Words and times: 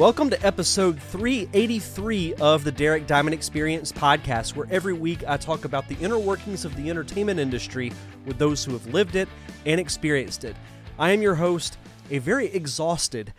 Welcome 0.00 0.30
to 0.30 0.46
episode 0.46 0.98
383 0.98 2.32
of 2.40 2.64
the 2.64 2.72
Derek 2.72 3.06
Diamond 3.06 3.34
Experience 3.34 3.92
podcast, 3.92 4.56
where 4.56 4.66
every 4.70 4.94
week 4.94 5.22
I 5.28 5.36
talk 5.36 5.66
about 5.66 5.88
the 5.88 5.96
inner 5.96 6.18
workings 6.18 6.64
of 6.64 6.74
the 6.74 6.88
entertainment 6.88 7.38
industry 7.38 7.92
with 8.24 8.38
those 8.38 8.64
who 8.64 8.72
have 8.72 8.86
lived 8.86 9.14
it 9.14 9.28
and 9.66 9.78
experienced 9.78 10.44
it. 10.44 10.56
I 10.98 11.10
am 11.10 11.20
your 11.20 11.34
host, 11.34 11.76
a 12.10 12.16
very 12.16 12.46
exhausted 12.46 13.34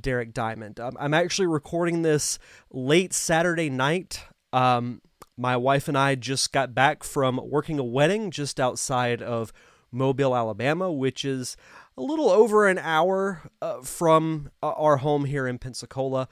Derek 0.00 0.32
Diamond. 0.32 0.80
Um, 0.80 0.96
I'm 0.98 1.12
actually 1.12 1.48
recording 1.48 2.00
this 2.00 2.38
late 2.70 3.12
Saturday 3.12 3.68
night. 3.68 4.24
Um, 4.54 5.02
my 5.36 5.58
wife 5.58 5.86
and 5.86 5.98
I 5.98 6.14
just 6.14 6.50
got 6.50 6.74
back 6.74 7.04
from 7.04 7.38
working 7.44 7.78
a 7.78 7.84
wedding 7.84 8.30
just 8.30 8.58
outside 8.58 9.20
of 9.20 9.52
Mobile, 9.92 10.34
Alabama, 10.34 10.90
which 10.90 11.26
is 11.26 11.58
a 11.96 12.02
little 12.02 12.30
over 12.30 12.66
an 12.66 12.78
hour 12.78 13.42
uh, 13.62 13.80
from 13.80 14.50
uh, 14.62 14.72
our 14.72 14.98
home 14.98 15.24
here 15.24 15.46
in 15.46 15.58
Pensacola. 15.58 16.28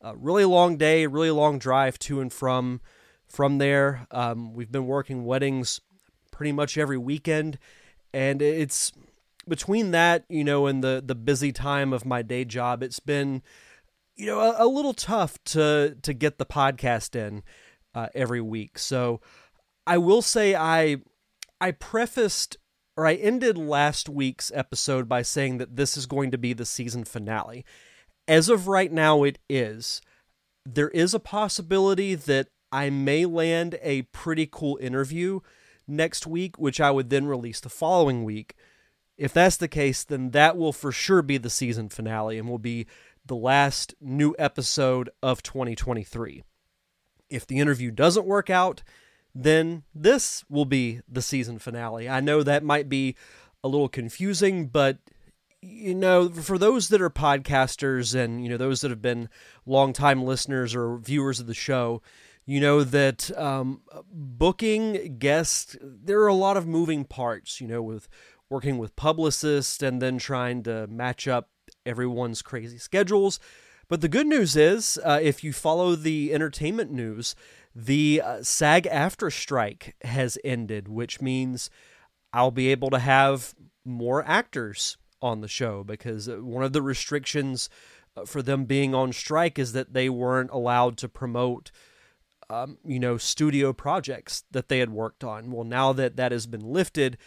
A 0.00 0.16
really 0.16 0.44
long 0.44 0.76
day, 0.76 1.06
really 1.06 1.30
long 1.30 1.58
drive 1.58 1.98
to 2.00 2.20
and 2.20 2.32
from 2.32 2.80
from 3.26 3.58
there. 3.58 4.06
Um, 4.10 4.54
we've 4.54 4.70
been 4.70 4.86
working 4.86 5.24
weddings 5.24 5.80
pretty 6.30 6.52
much 6.52 6.78
every 6.78 6.98
weekend, 6.98 7.58
and 8.12 8.40
it's 8.40 8.92
between 9.48 9.90
that, 9.90 10.24
you 10.28 10.44
know, 10.44 10.66
and 10.66 10.84
the 10.84 11.02
the 11.04 11.16
busy 11.16 11.50
time 11.50 11.92
of 11.92 12.06
my 12.06 12.22
day 12.22 12.44
job. 12.44 12.82
It's 12.82 13.00
been, 13.00 13.42
you 14.14 14.26
know, 14.26 14.38
a, 14.38 14.64
a 14.64 14.68
little 14.68 14.94
tough 14.94 15.42
to 15.46 15.96
to 16.00 16.12
get 16.12 16.38
the 16.38 16.46
podcast 16.46 17.16
in 17.16 17.42
uh, 17.92 18.06
every 18.14 18.40
week. 18.40 18.78
So 18.78 19.20
I 19.84 19.98
will 19.98 20.22
say 20.22 20.54
I 20.54 20.98
I 21.60 21.72
prefaced 21.72 22.56
or 22.98 23.06
I 23.06 23.14
ended 23.14 23.56
last 23.56 24.08
week's 24.08 24.50
episode 24.52 25.08
by 25.08 25.22
saying 25.22 25.58
that 25.58 25.76
this 25.76 25.96
is 25.96 26.04
going 26.04 26.32
to 26.32 26.36
be 26.36 26.52
the 26.52 26.66
season 26.66 27.04
finale. 27.04 27.64
As 28.26 28.48
of 28.48 28.66
right 28.66 28.90
now, 28.90 29.22
it 29.22 29.38
is. 29.48 30.02
There 30.66 30.88
is 30.88 31.14
a 31.14 31.20
possibility 31.20 32.16
that 32.16 32.48
I 32.72 32.90
may 32.90 33.24
land 33.24 33.78
a 33.82 34.02
pretty 34.02 34.48
cool 34.50 34.80
interview 34.82 35.38
next 35.86 36.26
week, 36.26 36.58
which 36.58 36.80
I 36.80 36.90
would 36.90 37.08
then 37.08 37.26
release 37.26 37.60
the 37.60 37.68
following 37.68 38.24
week. 38.24 38.56
If 39.16 39.32
that's 39.32 39.58
the 39.58 39.68
case, 39.68 40.02
then 40.02 40.30
that 40.32 40.56
will 40.56 40.72
for 40.72 40.90
sure 40.90 41.22
be 41.22 41.38
the 41.38 41.50
season 41.50 41.90
finale 41.90 42.36
and 42.36 42.48
will 42.48 42.58
be 42.58 42.88
the 43.24 43.36
last 43.36 43.94
new 44.00 44.34
episode 44.40 45.08
of 45.22 45.44
2023. 45.44 46.42
If 47.30 47.46
the 47.46 47.60
interview 47.60 47.92
doesn't 47.92 48.26
work 48.26 48.50
out, 48.50 48.82
then 49.44 49.84
this 49.94 50.44
will 50.48 50.64
be 50.64 51.00
the 51.08 51.22
season 51.22 51.60
finale. 51.60 52.08
I 52.08 52.20
know 52.20 52.42
that 52.42 52.64
might 52.64 52.88
be 52.88 53.14
a 53.62 53.68
little 53.68 53.88
confusing, 53.88 54.66
but 54.66 54.98
you 55.60 55.94
know, 55.94 56.28
for 56.28 56.58
those 56.58 56.88
that 56.88 57.00
are 57.00 57.10
podcasters 57.10 58.14
and 58.14 58.42
you 58.42 58.48
know 58.48 58.56
those 58.56 58.80
that 58.80 58.90
have 58.90 59.02
been 59.02 59.28
longtime 59.64 60.24
listeners 60.24 60.74
or 60.74 60.98
viewers 60.98 61.38
of 61.38 61.46
the 61.46 61.54
show, 61.54 62.02
you 62.46 62.60
know 62.60 62.82
that 62.82 63.36
um, 63.38 63.82
booking 64.12 65.18
guests 65.18 65.76
there 65.80 66.20
are 66.20 66.28
a 66.28 66.34
lot 66.34 66.56
of 66.56 66.66
moving 66.66 67.04
parts. 67.04 67.60
You 67.60 67.68
know, 67.68 67.82
with 67.82 68.08
working 68.50 68.76
with 68.76 68.96
publicists 68.96 69.82
and 69.82 70.02
then 70.02 70.18
trying 70.18 70.64
to 70.64 70.86
match 70.88 71.28
up 71.28 71.50
everyone's 71.86 72.42
crazy 72.42 72.78
schedules. 72.78 73.38
But 73.88 74.02
the 74.02 74.08
good 74.08 74.26
news 74.26 74.54
is, 74.54 74.98
uh, 75.02 75.18
if 75.22 75.42
you 75.42 75.52
follow 75.52 75.96
the 75.96 76.34
entertainment 76.34 76.92
news, 76.92 77.34
the 77.74 78.22
uh, 78.24 78.42
SAG-AFTRA 78.42 79.32
strike 79.32 79.94
has 80.02 80.38
ended, 80.44 80.88
which 80.88 81.20
means 81.20 81.70
I'll 82.32 82.50
be 82.50 82.68
able 82.68 82.90
to 82.90 82.98
have 82.98 83.54
more 83.84 84.24
actors 84.26 84.96
on 85.20 85.40
the 85.40 85.48
show 85.48 85.82
because 85.84 86.28
uh, 86.28 86.36
one 86.36 86.62
of 86.62 86.72
the 86.72 86.82
restrictions 86.82 87.68
uh, 88.16 88.24
for 88.24 88.42
them 88.42 88.64
being 88.64 88.94
on 88.94 89.12
strike 89.12 89.58
is 89.58 89.72
that 89.72 89.92
they 89.92 90.08
weren't 90.08 90.50
allowed 90.50 90.96
to 90.98 91.08
promote 91.08 91.70
um, 92.50 92.78
you 92.84 92.98
know 92.98 93.18
studio 93.18 93.72
projects 93.72 94.44
that 94.50 94.68
they 94.68 94.78
had 94.78 94.90
worked 94.90 95.24
on. 95.24 95.50
Well 95.50 95.64
now 95.64 95.92
that 95.92 96.16
that 96.16 96.32
has 96.32 96.46
been 96.46 96.72
lifted 96.72 97.18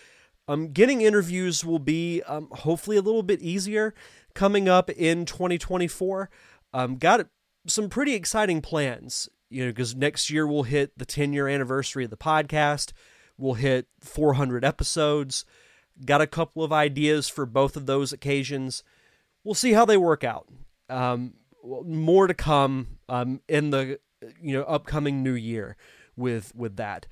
um, 0.48 0.72
getting 0.72 1.02
interviews 1.02 1.64
will 1.64 1.80
be 1.80 2.22
um, 2.24 2.48
hopefully 2.52 2.98
a 2.98 3.02
little 3.02 3.24
bit 3.24 3.42
easier 3.42 3.94
coming 4.34 4.68
up 4.68 4.90
in 4.90 5.26
2024 5.26 6.30
um, 6.74 6.98
got 6.98 7.28
some 7.68 7.90
pretty 7.90 8.14
exciting 8.14 8.62
plans 8.62 9.30
you 9.52 9.66
know, 9.66 9.72
because 9.72 9.94
next 9.96 10.30
year 10.30 10.48
we'll 10.48 10.64
hit 10.64 10.98
the 10.98 11.06
10 11.06 11.34
year 11.34 11.48
anniversary 11.48 12.06
of 12.06 12.10
the 12.10 12.18
podcast. 12.18 12.94
We'll 13.38 13.56
hit 13.56 13.88
400 14.00 14.64
episodes. 14.64 15.46
Got 16.06 16.22
a 16.22 16.28
couple 16.28 16.64
of 16.64 16.72
ideas 16.72 17.28
for 17.28 17.46
both 17.46 17.76
of 17.76 17.86
those 17.86 18.14
occasions. 18.14 18.84
We'll 19.44 19.56
see 19.56 19.74
how 19.74 19.86
they 19.86 19.98
work 19.98 20.24
out. 20.24 20.48
Um, 20.90 21.34
more 21.64 22.28
to 22.28 22.34
come 22.34 23.00
um, 23.10 23.42
in 23.48 23.70
the 23.70 24.00
you 24.42 24.54
know 24.54 24.64
upcoming 24.64 25.24
new 25.24 25.34
year 25.34 25.76
with 26.16 26.54
with 26.56 26.78
that. 26.78 27.08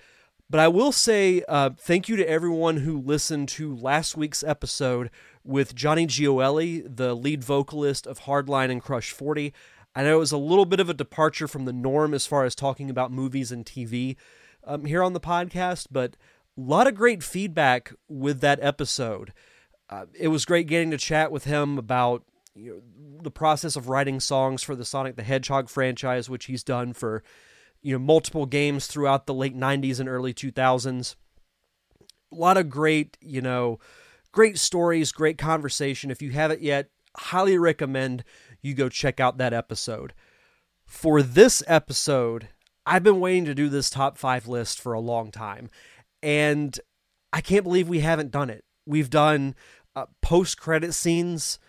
But 0.50 0.60
I 0.60 0.68
will 0.68 0.92
say 0.92 1.44
uh, 1.48 1.72
thank 1.78 2.10
you 2.10 2.16
to 2.16 2.28
everyone 2.28 2.78
who 2.78 3.00
listened 3.00 3.50
to 3.50 3.76
last 3.76 4.18
week's 4.18 4.44
episode 4.44 5.12
with 5.44 5.76
Johnny 5.76 6.08
Gioeli, 6.08 6.84
the 6.96 7.14
lead 7.14 7.44
vocalist 7.44 8.08
of 8.08 8.22
Hardline 8.22 8.72
and 8.72 8.82
Crush 8.82 9.12
40. 9.12 9.54
I 9.96 10.04
know 10.04 10.16
it 10.16 10.20
was 10.20 10.32
a 10.32 10.38
little 10.38 10.66
bit 10.66 10.80
of 10.80 10.90
a 10.90 10.94
departure 10.94 11.48
from 11.48 11.66
the 11.66 11.74
norm 11.74 12.14
as 12.14 12.26
far 12.26 12.46
as 12.46 12.56
talking 12.56 12.90
about 12.90 13.12
movies 13.12 13.52
and 13.52 13.66
TV 13.66 14.16
um, 14.64 14.86
here 14.86 15.04
on 15.04 15.14
the 15.14 15.20
podcast, 15.20 15.88
but 15.92 16.16
a 16.58 16.62
lot 16.62 16.88
of 16.88 16.96
great 16.96 17.24
feedback 17.24 17.94
with 18.08 18.42
that 18.42 18.60
episode. 18.62 19.34
Uh, 19.90 20.06
it 20.18 20.28
was 20.28 20.46
great 20.46 20.68
getting 20.68 20.92
to 20.92 20.98
chat 20.98 21.32
with 21.32 21.46
him 21.46 21.78
about 21.78 22.24
you 22.56 22.74
know, 22.74 23.22
the 23.24 23.32
process 23.32 23.76
of 23.76 23.90
writing 23.90 24.20
songs 24.20 24.62
for 24.62 24.76
the 24.76 24.86
Sonic 24.86 25.16
the 25.16 25.24
Hedgehog 25.24 25.70
franchise, 25.70 26.30
which 26.30 26.46
he's 26.46 26.64
done 26.64 26.94
for 26.94 27.24
you 27.82 27.94
know 27.94 28.00
multiple 28.00 28.46
games 28.46 28.88
throughout 28.88 29.26
the 29.26 29.34
late 29.34 29.58
90s 29.58 30.00
and 30.00 30.10
early 30.10 30.34
2000s. 30.34 31.16
A 32.32 32.36
lot 32.36 32.58
of 32.58 32.70
great, 32.70 33.18
you 33.22 33.42
know, 33.42 33.80
great 34.32 34.60
stories, 34.60 35.12
great 35.12 35.38
conversation. 35.38 36.12
If 36.12 36.22
you 36.22 36.32
haven't 36.32 36.62
yet, 36.62 36.90
highly 37.16 37.58
recommend 37.58 38.24
you 38.62 38.74
go 38.74 38.90
check 38.90 39.20
out 39.20 39.38
that 39.38 39.54
episode. 39.54 40.14
For 40.86 41.22
this 41.22 41.62
episode, 41.68 42.50
I've 42.86 43.04
been 43.04 43.20
waiting 43.20 43.46
to 43.46 43.56
do 43.56 43.70
this 43.70 43.90
top 43.90 44.18
five 44.18 44.48
list 44.48 44.80
for 44.80 44.94
a 44.94 45.00
long 45.00 45.32
time, 45.32 45.70
and 46.24 46.80
I 47.32 47.42
can't 47.42 47.64
believe 47.64 47.88
we 47.88 48.00
haven't 48.00 48.32
done 48.32 48.50
it. 48.50 48.66
We've 48.86 49.10
done 49.10 49.56
uh, 49.96 50.08
post 50.22 50.60
credit 50.60 50.94
scenes 50.94 51.60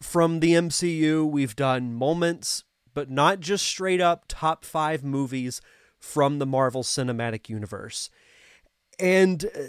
from 0.00 0.40
the 0.40 0.52
MCU, 0.52 1.28
we've 1.28 1.56
done 1.56 1.94
moments, 1.94 2.64
but 2.92 3.10
not 3.10 3.40
just 3.40 3.64
straight 3.64 4.00
up 4.00 4.24
top 4.28 4.64
five 4.64 5.02
movies 5.02 5.60
from 5.98 6.38
the 6.38 6.46
Marvel 6.46 6.82
Cinematic 6.82 7.48
Universe. 7.48 8.10
And 8.98 9.44
uh, 9.46 9.62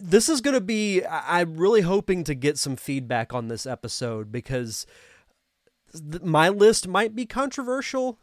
this 0.00 0.28
is 0.28 0.40
going 0.40 0.54
to 0.54 0.60
be, 0.60 1.04
I'm 1.06 1.56
really 1.56 1.82
hoping 1.82 2.24
to 2.24 2.34
get 2.34 2.58
some 2.58 2.76
feedback 2.76 3.32
on 3.32 3.48
this 3.48 3.66
episode 3.66 4.32
because 4.32 4.86
my 6.22 6.48
list 6.48 6.88
might 6.88 7.14
be 7.14 7.26
controversial. 7.26 8.18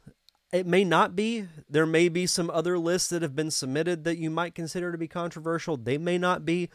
It 0.52 0.68
may 0.68 0.84
not 0.84 1.16
be. 1.16 1.48
There 1.70 1.86
may 1.86 2.10
be 2.10 2.28
some 2.28 2.50
other 2.50 2.78
lists 2.78 3.10
that 3.10 3.22
have 3.22 3.36
been 3.36 3.52
submitted 3.52 4.04
that 4.04 4.18
you 4.18 4.30
might 4.30 4.56
consider 4.56 4.92
to 4.92 4.98
be 4.98 5.08
controversial. 5.08 5.78
They 5.78 5.98
may 5.98 6.18
not 6.18 6.46
be. 6.46 6.70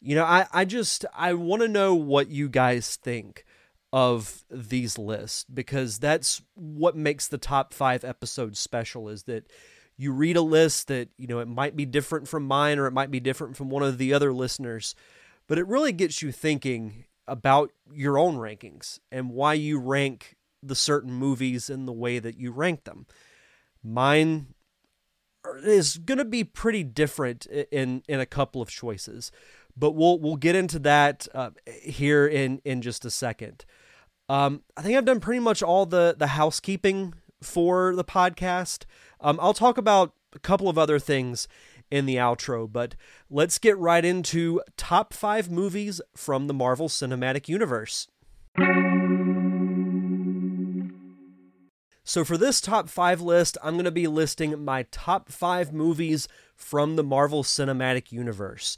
You 0.00 0.16
know, 0.16 0.24
I, 0.24 0.46
I 0.52 0.64
just 0.64 1.04
I 1.14 1.34
want 1.34 1.62
to 1.62 1.68
know 1.68 1.94
what 1.94 2.28
you 2.28 2.48
guys 2.48 2.96
think 2.96 3.44
of 3.92 4.44
these 4.50 4.98
lists 4.98 5.44
because 5.44 5.98
that's 5.98 6.40
what 6.54 6.96
makes 6.96 7.28
the 7.28 7.38
top 7.38 7.74
five 7.74 8.04
episodes 8.04 8.58
special 8.58 9.08
is 9.08 9.24
that 9.24 9.50
you 9.98 10.12
read 10.12 10.36
a 10.36 10.42
list 10.42 10.88
that, 10.88 11.08
you 11.18 11.26
know, 11.26 11.40
it 11.40 11.48
might 11.48 11.76
be 11.76 11.84
different 11.84 12.26
from 12.26 12.46
mine 12.46 12.78
or 12.78 12.86
it 12.86 12.92
might 12.92 13.10
be 13.10 13.20
different 13.20 13.56
from 13.56 13.68
one 13.68 13.82
of 13.82 13.98
the 13.98 14.14
other 14.14 14.32
listeners, 14.32 14.94
but 15.46 15.58
it 15.58 15.66
really 15.66 15.92
gets 15.92 16.22
you 16.22 16.32
thinking 16.32 17.04
about 17.26 17.70
your 17.92 18.18
own 18.18 18.36
rankings 18.36 18.98
and 19.10 19.30
why 19.30 19.54
you 19.54 19.78
rank 19.78 20.36
the 20.62 20.74
certain 20.74 21.12
movies 21.12 21.68
in 21.68 21.86
the 21.86 21.92
way 21.92 22.18
that 22.18 22.38
you 22.38 22.52
rank 22.52 22.84
them. 22.84 23.06
Mine 23.82 24.54
is 25.64 25.98
going 25.98 26.18
to 26.18 26.24
be 26.24 26.44
pretty 26.44 26.84
different 26.84 27.46
in 27.46 28.02
in 28.08 28.20
a 28.20 28.26
couple 28.26 28.62
of 28.62 28.68
choices, 28.68 29.32
but 29.76 29.92
we'll 29.92 30.18
we'll 30.18 30.36
get 30.36 30.54
into 30.54 30.78
that 30.80 31.26
uh, 31.34 31.50
here 31.66 32.26
in 32.26 32.60
in 32.64 32.82
just 32.82 33.04
a 33.04 33.10
second. 33.10 33.64
Um, 34.28 34.62
I 34.76 34.82
think 34.82 34.96
I've 34.96 35.04
done 35.04 35.20
pretty 35.20 35.40
much 35.40 35.62
all 35.62 35.84
the 35.84 36.14
the 36.16 36.28
housekeeping 36.28 37.14
for 37.42 37.94
the 37.94 38.04
podcast. 38.04 38.84
Um, 39.20 39.38
I'll 39.42 39.54
talk 39.54 39.78
about 39.78 40.14
a 40.34 40.38
couple 40.38 40.68
of 40.68 40.78
other 40.78 40.98
things 40.98 41.48
in 41.92 42.06
the 42.06 42.16
outro, 42.16 42.66
but 42.70 42.96
let's 43.28 43.58
get 43.58 43.76
right 43.76 44.04
into 44.04 44.62
top 44.78 45.12
five 45.12 45.50
movies 45.50 46.00
from 46.16 46.46
the 46.46 46.54
Marvel 46.54 46.88
Cinematic 46.88 47.48
Universe. 47.48 48.08
So, 52.02 52.24
for 52.24 52.36
this 52.38 52.60
top 52.60 52.88
five 52.88 53.20
list, 53.20 53.58
I'm 53.62 53.74
going 53.74 53.84
to 53.84 53.90
be 53.90 54.06
listing 54.06 54.64
my 54.64 54.84
top 54.90 55.30
five 55.30 55.72
movies 55.72 56.28
from 56.56 56.96
the 56.96 57.04
Marvel 57.04 57.42
Cinematic 57.44 58.10
Universe. 58.10 58.76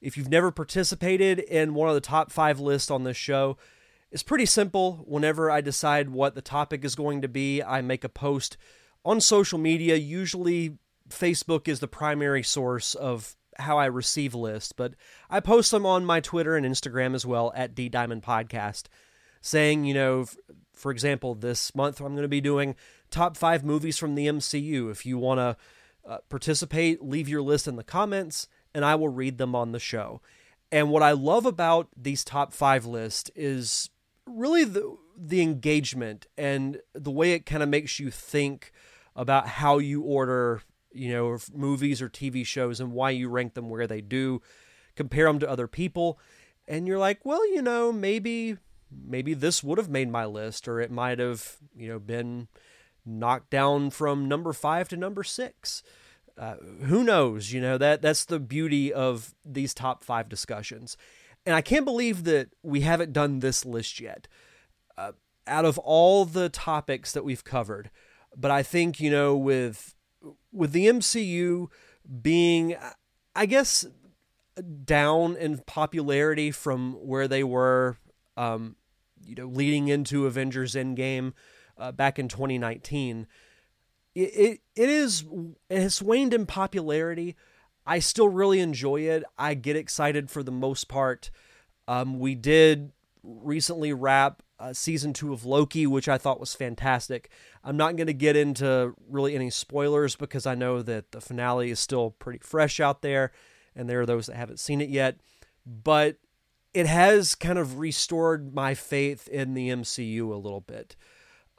If 0.00 0.16
you've 0.16 0.30
never 0.30 0.50
participated 0.50 1.40
in 1.40 1.74
one 1.74 1.88
of 1.88 1.94
the 1.94 2.00
top 2.00 2.30
five 2.32 2.60
lists 2.60 2.90
on 2.90 3.04
this 3.04 3.16
show, 3.16 3.56
It's 4.12 4.22
pretty 4.22 4.44
simple. 4.46 5.04
Whenever 5.06 5.50
I 5.50 5.62
decide 5.62 6.10
what 6.10 6.34
the 6.34 6.42
topic 6.42 6.84
is 6.84 6.94
going 6.94 7.22
to 7.22 7.28
be, 7.28 7.62
I 7.62 7.80
make 7.80 8.04
a 8.04 8.10
post 8.10 8.58
on 9.06 9.20
social 9.22 9.58
media. 9.58 9.96
Usually, 9.96 10.76
Facebook 11.12 11.68
is 11.68 11.80
the 11.80 11.88
primary 11.88 12.42
source 12.42 12.94
of 12.94 13.36
how 13.58 13.78
I 13.78 13.86
receive 13.86 14.34
lists, 14.34 14.72
but 14.72 14.94
I 15.28 15.40
post 15.40 15.70
them 15.70 15.86
on 15.86 16.04
my 16.04 16.20
Twitter 16.20 16.56
and 16.56 16.66
Instagram 16.66 17.14
as 17.14 17.26
well 17.26 17.52
at 17.54 17.74
D 17.74 17.88
Diamond 17.88 18.22
Podcast, 18.22 18.84
saying, 19.40 19.84
you 19.84 19.94
know, 19.94 20.26
for 20.74 20.90
example, 20.90 21.34
this 21.34 21.74
month 21.74 22.00
I'm 22.00 22.14
going 22.14 22.22
to 22.22 22.28
be 22.28 22.40
doing 22.40 22.74
top 23.10 23.36
five 23.36 23.64
movies 23.64 23.98
from 23.98 24.14
the 24.14 24.26
MCU. 24.26 24.90
If 24.90 25.04
you 25.04 25.18
want 25.18 25.38
to 25.38 25.56
uh, 26.10 26.18
participate, 26.28 27.02
leave 27.02 27.28
your 27.28 27.42
list 27.42 27.68
in 27.68 27.76
the 27.76 27.84
comments, 27.84 28.48
and 28.74 28.84
I 28.84 28.94
will 28.94 29.08
read 29.08 29.38
them 29.38 29.54
on 29.54 29.72
the 29.72 29.78
show. 29.78 30.20
And 30.70 30.90
what 30.90 31.02
I 31.02 31.12
love 31.12 31.44
about 31.44 31.88
these 31.96 32.24
top 32.24 32.52
five 32.52 32.86
lists 32.86 33.30
is 33.36 33.90
really 34.26 34.64
the 34.64 34.96
the 35.16 35.42
engagement 35.42 36.26
and 36.38 36.80
the 36.94 37.10
way 37.10 37.32
it 37.32 37.46
kind 37.46 37.62
of 37.62 37.68
makes 37.68 38.00
you 38.00 38.10
think 38.10 38.72
about 39.14 39.46
how 39.46 39.78
you 39.78 40.00
order, 40.02 40.62
you 40.94 41.12
know, 41.12 41.38
movies 41.52 42.00
or 42.02 42.08
TV 42.08 42.46
shows 42.46 42.80
and 42.80 42.92
why 42.92 43.10
you 43.10 43.28
rank 43.28 43.54
them 43.54 43.70
where 43.70 43.86
they 43.86 44.00
do, 44.00 44.42
compare 44.96 45.26
them 45.26 45.38
to 45.40 45.50
other 45.50 45.66
people, 45.66 46.18
and 46.68 46.86
you're 46.86 46.98
like, 46.98 47.24
well, 47.24 47.46
you 47.52 47.62
know, 47.62 47.92
maybe 47.92 48.56
maybe 48.90 49.34
this 49.34 49.62
would 49.62 49.78
have 49.78 49.88
made 49.88 50.10
my 50.10 50.24
list 50.24 50.68
or 50.68 50.78
it 50.80 50.90
might 50.90 51.18
have, 51.18 51.56
you 51.74 51.88
know, 51.88 51.98
been 51.98 52.48
knocked 53.06 53.50
down 53.50 53.90
from 53.90 54.28
number 54.28 54.52
5 54.52 54.88
to 54.88 54.96
number 54.96 55.24
6. 55.24 55.82
Uh, 56.38 56.56
who 56.84 57.04
knows? 57.04 57.52
You 57.52 57.60
know 57.60 57.76
that 57.76 58.00
that's 58.00 58.24
the 58.24 58.40
beauty 58.40 58.92
of 58.92 59.34
these 59.44 59.74
top 59.74 60.02
five 60.02 60.28
discussions, 60.30 60.96
and 61.44 61.54
I 61.54 61.60
can't 61.60 61.84
believe 61.84 62.24
that 62.24 62.48
we 62.62 62.80
haven't 62.80 63.12
done 63.12 63.40
this 63.40 63.66
list 63.66 64.00
yet. 64.00 64.28
Uh, 64.96 65.12
out 65.46 65.66
of 65.66 65.78
all 65.78 66.24
the 66.24 66.48
topics 66.48 67.12
that 67.12 67.24
we've 67.24 67.44
covered, 67.44 67.90
but 68.34 68.50
I 68.50 68.62
think 68.62 68.98
you 68.98 69.10
know 69.10 69.36
with 69.36 69.94
with 70.52 70.72
the 70.72 70.86
MCU 70.86 71.68
being, 72.20 72.76
I 73.34 73.46
guess, 73.46 73.86
down 74.84 75.36
in 75.36 75.58
popularity 75.66 76.50
from 76.50 76.94
where 76.94 77.28
they 77.28 77.42
were, 77.42 77.96
um, 78.36 78.76
you 79.24 79.34
know, 79.34 79.46
leading 79.46 79.88
into 79.88 80.26
Avengers 80.26 80.74
Endgame 80.74 81.32
uh, 81.78 81.92
back 81.92 82.18
in 82.18 82.28
2019 82.28 83.26
it, 84.14 84.60
it 84.76 84.88
is 84.88 85.24
it 85.68 85.80
has 85.80 86.02
waned 86.02 86.34
in 86.34 86.46
popularity. 86.46 87.36
I 87.86 87.98
still 87.98 88.28
really 88.28 88.60
enjoy 88.60 89.00
it. 89.02 89.24
I 89.38 89.54
get 89.54 89.76
excited 89.76 90.30
for 90.30 90.42
the 90.42 90.52
most 90.52 90.88
part. 90.88 91.30
Um, 91.88 92.18
we 92.18 92.34
did 92.34 92.92
recently 93.22 93.92
wrap 93.92 94.42
uh, 94.62 94.72
season 94.72 95.12
two 95.12 95.32
of 95.32 95.44
Loki, 95.44 95.86
which 95.88 96.08
I 96.08 96.18
thought 96.18 96.38
was 96.38 96.54
fantastic. 96.54 97.28
I'm 97.64 97.76
not 97.76 97.96
going 97.96 98.06
to 98.06 98.14
get 98.14 98.36
into 98.36 98.94
really 99.08 99.34
any 99.34 99.50
spoilers 99.50 100.14
because 100.14 100.46
I 100.46 100.54
know 100.54 100.82
that 100.82 101.10
the 101.10 101.20
finale 101.20 101.70
is 101.70 101.80
still 101.80 102.12
pretty 102.12 102.38
fresh 102.38 102.78
out 102.78 103.02
there, 103.02 103.32
and 103.74 103.88
there 103.88 104.00
are 104.00 104.06
those 104.06 104.26
that 104.26 104.36
haven't 104.36 104.60
seen 104.60 104.80
it 104.80 104.88
yet. 104.88 105.16
But 105.66 106.18
it 106.72 106.86
has 106.86 107.34
kind 107.34 107.58
of 107.58 107.80
restored 107.80 108.54
my 108.54 108.74
faith 108.74 109.26
in 109.26 109.54
the 109.54 109.68
MCU 109.68 110.30
a 110.30 110.36
little 110.36 110.60
bit. 110.60 110.94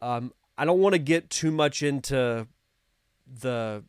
Um, 0.02 0.32
I 0.58 0.64
don't 0.64 0.80
want 0.80 0.94
to 0.94 1.00
get 1.00 1.30
too 1.30 1.52
much 1.52 1.84
into 1.84 2.48
the 3.28 3.84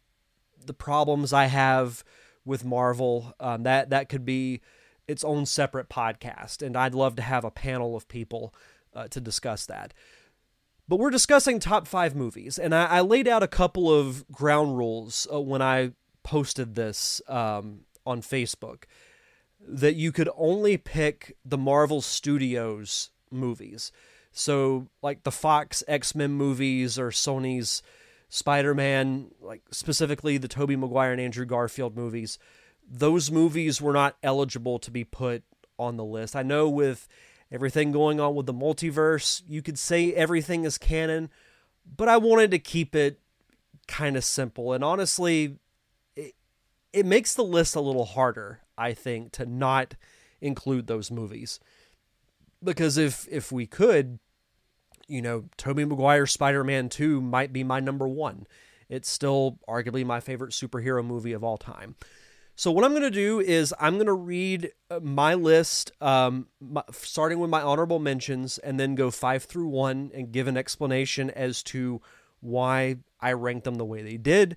the 0.67 0.75
problems 0.75 1.33
I 1.33 1.47
have 1.47 2.03
with 2.45 2.65
Marvel. 2.65 3.33
Um, 3.39 3.63
that 3.63 3.91
that 3.91 4.09
could 4.09 4.25
be 4.25 4.61
its 5.07 5.23
own 5.23 5.47
separate 5.47 5.89
podcast, 5.89 6.67
and 6.67 6.77
I'd 6.77 6.95
love 6.95 7.15
to 7.17 7.23
have 7.23 7.45
a 7.45 7.51
panel 7.53 7.95
of 7.95 8.09
people 8.09 8.53
uh, 8.95 9.09
to 9.09 9.21
discuss 9.21 9.67
that. 9.67 9.95
But 10.87 10.97
we're 10.97 11.11
discussing 11.11 11.61
top 11.61 11.87
five 11.87 12.15
movies, 12.15 12.59
and 12.59 12.75
I, 12.75 12.87
I 12.87 13.01
laid 13.01 13.27
out 13.27 13.43
a 13.43 13.49
couple 13.49 13.93
of 13.93 14.27
ground 14.29 14.77
rules 14.77 15.27
uh, 15.33 15.41
when 15.41 15.63
I 15.63 15.93
posted 16.23 16.75
this 16.75 17.23
um, 17.29 17.81
on 18.05 18.21
Facebook 18.21 18.85
that 19.67 19.95
you 19.95 20.13
could 20.13 20.29
only 20.37 20.77
pick 20.77 21.37
the 21.45 21.57
Marvel 21.57 22.03
Studios 22.03 23.11
movies. 23.31 23.93
So, 24.31 24.89
like 25.01 25.23
the 25.23 25.33
Fox 25.33 25.83
X 25.89 26.15
Men 26.15 26.33
movies 26.33 26.99
or 26.99 27.11
Sony's 27.11 27.83
Spider 28.29 28.75
Man, 28.75 29.31
like 29.41 29.63
specifically 29.71 30.37
the 30.39 30.49
Tobey 30.49 30.77
Maguire 30.77 31.13
and 31.13 31.21
Andrew 31.21 31.47
Garfield 31.47 31.97
movies, 31.97 32.39
those 32.87 33.31
movies 33.31 33.81
were 33.81 33.93
not 33.93 34.17
eligible 34.23 34.79
to 34.81 34.91
be 34.91 35.05
put 35.05 35.45
on 35.79 35.97
the 35.97 36.05
list. 36.05 36.37
I 36.37 36.43
know 36.43 36.69
with 36.69 37.09
everything 37.55 37.93
going 37.93 38.19
on 38.19 38.35
with 38.35 38.47
the 38.47 38.53
multiverse, 38.53 39.41
you 39.47 39.63
could 39.63 39.79
say 39.79 40.13
everything 40.13 40.65
is 40.65 40.77
canon, 40.77 41.31
but 41.97 42.09
I 42.09 42.17
wanted 42.17 42.51
to 42.51 42.59
keep 42.59 42.97
it 42.97 43.21
kind 43.87 44.17
of 44.17 44.25
simple. 44.25 44.73
And 44.73 44.83
honestly, 44.83 45.59
it, 46.17 46.35
it 46.93 47.07
makes 47.07 47.33
the 47.33 47.45
list 47.45 47.77
a 47.77 47.81
little 47.81 48.07
harder, 48.07 48.61
I 48.77 48.93
think, 48.93 49.31
to 49.33 49.47
not 49.47 49.95
include 50.41 50.89
those 50.89 51.13
movies. 51.13 51.61
Because 52.63 52.99
if 52.99 53.29
if 53.31 53.53
we 53.53 53.67
could, 53.67 54.19
you 55.07 55.23
know, 55.23 55.45
Tobey 55.57 55.85
Maguire's 55.85 56.33
Spider 56.33 56.65
Man 56.65 56.89
2 56.89 57.21
might 57.21 57.53
be 57.53 57.63
my 57.63 57.79
number 57.79 58.09
one. 58.09 58.49
It's 58.89 59.09
still 59.09 59.61
arguably 59.69 60.05
my 60.05 60.19
favorite 60.19 60.51
superhero 60.53 61.05
movie 61.07 61.33
of 61.33 61.45
all 61.45 61.57
time. 61.57 61.95
So, 62.57 62.71
what 62.71 62.85
I'm 62.85 62.93
going 62.93 63.03
to 63.03 63.11
do 63.11 63.41
is 63.41 63.75
I'm 63.81 63.95
going 63.95 64.07
to 64.07 64.13
read 64.13 64.71
uh, 64.89 65.01
my 65.01 65.35
list, 65.35 65.91
um, 66.01 66.47
my, 66.61 66.85
starting 66.93 67.41
with 67.41 67.51
my 67.51 67.61
honorable 67.61 67.99
mentions, 67.99 68.59
and 68.59 68.79
then 68.79 68.95
go 68.95 69.11
five 69.11 69.45
through 69.45 69.69
one 69.69 70.13
and 70.15 70.31
give 70.31 70.47
an 70.47 70.57
explanation 70.57 71.31
as 71.31 71.65
to 71.65 72.01
why 72.41 72.97
I 73.21 73.33
ranked 73.33 73.65
them 73.65 73.75
the 73.75 73.85
way 73.85 74.03
they 74.03 74.19
did. 74.19 74.57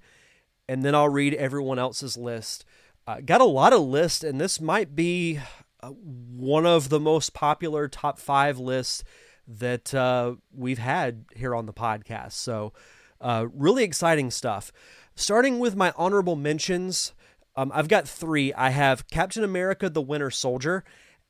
And 0.70 0.84
then 0.84 0.94
I'll 0.94 1.10
read 1.10 1.34
everyone 1.34 1.80
else's 1.80 2.18
list. 2.18 2.66
Uh, 3.08 3.22
got 3.26 3.42
a 3.42 3.46
lot 3.46 3.74
of 3.74 3.82
lists, 3.82 4.24
and 4.24 4.40
this 4.40 4.62
might 4.62 4.96
be 4.96 5.40
uh, 5.82 5.90
one 5.90 6.68
of 6.68 6.90
the 6.90 7.00
most 7.00 7.34
popular 7.34 7.88
top 7.88 8.20
five 8.20 8.60
lists 8.60 9.04
that 9.48 9.92
uh, 9.96 10.36
we've 10.54 10.78
had 10.78 11.26
here 11.36 11.56
on 11.56 11.66
the 11.66 11.74
podcast. 11.74 12.34
So, 12.34 12.74
uh, 13.20 13.48
really 13.52 13.84
exciting 13.84 14.30
stuff. 14.30 14.72
Starting 15.16 15.58
with 15.58 15.76
my 15.76 15.92
honorable 15.98 16.36
mentions, 16.36 17.14
um, 17.58 17.72
I've 17.74 17.88
got 17.88 18.08
three. 18.08 18.54
I 18.54 18.70
have 18.70 19.10
Captain 19.10 19.44
America 19.44 19.90
the 19.90 20.02
Winter 20.02 20.30
Soldier, 20.30 20.84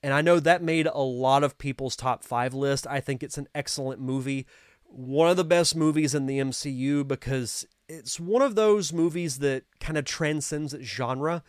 and 0.03 0.13
I 0.13 0.21
know 0.21 0.39
that 0.41 0.61
made 0.61 0.85
a 0.85 0.99
lot 0.99 1.43
of 1.43 1.57
people's 1.57 1.95
top 1.95 2.23
five 2.23 2.53
list. 2.53 2.85
I 2.85 2.99
think 2.99 3.23
it's 3.23 3.37
an 3.37 3.47
excellent 3.55 4.01
movie. 4.01 4.45
One 4.83 5.29
of 5.29 5.37
the 5.37 5.45
best 5.45 5.75
movies 5.75 6.13
in 6.13 6.25
the 6.25 6.39
MCU 6.39 7.07
because 7.07 7.65
it's 7.87 8.19
one 8.19 8.41
of 8.41 8.55
those 8.55 8.91
movies 8.91 9.39
that 9.39 9.63
kind 9.79 9.97
of 9.97 10.03
transcends 10.03 10.73
its 10.73 10.85
genre. 10.85 11.43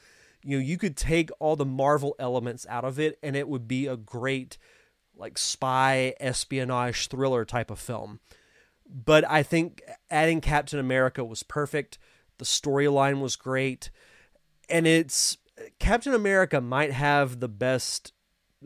You 0.44 0.58
know, 0.58 0.64
you 0.64 0.78
could 0.78 0.96
take 0.96 1.30
all 1.40 1.56
the 1.56 1.66
Marvel 1.66 2.14
elements 2.20 2.64
out 2.70 2.84
of 2.84 3.00
it, 3.00 3.18
and 3.20 3.34
it 3.34 3.48
would 3.48 3.66
be 3.66 3.88
a 3.88 3.96
great 3.96 4.58
like 5.16 5.36
spy 5.36 6.14
espionage 6.20 7.08
thriller 7.08 7.44
type 7.44 7.72
of 7.72 7.80
film. 7.80 8.20
But 8.88 9.28
I 9.28 9.42
think 9.42 9.82
adding 10.08 10.40
Captain 10.40 10.78
America 10.78 11.24
was 11.24 11.42
perfect. 11.42 11.98
The 12.38 12.44
storyline 12.44 13.20
was 13.20 13.34
great. 13.34 13.90
And 14.68 14.86
it's 14.86 15.38
Captain 15.78 16.14
America 16.14 16.60
might 16.60 16.92
have 16.92 17.40
the 17.40 17.48
best 17.48 18.12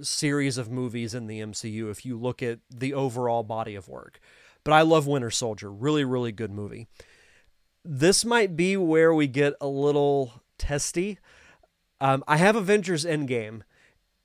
series 0.01 0.59
of 0.59 0.71
movies 0.71 1.15
in 1.15 1.27
the 1.27 1.41
MCU 1.41 1.91
if 1.91 2.05
you 2.05 2.19
look 2.19 2.43
at 2.43 2.61
the 2.71 2.95
overall 2.95 3.43
body 3.43 3.75
of 3.75 3.89
work. 3.89 4.19
But 4.65 4.73
I 4.73 4.83
love 4.83 5.07
Winter 5.07 5.31
Soldier. 5.31 5.71
Really, 5.71 6.05
really 6.05 6.33
good 6.33 6.51
movie. 6.51 6.87
This 7.85 8.25
might 8.25 8.57
be 8.57 8.77
where 8.77 9.13
we 9.13 9.27
get 9.27 9.55
a 9.61 9.67
little 9.67 10.43
testy. 10.57 11.19
Um, 12.01 12.23
I 12.29 12.37
have 12.37 12.57
Avengers 12.57 13.05
Endgame 13.05 13.63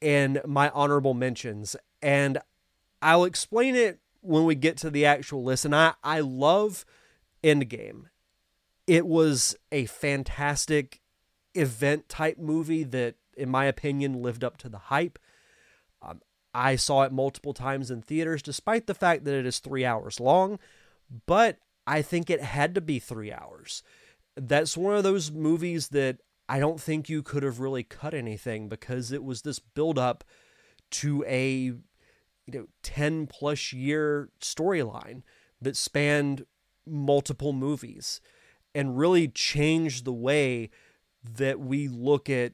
and 0.02 0.42
my 0.46 0.70
honorable 0.70 1.16
mentions, 1.16 1.76
and 2.02 2.38
I'll 3.02 3.24
explain 3.24 3.76
it 3.76 4.00
when 4.22 4.46
we 4.46 4.56
get 4.56 4.78
to 4.78 4.90
the 4.90 5.06
actual 5.06 5.44
list. 5.44 5.66
And 5.66 5.76
I, 5.76 5.94
I 6.04 6.20
love 6.20 6.86
Endgame. 7.44 8.06
It 8.86 9.08
was 9.08 9.56
a 9.72 9.86
fantastic 9.86 11.02
event 11.58 12.10
type 12.10 12.38
movie 12.38 12.84
that, 12.84 13.16
in 13.36 13.50
my 13.50 13.66
opinion, 13.66 14.22
lived 14.22 14.44
up 14.44 14.58
to 14.58 14.70
the 14.70 14.78
hype. 14.78 15.20
Um, 16.02 16.22
I 16.54 16.76
saw 16.76 17.04
it 17.04 17.12
multiple 17.12 17.54
times 17.54 17.92
in 17.92 18.02
theaters, 18.02 18.42
despite 18.42 18.88
the 18.88 18.94
fact 18.94 19.26
that 19.26 19.36
it 19.36 19.46
is 19.46 19.60
three 19.60 19.86
hours 19.86 20.20
long, 20.20 20.60
but 21.26 21.58
I 21.86 22.02
think 22.02 22.30
it 22.30 22.42
had 22.42 22.76
to 22.76 22.82
be 22.82 23.00
three 23.00 23.32
hours. 23.32 23.84
That's 24.36 24.78
one 24.78 24.96
of 24.96 25.04
those 25.04 25.32
movies 25.32 25.90
that 25.90 26.18
I 26.50 26.60
don't 26.60 26.80
think 26.82 27.10
you 27.10 27.24
could 27.24 27.44
have 27.44 27.60
really 27.60 27.84
cut 27.84 28.14
anything 28.14 28.70
because 28.70 29.12
it 29.12 29.24
was 29.24 29.42
this 29.42 29.60
build 29.60 29.98
up 29.98 30.24
to 30.90 31.24
a 31.28 31.50
you 31.50 31.82
know 32.48 32.68
10 32.84 33.28
plus 33.28 33.74
year 33.74 34.30
storyline 34.40 35.24
that 35.62 35.76
spanned 35.76 36.46
multiple 36.86 37.52
movies 37.52 38.22
and 38.74 38.98
really 38.98 39.28
changed 39.28 40.06
the 40.06 40.14
way 40.14 40.70
that 41.36 41.60
we 41.60 41.88
look 41.88 42.30
at 42.30 42.54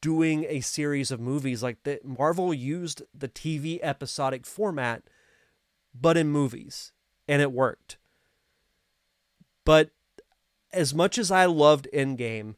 doing 0.00 0.44
a 0.48 0.60
series 0.60 1.10
of 1.10 1.20
movies 1.20 1.62
like 1.62 1.82
that. 1.84 2.04
Marvel 2.04 2.52
used 2.52 3.02
the 3.14 3.28
TV 3.28 3.78
episodic 3.82 4.46
format, 4.46 5.04
but 5.94 6.16
in 6.16 6.28
movies, 6.28 6.92
and 7.26 7.40
it 7.40 7.52
worked. 7.52 7.96
But 9.64 9.90
as 10.72 10.94
much 10.94 11.18
as 11.18 11.30
I 11.30 11.46
loved 11.46 11.88
Endgame, 11.92 12.54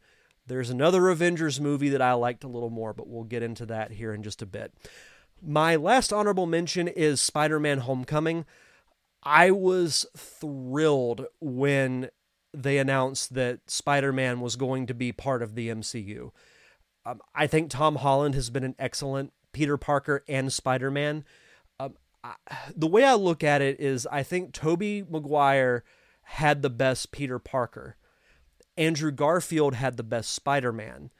there's 0.46 0.70
another 0.70 1.08
Avengers 1.08 1.60
movie 1.60 1.88
that 1.90 2.02
I 2.02 2.12
liked 2.14 2.44
a 2.44 2.48
little 2.48 2.70
more, 2.70 2.92
but 2.92 3.08
we'll 3.08 3.24
get 3.24 3.42
into 3.42 3.66
that 3.66 3.92
here 3.92 4.12
in 4.12 4.22
just 4.22 4.42
a 4.42 4.46
bit. 4.46 4.72
My 5.40 5.76
last 5.76 6.12
honorable 6.12 6.46
mention 6.46 6.88
is 6.88 7.20
Spider 7.20 7.58
Man 7.58 7.78
Homecoming. 7.78 8.44
I 9.22 9.50
was 9.50 10.06
thrilled 10.16 11.26
when 11.40 12.10
they 12.54 12.78
announced 12.78 13.34
that 13.34 13.70
Spider 13.70 14.12
Man 14.12 14.40
was 14.40 14.56
going 14.56 14.86
to 14.86 14.94
be 14.94 15.12
part 15.12 15.42
of 15.42 15.54
the 15.54 15.68
MCU. 15.68 16.30
Um, 17.04 17.20
I 17.34 17.46
think 17.46 17.70
Tom 17.70 17.96
Holland 17.96 18.34
has 18.34 18.50
been 18.50 18.64
an 18.64 18.76
excellent 18.78 19.32
Peter 19.52 19.76
Parker 19.76 20.24
and 20.28 20.52
Spider 20.52 20.90
Man. 20.90 21.24
Um, 21.80 21.94
the 22.76 22.86
way 22.86 23.04
I 23.04 23.14
look 23.14 23.42
at 23.42 23.62
it 23.62 23.80
is, 23.80 24.06
I 24.10 24.22
think 24.22 24.52
Tobey 24.52 25.02
Maguire 25.08 25.84
had 26.22 26.62
the 26.62 26.70
best 26.70 27.12
Peter 27.12 27.38
Parker. 27.38 27.96
Andrew 28.76 29.10
Garfield 29.10 29.74
had 29.74 29.96
the 29.96 30.02
best 30.02 30.30
Spider 30.30 30.72
Man, 30.72 31.10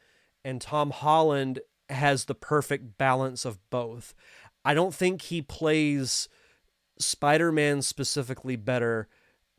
and 0.44 0.60
Tom 0.60 0.90
Holland 0.90 1.60
has 1.88 2.24
the 2.24 2.34
perfect 2.34 2.96
balance 2.96 3.44
of 3.44 3.58
both. 3.70 4.14
I 4.64 4.74
don't 4.74 4.94
think 4.94 5.22
he 5.22 5.42
plays 5.42 6.28
Spider 6.98 7.52
Man 7.52 7.82
specifically 7.82 8.56
better 8.56 9.08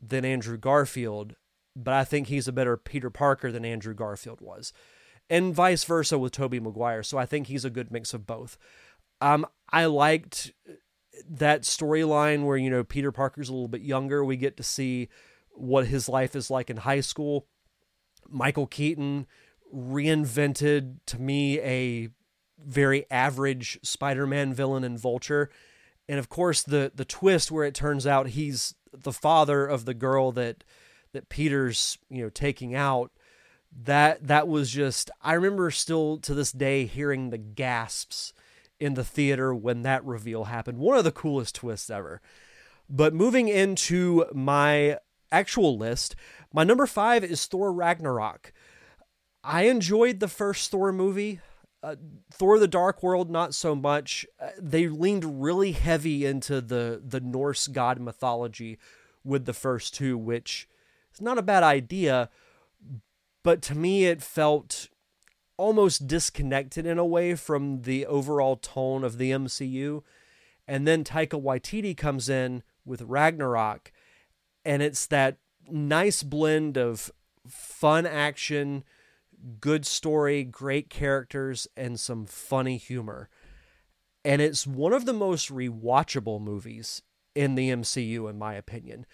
than 0.00 0.24
Andrew 0.24 0.56
Garfield, 0.56 1.36
but 1.76 1.94
I 1.94 2.04
think 2.04 2.28
he's 2.28 2.48
a 2.48 2.52
better 2.52 2.76
Peter 2.76 3.10
Parker 3.10 3.50
than 3.50 3.64
Andrew 3.64 3.94
Garfield 3.94 4.40
was. 4.40 4.72
And 5.30 5.54
vice 5.54 5.84
versa 5.84 6.18
with 6.18 6.32
Tobey 6.32 6.60
Maguire. 6.60 7.02
So 7.02 7.18
I 7.18 7.26
think 7.26 7.46
he's 7.46 7.64
a 7.64 7.70
good 7.70 7.90
mix 7.90 8.12
of 8.12 8.26
both. 8.26 8.58
Um, 9.20 9.46
I 9.70 9.86
liked 9.86 10.52
that 11.28 11.62
storyline 11.62 12.44
where, 12.44 12.56
you 12.56 12.70
know, 12.70 12.84
Peter 12.84 13.12
Parker's 13.12 13.48
a 13.48 13.52
little 13.52 13.68
bit 13.68 13.80
younger. 13.80 14.24
We 14.24 14.36
get 14.36 14.56
to 14.58 14.62
see 14.62 15.08
what 15.52 15.86
his 15.86 16.08
life 16.08 16.36
is 16.36 16.50
like 16.50 16.68
in 16.68 16.78
high 16.78 17.00
school. 17.00 17.46
Michael 18.28 18.66
Keaton 18.66 19.26
reinvented 19.74 20.96
to 21.06 21.20
me 21.20 21.60
a 21.60 22.08
very 22.58 23.06
average 23.10 23.78
Spider-Man 23.82 24.54
villain 24.54 24.84
and 24.84 24.98
Vulture. 24.98 25.50
And 26.08 26.18
of 26.18 26.28
course 26.28 26.62
the 26.62 26.92
the 26.94 27.04
twist 27.04 27.50
where 27.50 27.64
it 27.64 27.74
turns 27.74 28.06
out 28.06 28.28
he's 28.28 28.74
the 28.92 29.12
father 29.12 29.66
of 29.66 29.84
the 29.84 29.94
girl 29.94 30.32
that 30.32 30.64
that 31.14 31.30
Peter's, 31.30 31.96
you 32.10 32.22
know, 32.22 32.28
taking 32.28 32.74
out 32.74 33.10
that 33.82 34.26
that 34.26 34.46
was 34.46 34.70
just 34.70 35.10
I 35.22 35.32
remember 35.32 35.70
still 35.70 36.18
to 36.18 36.34
this 36.34 36.52
day 36.52 36.86
hearing 36.86 37.30
the 37.30 37.38
gasps 37.38 38.32
in 38.78 38.94
the 38.94 39.04
theater 39.04 39.54
when 39.54 39.82
that 39.82 40.04
reveal 40.04 40.44
happened. 40.44 40.78
One 40.78 40.98
of 40.98 41.04
the 41.04 41.12
coolest 41.12 41.54
twists 41.54 41.90
ever. 41.90 42.20
But 42.88 43.14
moving 43.14 43.48
into 43.48 44.26
my 44.34 44.98
actual 45.32 45.78
list, 45.78 46.14
my 46.52 46.64
number 46.64 46.86
five 46.86 47.24
is 47.24 47.46
Thor 47.46 47.72
Ragnarok. 47.72 48.52
I 49.42 49.62
enjoyed 49.62 50.20
the 50.20 50.28
first 50.28 50.70
Thor 50.70 50.92
movie. 50.92 51.40
Uh, 51.82 51.96
Thor: 52.30 52.58
The 52.58 52.68
Dark 52.68 53.02
World, 53.02 53.30
not 53.30 53.54
so 53.54 53.74
much. 53.74 54.26
Uh, 54.40 54.50
they 54.58 54.88
leaned 54.88 55.42
really 55.42 55.72
heavy 55.72 56.24
into 56.24 56.60
the 56.60 57.02
the 57.04 57.20
Norse 57.20 57.66
god 57.66 58.00
mythology 58.00 58.78
with 59.22 59.44
the 59.44 59.52
first 59.52 59.94
two, 59.94 60.16
which 60.16 60.68
is 61.14 61.20
not 61.20 61.38
a 61.38 61.42
bad 61.42 61.62
idea. 61.62 62.28
But 63.42 63.62
to 63.62 63.74
me, 63.74 64.06
it 64.06 64.22
felt 64.22 64.88
almost 65.56 66.06
disconnected 66.06 66.86
in 66.86 66.98
a 66.98 67.04
way 67.04 67.34
from 67.34 67.82
the 67.82 68.06
overall 68.06 68.56
tone 68.56 69.04
of 69.04 69.18
the 69.18 69.30
MCU. 69.30 70.02
And 70.66 70.88
then 70.88 71.04
Taika 71.04 71.40
Waititi 71.40 71.96
comes 71.96 72.28
in 72.28 72.62
with 72.84 73.02
Ragnarok, 73.02 73.92
and 74.64 74.82
it's 74.82 75.06
that 75.06 75.38
nice 75.70 76.22
blend 76.22 76.76
of 76.76 77.10
fun 77.46 78.06
action, 78.06 78.84
good 79.60 79.84
story, 79.84 80.42
great 80.42 80.88
characters, 80.88 81.68
and 81.76 82.00
some 82.00 82.24
funny 82.26 82.78
humor. 82.78 83.28
And 84.24 84.40
it's 84.40 84.66
one 84.66 84.94
of 84.94 85.04
the 85.04 85.12
most 85.12 85.52
rewatchable 85.52 86.40
movies 86.40 87.02
in 87.34 87.54
the 87.54 87.70
MCU, 87.70 88.28
in 88.28 88.38
my 88.38 88.54
opinion. 88.54 89.04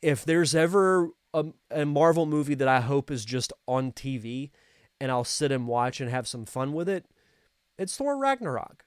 If 0.00 0.24
there's 0.24 0.54
ever 0.54 1.10
a, 1.34 1.46
a, 1.70 1.84
Marvel 1.84 2.26
movie 2.26 2.54
that 2.54 2.68
I 2.68 2.80
hope 2.80 3.10
is 3.10 3.24
just 3.24 3.52
on 3.66 3.92
TV 3.92 4.50
and 5.00 5.10
I'll 5.10 5.24
sit 5.24 5.52
and 5.52 5.66
watch 5.66 6.00
and 6.00 6.10
have 6.10 6.26
some 6.26 6.44
fun 6.44 6.72
with 6.72 6.88
it, 6.88 7.06
it's 7.78 7.96
Thor 7.96 8.16
Ragnarok. 8.16 8.84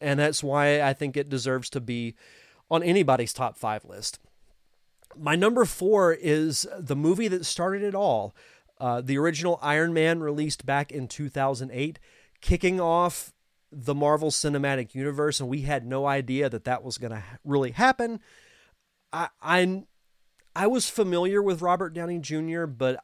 And 0.00 0.18
that's 0.18 0.42
why 0.42 0.82
I 0.82 0.92
think 0.92 1.16
it 1.16 1.28
deserves 1.28 1.70
to 1.70 1.80
be 1.80 2.14
on 2.70 2.82
anybody's 2.82 3.32
top 3.32 3.56
five 3.56 3.84
list. 3.84 4.18
My 5.16 5.36
number 5.36 5.64
four 5.64 6.12
is 6.12 6.66
the 6.76 6.96
movie 6.96 7.28
that 7.28 7.44
started 7.44 7.82
it 7.82 7.94
all. 7.94 8.34
Uh, 8.80 9.00
the 9.00 9.16
original 9.16 9.60
Iron 9.62 9.94
Man 9.94 10.20
released 10.20 10.66
back 10.66 10.90
in 10.90 11.06
2008, 11.06 12.00
kicking 12.40 12.80
off 12.80 13.32
the 13.70 13.94
Marvel 13.94 14.30
Cinematic 14.30 14.94
Universe, 14.94 15.40
and 15.40 15.48
we 15.48 15.62
had 15.62 15.86
no 15.86 16.06
idea 16.06 16.48
that 16.48 16.64
that 16.64 16.82
was 16.82 16.98
going 16.98 17.12
to 17.12 17.22
really 17.44 17.70
happen. 17.70 18.20
I, 19.12 19.28
I 19.40 19.84
I 20.56 20.66
was 20.66 20.88
familiar 20.88 21.42
with 21.42 21.62
Robert 21.62 21.94
Downey 21.94 22.18
Jr., 22.18 22.66
but 22.66 23.02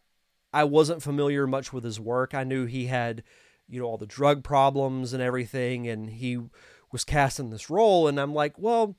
I 0.52 0.64
wasn't 0.64 1.02
familiar 1.02 1.46
much 1.46 1.72
with 1.72 1.84
his 1.84 2.00
work. 2.00 2.34
I 2.34 2.44
knew 2.44 2.66
he 2.66 2.86
had, 2.86 3.22
you 3.68 3.80
know, 3.80 3.86
all 3.86 3.98
the 3.98 4.06
drug 4.06 4.42
problems 4.42 5.12
and 5.12 5.22
everything, 5.22 5.88
and 5.88 6.10
he 6.10 6.38
was 6.92 7.04
cast 7.04 7.38
in 7.38 7.50
this 7.50 7.70
role. 7.70 8.08
And 8.08 8.20
I'm 8.20 8.34
like, 8.34 8.58
well, 8.58 8.96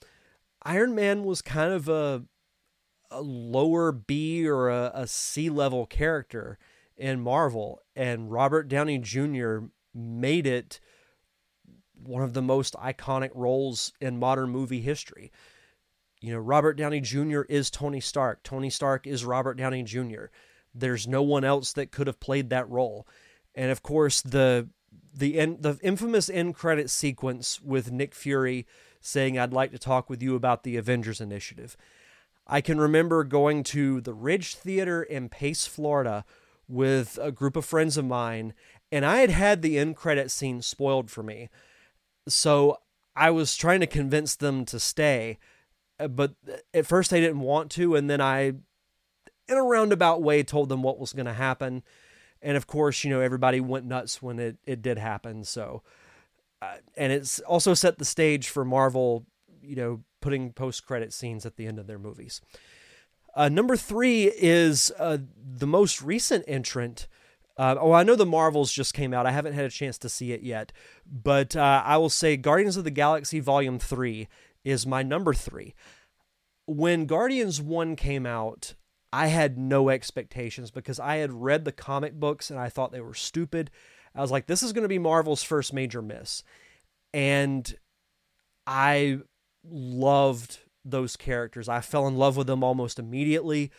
Iron 0.63 0.95
Man 0.95 1.23
was 1.23 1.41
kind 1.41 1.73
of 1.73 1.87
a 1.89 2.23
a 3.13 3.21
lower 3.21 3.91
B 3.91 4.47
or 4.47 4.69
a, 4.69 4.91
a 4.93 5.07
C 5.07 5.49
level 5.49 5.85
character 5.85 6.57
in 6.95 7.19
Marvel, 7.19 7.81
and 7.95 8.31
Robert 8.31 8.67
Downey 8.67 8.99
Jr. 8.99 9.59
made 9.93 10.47
it 10.47 10.79
one 11.93 12.23
of 12.23 12.33
the 12.33 12.41
most 12.41 12.73
iconic 12.75 13.31
roles 13.33 13.91
in 13.99 14.17
modern 14.17 14.49
movie 14.49 14.81
history. 14.81 15.31
You 16.21 16.33
know, 16.33 16.39
Robert 16.39 16.73
Downey 16.73 17.01
Jr. 17.01 17.41
is 17.49 17.71
Tony 17.71 17.99
Stark. 17.99 18.43
Tony 18.43 18.69
Stark 18.69 19.07
is 19.07 19.25
Robert 19.25 19.55
Downey 19.55 19.83
Jr. 19.83 20.25
There's 20.73 21.07
no 21.07 21.23
one 21.23 21.43
else 21.43 21.73
that 21.73 21.91
could 21.91 22.07
have 22.07 22.19
played 22.19 22.49
that 22.49 22.69
role. 22.69 23.07
And 23.55 23.71
of 23.71 23.81
course, 23.83 24.21
the 24.21 24.69
the 25.13 25.39
end, 25.39 25.61
the 25.61 25.77
infamous 25.81 26.29
end 26.29 26.55
credit 26.55 26.89
sequence 26.89 27.59
with 27.61 27.91
Nick 27.91 28.13
Fury 28.13 28.65
saying, 29.01 29.37
"I'd 29.37 29.51
like 29.51 29.71
to 29.71 29.79
talk 29.79 30.09
with 30.09 30.21
you 30.21 30.35
about 30.35 30.63
the 30.63 30.77
Avengers 30.77 31.19
Initiative." 31.19 31.75
I 32.47 32.61
can 32.61 32.79
remember 32.79 33.23
going 33.23 33.63
to 33.63 34.01
the 34.01 34.13
Ridge 34.13 34.55
Theater 34.55 35.03
in 35.03 35.29
Pace, 35.29 35.65
Florida, 35.65 36.25
with 36.67 37.17
a 37.21 37.31
group 37.31 37.55
of 37.55 37.65
friends 37.65 37.97
of 37.97 38.05
mine, 38.05 38.53
and 38.91 39.05
I 39.05 39.17
had 39.17 39.29
had 39.31 39.61
the 39.61 39.77
end 39.77 39.95
credit 39.95 40.31
scene 40.31 40.61
spoiled 40.61 41.09
for 41.09 41.23
me. 41.23 41.49
So 42.27 42.77
I 43.15 43.31
was 43.31 43.55
trying 43.55 43.79
to 43.81 43.87
convince 43.87 44.35
them 44.35 44.65
to 44.65 44.79
stay, 44.79 45.39
but 46.07 46.33
at 46.73 46.85
first 46.85 47.11
they 47.11 47.21
didn't 47.21 47.41
want 47.41 47.71
to, 47.71 47.95
and 47.95 48.09
then 48.09 48.21
I, 48.21 48.41
in 48.43 49.57
a 49.57 49.63
roundabout 49.63 50.21
way, 50.21 50.43
told 50.43 50.69
them 50.69 50.83
what 50.83 50.99
was 50.99 51.13
going 51.13 51.25
to 51.25 51.33
happen. 51.33 51.83
And 52.41 52.57
of 52.57 52.67
course, 52.67 53.03
you 53.03 53.09
know, 53.09 53.21
everybody 53.21 53.59
went 53.59 53.85
nuts 53.85 54.21
when 54.21 54.39
it, 54.39 54.57
it 54.65 54.81
did 54.81 54.97
happen. 54.97 55.43
So, 55.43 55.83
uh, 56.61 56.77
and 56.95 57.11
it's 57.11 57.39
also 57.41 57.73
set 57.73 57.97
the 57.97 58.05
stage 58.05 58.49
for 58.49 58.65
Marvel, 58.65 59.25
you 59.61 59.75
know, 59.75 60.03
putting 60.21 60.53
post 60.53 60.85
credit 60.85 61.13
scenes 61.13 61.45
at 61.45 61.57
the 61.57 61.65
end 61.65 61.79
of 61.79 61.87
their 61.87 61.99
movies. 61.99 62.41
Uh, 63.35 63.49
number 63.49 63.75
three 63.75 64.25
is 64.25 64.91
uh, 64.99 65.17
the 65.37 65.67
most 65.67 66.01
recent 66.01 66.43
entrant. 66.47 67.07
Uh, 67.57 67.75
oh, 67.79 67.91
I 67.91 68.03
know 68.03 68.15
the 68.15 68.25
Marvels 68.25 68.71
just 68.71 68.93
came 68.93 69.13
out. 69.13 69.25
I 69.25 69.31
haven't 69.31 69.53
had 69.53 69.65
a 69.65 69.69
chance 69.69 69.97
to 69.99 70.09
see 70.09 70.31
it 70.31 70.41
yet, 70.41 70.71
but 71.05 71.55
uh, 71.55 71.83
I 71.85 71.97
will 71.97 72.09
say 72.09 72.37
Guardians 72.37 72.77
of 72.77 72.83
the 72.83 72.91
Galaxy 72.91 73.39
Volume 73.39 73.79
3 73.79 74.27
is 74.63 74.85
my 74.85 75.03
number 75.03 75.33
three. 75.33 75.73
When 76.65 77.05
Guardians 77.05 77.61
1 77.61 77.95
came 77.95 78.25
out, 78.25 78.75
I 79.13 79.27
had 79.27 79.57
no 79.57 79.89
expectations 79.89 80.71
because 80.71 80.99
I 80.99 81.17
had 81.17 81.33
read 81.33 81.65
the 81.65 81.71
comic 81.71 82.13
books 82.13 82.49
and 82.49 82.59
I 82.59 82.69
thought 82.69 82.91
they 82.91 83.01
were 83.01 83.13
stupid. 83.13 83.71
I 84.15 84.21
was 84.21 84.31
like, 84.31 84.47
this 84.47 84.63
is 84.63 84.73
going 84.73 84.83
to 84.83 84.89
be 84.89 84.99
Marvel's 84.99 85.43
first 85.43 85.73
major 85.73 86.01
miss. 86.01 86.43
And 87.13 87.73
I 88.65 89.19
loved 89.63 90.59
those 90.85 91.15
characters. 91.15 91.67
I 91.67 91.81
fell 91.81 92.07
in 92.07 92.15
love 92.15 92.37
with 92.37 92.47
them 92.47 92.63
almost 92.63 92.99
immediately. 92.99 93.71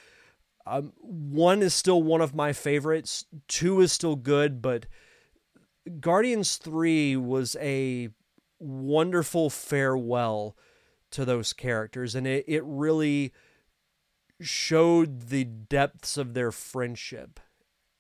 Um, 0.67 0.93
one 1.01 1.63
is 1.63 1.75
still 1.75 2.03
one 2.03 2.21
of 2.21 2.35
my 2.35 2.53
favorites. 2.53 3.25
Two 3.49 3.81
is 3.81 3.91
still 3.91 4.17
good, 4.17 4.63
but 4.63 4.87
Guardians 5.99 6.57
3 6.57 7.17
was 7.17 7.57
a 7.61 8.11
wonderful 8.61 9.51
farewell 9.51 10.57
to 11.13 11.25
those 11.25 11.53
characters, 11.53 12.15
and 12.15 12.27
it, 12.27 12.45
it 12.49 12.63
really 12.65 13.33
showed 14.41 15.29
the 15.29 15.45
depths 15.45 16.17
of 16.17 16.35
their 16.35 16.51
friendship. 16.51 17.39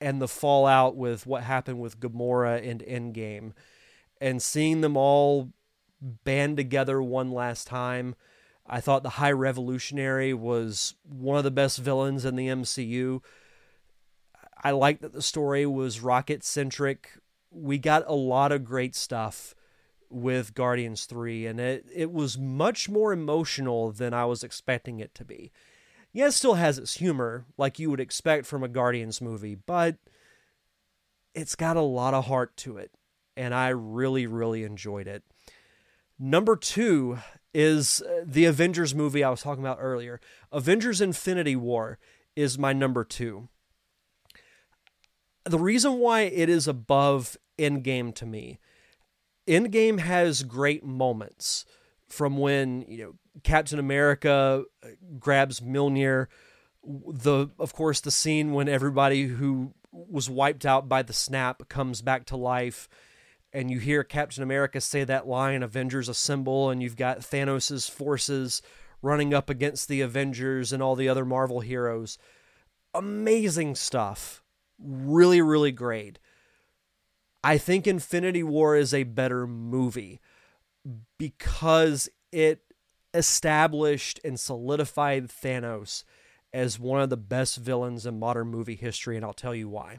and 0.00 0.20
the 0.20 0.26
fallout 0.28 0.96
with 0.96 1.26
what 1.26 1.44
happened 1.44 1.78
with 1.78 2.00
Gamora 2.00 2.68
and 2.68 2.80
Endgame, 2.82 3.52
and 4.20 4.42
seeing 4.42 4.80
them 4.80 4.96
all 4.96 5.52
band 6.00 6.56
together 6.56 7.00
one 7.00 7.30
last 7.30 7.68
time. 7.68 8.16
I 8.66 8.80
thought 8.80 9.04
the 9.04 9.10
High 9.10 9.30
Revolutionary 9.32 10.34
was 10.34 10.94
one 11.04 11.38
of 11.38 11.44
the 11.44 11.52
best 11.52 11.78
villains 11.78 12.24
in 12.24 12.34
the 12.34 12.48
MCU. 12.48 13.20
I 14.64 14.72
like 14.72 15.00
that 15.00 15.12
the 15.12 15.22
story 15.22 15.66
was 15.66 16.00
rocket 16.00 16.42
centric. 16.42 17.10
We 17.50 17.78
got 17.78 18.04
a 18.06 18.14
lot 18.14 18.50
of 18.50 18.64
great 18.64 18.96
stuff 18.96 19.54
with 20.12 20.54
Guardians 20.54 21.06
3, 21.06 21.46
and 21.46 21.60
it, 21.60 21.86
it 21.92 22.12
was 22.12 22.38
much 22.38 22.88
more 22.88 23.12
emotional 23.12 23.90
than 23.92 24.14
I 24.14 24.24
was 24.24 24.44
expecting 24.44 25.00
it 25.00 25.14
to 25.16 25.24
be. 25.24 25.50
Yeah, 26.12 26.26
it 26.26 26.32
still 26.32 26.54
has 26.54 26.78
its 26.78 26.96
humor, 26.96 27.46
like 27.56 27.78
you 27.78 27.90
would 27.90 28.00
expect 28.00 28.46
from 28.46 28.62
a 28.62 28.68
Guardians 28.68 29.20
movie, 29.20 29.54
but 29.54 29.96
it's 31.34 31.54
got 31.54 31.76
a 31.76 31.82
lot 31.82 32.14
of 32.14 32.26
heart 32.26 32.56
to 32.58 32.76
it, 32.76 32.90
and 33.36 33.54
I 33.54 33.68
really, 33.68 34.26
really 34.26 34.64
enjoyed 34.64 35.06
it. 35.06 35.22
Number 36.18 36.54
two 36.54 37.18
is 37.54 38.02
uh, 38.02 38.22
the 38.24 38.44
Avengers 38.44 38.94
movie 38.94 39.24
I 39.24 39.30
was 39.30 39.42
talking 39.42 39.64
about 39.64 39.78
earlier. 39.80 40.20
Avengers 40.52 41.00
Infinity 41.00 41.56
War 41.56 41.98
is 42.36 42.58
my 42.58 42.72
number 42.72 43.04
two. 43.04 43.48
The 45.44 45.58
reason 45.58 45.94
why 45.94 46.22
it 46.22 46.48
is 46.48 46.68
above 46.68 47.36
Endgame 47.58 48.14
to 48.14 48.26
me, 48.26 48.58
Endgame 49.46 49.98
has 50.00 50.42
great 50.42 50.84
moments 50.84 51.64
from 52.08 52.36
when, 52.36 52.84
you 52.88 52.98
know, 53.02 53.14
Captain 53.42 53.78
America 53.78 54.64
uh, 54.84 54.88
grabs 55.18 55.60
Mjolnir, 55.60 56.26
the 56.84 57.48
of 57.58 57.72
course 57.72 58.00
the 58.00 58.10
scene 58.10 58.52
when 58.52 58.68
everybody 58.68 59.26
who 59.26 59.72
was 59.92 60.28
wiped 60.28 60.66
out 60.66 60.88
by 60.88 61.02
the 61.02 61.12
snap 61.12 61.68
comes 61.68 62.02
back 62.02 62.26
to 62.26 62.36
life 62.36 62.88
and 63.52 63.70
you 63.70 63.78
hear 63.78 64.02
Captain 64.02 64.42
America 64.42 64.80
say 64.80 65.04
that 65.04 65.26
line, 65.26 65.62
Avengers 65.62 66.08
assemble, 66.08 66.70
and 66.70 66.82
you've 66.82 66.96
got 66.96 67.20
Thanos' 67.20 67.90
forces 67.90 68.62
running 69.02 69.34
up 69.34 69.50
against 69.50 69.88
the 69.88 70.00
Avengers 70.00 70.72
and 70.72 70.82
all 70.82 70.96
the 70.96 71.08
other 71.08 71.24
Marvel 71.24 71.60
heroes. 71.60 72.16
Amazing 72.94 73.74
stuff. 73.74 74.42
Really, 74.78 75.42
really 75.42 75.72
great. 75.72 76.18
I 77.44 77.58
think 77.58 77.86
Infinity 77.86 78.42
War 78.42 78.76
is 78.76 78.94
a 78.94 79.02
better 79.02 79.46
movie 79.46 80.20
because 81.18 82.08
it 82.30 82.62
established 83.14 84.20
and 84.24 84.38
solidified 84.38 85.28
Thanos 85.28 86.04
as 86.52 86.78
one 86.78 87.00
of 87.00 87.10
the 87.10 87.16
best 87.16 87.56
villains 87.56 88.06
in 88.06 88.18
modern 88.18 88.48
movie 88.48 88.76
history, 88.76 89.16
and 89.16 89.24
I'll 89.24 89.32
tell 89.32 89.54
you 89.54 89.68
why. 89.68 89.98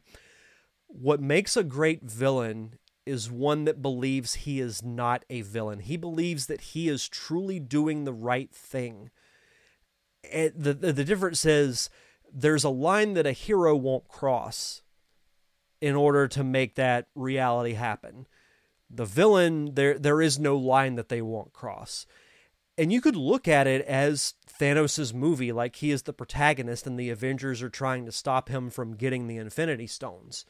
What 0.88 1.20
makes 1.20 1.58
a 1.58 1.64
great 1.64 2.04
villain 2.04 2.78
is 3.06 3.30
one 3.30 3.66
that 3.66 3.82
believes 3.82 4.36
he 4.36 4.60
is 4.60 4.84
not 4.84 5.26
a 5.30 5.42
villain. 5.42 5.80
He 5.80 5.98
believes 5.98 6.46
that 6.46 6.62
he 6.62 6.88
is 6.88 7.10
truly 7.10 7.60
doing 7.60 8.04
the 8.04 8.14
right 8.14 8.54
thing. 8.54 9.10
The, 10.24 10.74
the, 10.74 10.94
the 10.94 11.04
difference 11.04 11.44
is 11.44 11.90
there's 12.32 12.64
a 12.64 12.70
line 12.70 13.14
that 13.16 13.28
a 13.28 13.34
hero 13.34 13.76
won't 13.76 14.08
cross 14.08 14.83
in 15.84 15.96
order 15.96 16.28
to 16.30 16.44
make 16.44 16.76
that 16.76 17.08
reality 17.16 17.74
happen. 17.74 18.26
The 18.90 19.06
villain, 19.06 19.76
there 19.76 20.00
there 20.00 20.22
is 20.22 20.40
no 20.40 20.56
line 20.56 20.96
that 20.96 21.10
they 21.10 21.22
won't 21.22 21.54
cross. 21.54 22.06
And 22.78 22.92
you 22.92 23.02
could 23.02 23.16
look 23.16 23.48
at 23.48 23.68
it 23.68 23.86
as 23.86 24.34
Thanos' 24.60 25.14
movie, 25.14 25.52
like 25.52 25.76
he 25.76 25.92
is 25.92 26.04
the 26.04 26.14
protagonist 26.14 26.88
and 26.88 27.00
the 27.00 27.10
Avengers 27.10 27.62
are 27.62 27.70
trying 27.70 28.06
to 28.06 28.12
stop 28.12 28.50
him 28.50 28.70
from 28.70 28.96
getting 28.96 29.28
the 29.28 29.38
Infinity 29.38 29.88
Stones 29.88 30.46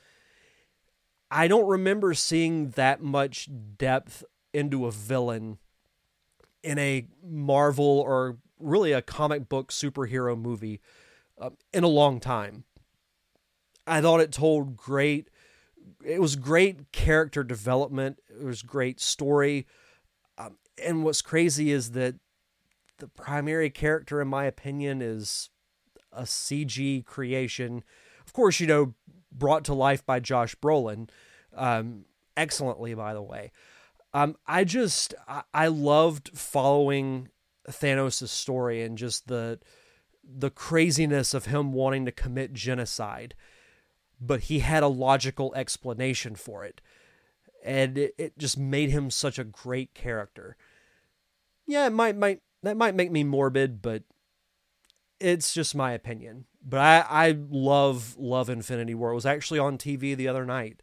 I 1.35 1.47
don't 1.47 1.67
remember 1.67 2.13
seeing 2.13 2.69
that 2.71 3.01
much 3.01 3.49
depth 3.75 4.23
into 4.53 4.85
a 4.85 4.91
villain 4.91 5.57
in 6.61 6.77
a 6.77 7.07
Marvel 7.25 7.85
or 7.85 8.37
really 8.59 8.91
a 8.91 9.01
comic 9.01 9.49
book 9.49 9.71
superhero 9.71 10.39
movie 10.39 10.79
uh, 11.41 11.49
in 11.73 11.83
a 11.83 11.87
long 11.87 12.19
time. 12.19 12.65
I 13.85 14.01
thought 14.01 14.21
it 14.21 14.31
told 14.31 14.77
great. 14.77 15.29
It 16.03 16.21
was 16.21 16.35
great 16.35 16.91
character 16.91 17.43
development. 17.43 18.19
It 18.29 18.43
was 18.43 18.61
great 18.61 18.99
story. 18.99 19.67
Um, 20.37 20.57
and 20.81 21.03
what's 21.03 21.21
crazy 21.21 21.71
is 21.71 21.91
that 21.91 22.15
the 22.99 23.07
primary 23.07 23.69
character, 23.69 24.21
in 24.21 24.27
my 24.27 24.45
opinion, 24.45 25.01
is 25.01 25.49
a 26.11 26.23
CG 26.23 27.05
creation. 27.05 27.83
Of 28.25 28.33
course, 28.33 28.59
you 28.59 28.67
know, 28.67 28.93
brought 29.31 29.65
to 29.65 29.73
life 29.73 30.05
by 30.05 30.19
Josh 30.19 30.55
Brolin, 30.55 31.09
um, 31.55 32.05
excellently, 32.37 32.93
by 32.93 33.13
the 33.13 33.21
way. 33.21 33.51
Um, 34.13 34.37
I 34.47 34.63
just 34.63 35.15
I, 35.27 35.43
I 35.53 35.67
loved 35.67 36.37
following 36.37 37.29
Thanos' 37.69 38.27
story 38.27 38.83
and 38.83 38.97
just 38.97 39.27
the 39.27 39.59
the 40.23 40.49
craziness 40.49 41.33
of 41.33 41.45
him 41.45 41.73
wanting 41.73 42.05
to 42.05 42.11
commit 42.11 42.53
genocide, 42.53 43.35
but 44.19 44.41
he 44.41 44.59
had 44.59 44.83
a 44.83 44.87
logical 44.87 45.53
explanation 45.55 46.35
for 46.35 46.63
it, 46.63 46.81
and 47.63 47.97
it, 47.97 48.15
it 48.17 48.37
just 48.37 48.57
made 48.57 48.89
him 48.89 49.09
such 49.09 49.39
a 49.39 49.43
great 49.43 49.93
character. 49.93 50.55
Yeah, 51.65 51.87
it 51.87 51.91
might 51.93 52.15
might 52.15 52.41
that 52.63 52.77
might 52.77 52.95
make 52.95 53.11
me 53.11 53.23
morbid, 53.23 53.81
but 53.81 54.03
it's 55.19 55.53
just 55.53 55.75
my 55.75 55.91
opinion. 55.93 56.45
But 56.63 56.79
I, 56.79 57.27
I 57.27 57.37
love 57.49 58.15
love 58.17 58.49
Infinity 58.49 58.95
War. 58.95 59.11
It 59.11 59.15
was 59.15 59.25
actually 59.25 59.59
on 59.59 59.77
TV 59.77 60.15
the 60.15 60.27
other 60.27 60.45
night, 60.45 60.81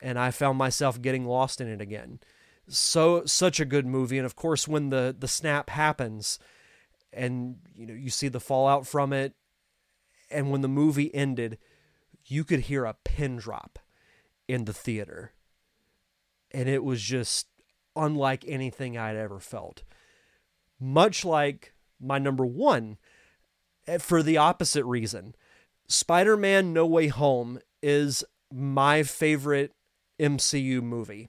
and 0.00 0.18
I 0.18 0.30
found 0.30 0.58
myself 0.58 1.00
getting 1.00 1.24
lost 1.26 1.60
in 1.60 1.68
it 1.68 1.80
again. 1.80 2.20
So 2.68 3.24
such 3.24 3.60
a 3.60 3.64
good 3.64 3.86
movie, 3.86 4.18
and 4.18 4.26
of 4.26 4.36
course 4.36 4.68
when 4.68 4.90
the 4.90 5.14
the 5.18 5.28
snap 5.28 5.70
happens, 5.70 6.38
and 7.12 7.56
you 7.74 7.86
know 7.86 7.94
you 7.94 8.10
see 8.10 8.28
the 8.28 8.40
fallout 8.40 8.86
from 8.86 9.12
it, 9.12 9.34
and 10.30 10.50
when 10.50 10.60
the 10.60 10.68
movie 10.68 11.14
ended, 11.14 11.58
you 12.30 12.44
could 12.44 12.60
hear 12.60 12.84
a 12.84 12.96
pin 13.04 13.36
drop 13.36 13.78
in 14.46 14.64
the 14.64 14.72
theater, 14.72 15.32
and 16.50 16.68
it 16.68 16.84
was 16.84 17.02
just 17.02 17.48
unlike 17.96 18.44
anything 18.46 18.96
I'd 18.96 19.16
ever 19.16 19.40
felt. 19.40 19.82
Much 20.80 21.24
like 21.24 21.72
my 22.00 22.18
number 22.18 22.46
one 22.46 22.98
Eh, 23.88 23.98
for 23.98 24.22
the 24.22 24.36
opposite 24.36 24.84
reason. 24.84 25.34
Spider 25.88 26.36
Man 26.36 26.72
No 26.72 26.86
Way 26.86 27.08
Home 27.08 27.58
is 27.82 28.22
my 28.52 29.02
favorite 29.02 29.72
MCU 30.20 30.82
movie. 30.82 31.28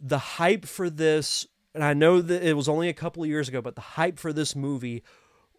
The 0.00 0.18
hype 0.18 0.66
for 0.66 0.90
this, 0.90 1.46
and 1.74 1.84
I 1.84 1.94
know 1.94 2.20
that 2.20 2.42
it 2.42 2.54
was 2.54 2.68
only 2.68 2.88
a 2.88 2.94
couple 2.94 3.22
of 3.22 3.28
years 3.28 3.48
ago, 3.48 3.62
but 3.62 3.76
the 3.76 3.80
hype 3.80 4.18
for 4.18 4.32
this 4.32 4.56
movie 4.56 5.04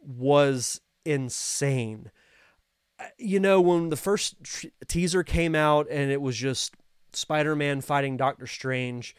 was 0.01 0.82
insane. 1.06 2.12
You 3.18 3.39
know, 3.39 3.62
when 3.62 3.89
the 3.89 3.96
first 3.96 4.36
teaser 4.88 5.24
came 5.24 5.56
out 5.56 5.88
and 5.89 6.12
it 6.12 6.22
was 6.22 6.38
just 6.38 6.76
Spider 7.13 7.56
Man 7.56 7.82
fighting 7.82 8.18
Doctor 8.18 8.48
Strange, 8.48 9.16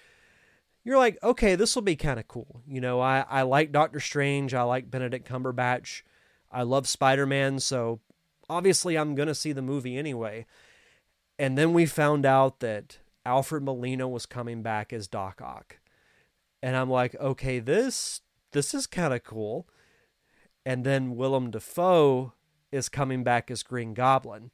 you're 0.84 0.98
like, 0.98 1.18
okay, 1.22 1.54
this 1.54 1.74
will 1.74 1.82
be 1.82 1.96
kind 1.96 2.20
of 2.20 2.28
cool. 2.28 2.62
You 2.66 2.80
know, 2.80 3.00
I, 3.00 3.24
I 3.28 3.42
like 3.42 3.72
Doctor 3.72 4.00
Strange, 4.00 4.54
I 4.54 4.62
like 4.62 4.90
Benedict 4.90 5.28
Cumberbatch. 5.28 6.02
I 6.50 6.62
love 6.62 6.86
Spider 6.86 7.26
Man, 7.26 7.58
so 7.58 8.00
obviously 8.48 8.96
I'm 8.96 9.14
going 9.14 9.28
to 9.28 9.34
see 9.34 9.52
the 9.52 9.62
movie 9.62 9.96
anyway. 9.96 10.46
And 11.38 11.58
then 11.58 11.72
we 11.72 11.86
found 11.86 12.24
out 12.24 12.60
that 12.60 12.98
Alfred 13.26 13.64
Molina 13.64 14.06
was 14.06 14.26
coming 14.26 14.62
back 14.62 14.92
as 14.92 15.08
Doc 15.08 15.40
Ock. 15.42 15.78
And 16.62 16.76
I'm 16.76 16.90
like, 16.90 17.14
okay, 17.16 17.58
this 17.58 18.20
this 18.52 18.72
is 18.72 18.86
kind 18.86 19.12
of 19.12 19.24
cool. 19.24 19.66
And 20.64 20.84
then 20.84 21.16
Willem 21.16 21.50
Dafoe 21.50 22.32
is 22.74 22.88
coming 22.88 23.22
back 23.22 23.50
as 23.50 23.62
Green 23.62 23.94
Goblin. 23.94 24.50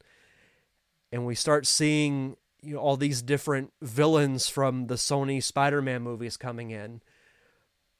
And 1.11 1.25
we 1.25 1.35
start 1.35 1.65
seeing 1.65 2.37
you 2.61 2.75
know 2.75 2.79
all 2.79 2.97
these 2.97 3.21
different 3.21 3.73
villains 3.81 4.47
from 4.47 4.87
the 4.87 4.95
Sony 4.95 5.41
Spider-Man 5.41 6.01
movies 6.01 6.37
coming 6.37 6.71
in. 6.71 7.01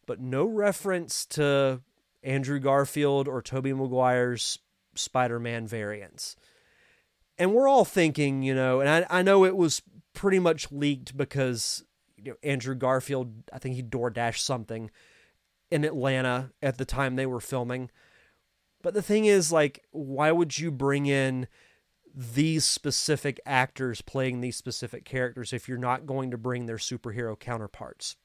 But 0.06 0.20
no 0.20 0.46
reference 0.46 1.26
to 1.28 1.82
Andrew 2.24 2.60
Garfield 2.60 3.28
or 3.28 3.42
Tobey 3.42 3.74
Maguire's 3.74 4.60
Spider-Man 4.96 5.68
variants. 5.68 6.36
And 7.38 7.54
we're 7.54 7.68
all 7.68 7.86
thinking, 7.86 8.44
you 8.44 8.54
know, 8.54 8.82
and 8.82 8.90
I, 8.90 9.20
I 9.20 9.22
know 9.24 9.46
it 9.46 9.56
was 9.56 9.82
pretty 10.14 10.40
much 10.40 10.72
leaked 10.72 11.18
because 11.18 11.84
you 12.18 12.32
know, 12.32 12.38
Andrew 12.44 12.76
Garfield, 12.76 13.34
I 13.52 13.58
think 13.58 13.76
he 13.76 13.82
door 13.82 14.10
dashed 14.10 14.46
something 14.46 14.92
in 15.72 15.84
Atlanta 15.84 16.52
at 16.62 16.78
the 16.78 16.86
time 16.86 17.16
they 17.16 17.26
were 17.26 17.40
filming. 17.40 17.90
But 18.82 18.94
the 18.94 19.02
thing 19.02 19.26
is, 19.26 19.52
like, 19.52 19.84
why 19.92 20.32
would 20.32 20.58
you 20.58 20.72
bring 20.72 21.06
in 21.06 21.48
these 22.14 22.66
specific 22.66 23.40
actors 23.46 24.02
playing 24.02 24.42
these 24.42 24.58
specific 24.58 25.06
characters 25.06 25.54
if 25.54 25.70
you're 25.70 25.78
not 25.78 26.06
going 26.06 26.32
to 26.32 26.38
bring 26.38 26.66
their 26.66 26.78
superhero 26.78 27.40
counterparts? 27.40 28.16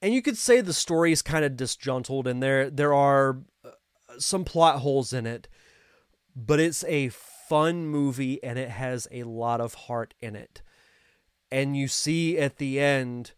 and 0.00 0.14
you 0.14 0.22
could 0.22 0.38
say 0.38 0.60
the 0.60 0.72
story 0.72 1.10
is 1.10 1.22
kind 1.22 1.44
of 1.44 1.56
disjuntled 1.56 2.28
and 2.28 2.40
there 2.40 2.70
there 2.70 2.94
are 2.94 3.40
uh, 3.64 3.70
some 4.16 4.44
plot 4.44 4.78
holes 4.78 5.12
in 5.12 5.26
it 5.26 5.48
but 6.36 6.60
it's 6.60 6.84
a 6.84 7.08
fun 7.08 7.86
movie 7.86 8.42
and 8.44 8.58
it 8.58 8.70
has 8.70 9.08
a 9.10 9.24
lot 9.24 9.60
of 9.60 9.74
heart 9.74 10.14
in 10.20 10.36
it. 10.36 10.62
And 11.50 11.76
you 11.76 11.88
see 11.88 12.38
at 12.38 12.58
the 12.58 12.78
end, 12.78 13.32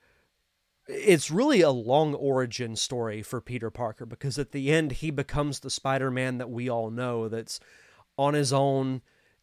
it's 0.90 1.30
really 1.30 1.60
a 1.60 1.70
long 1.70 2.14
origin 2.14 2.76
story 2.76 3.22
for 3.22 3.40
Peter 3.40 3.70
Parker 3.70 4.06
because 4.06 4.38
at 4.38 4.52
the 4.52 4.70
end 4.70 4.92
he 4.92 5.10
becomes 5.10 5.60
the 5.60 5.70
Spider-Man 5.70 6.38
that 6.38 6.50
we 6.50 6.68
all 6.68 6.90
know 6.90 7.28
that's 7.28 7.60
on 8.18 8.34
his 8.34 8.52
own 8.52 9.02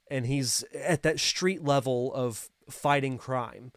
and 0.10 0.26
he's 0.26 0.64
at 0.74 1.04
that 1.04 1.20
street 1.20 1.64
level 1.64 2.14
of 2.14 2.50
fighting 2.70 3.18
crime. 3.18 3.72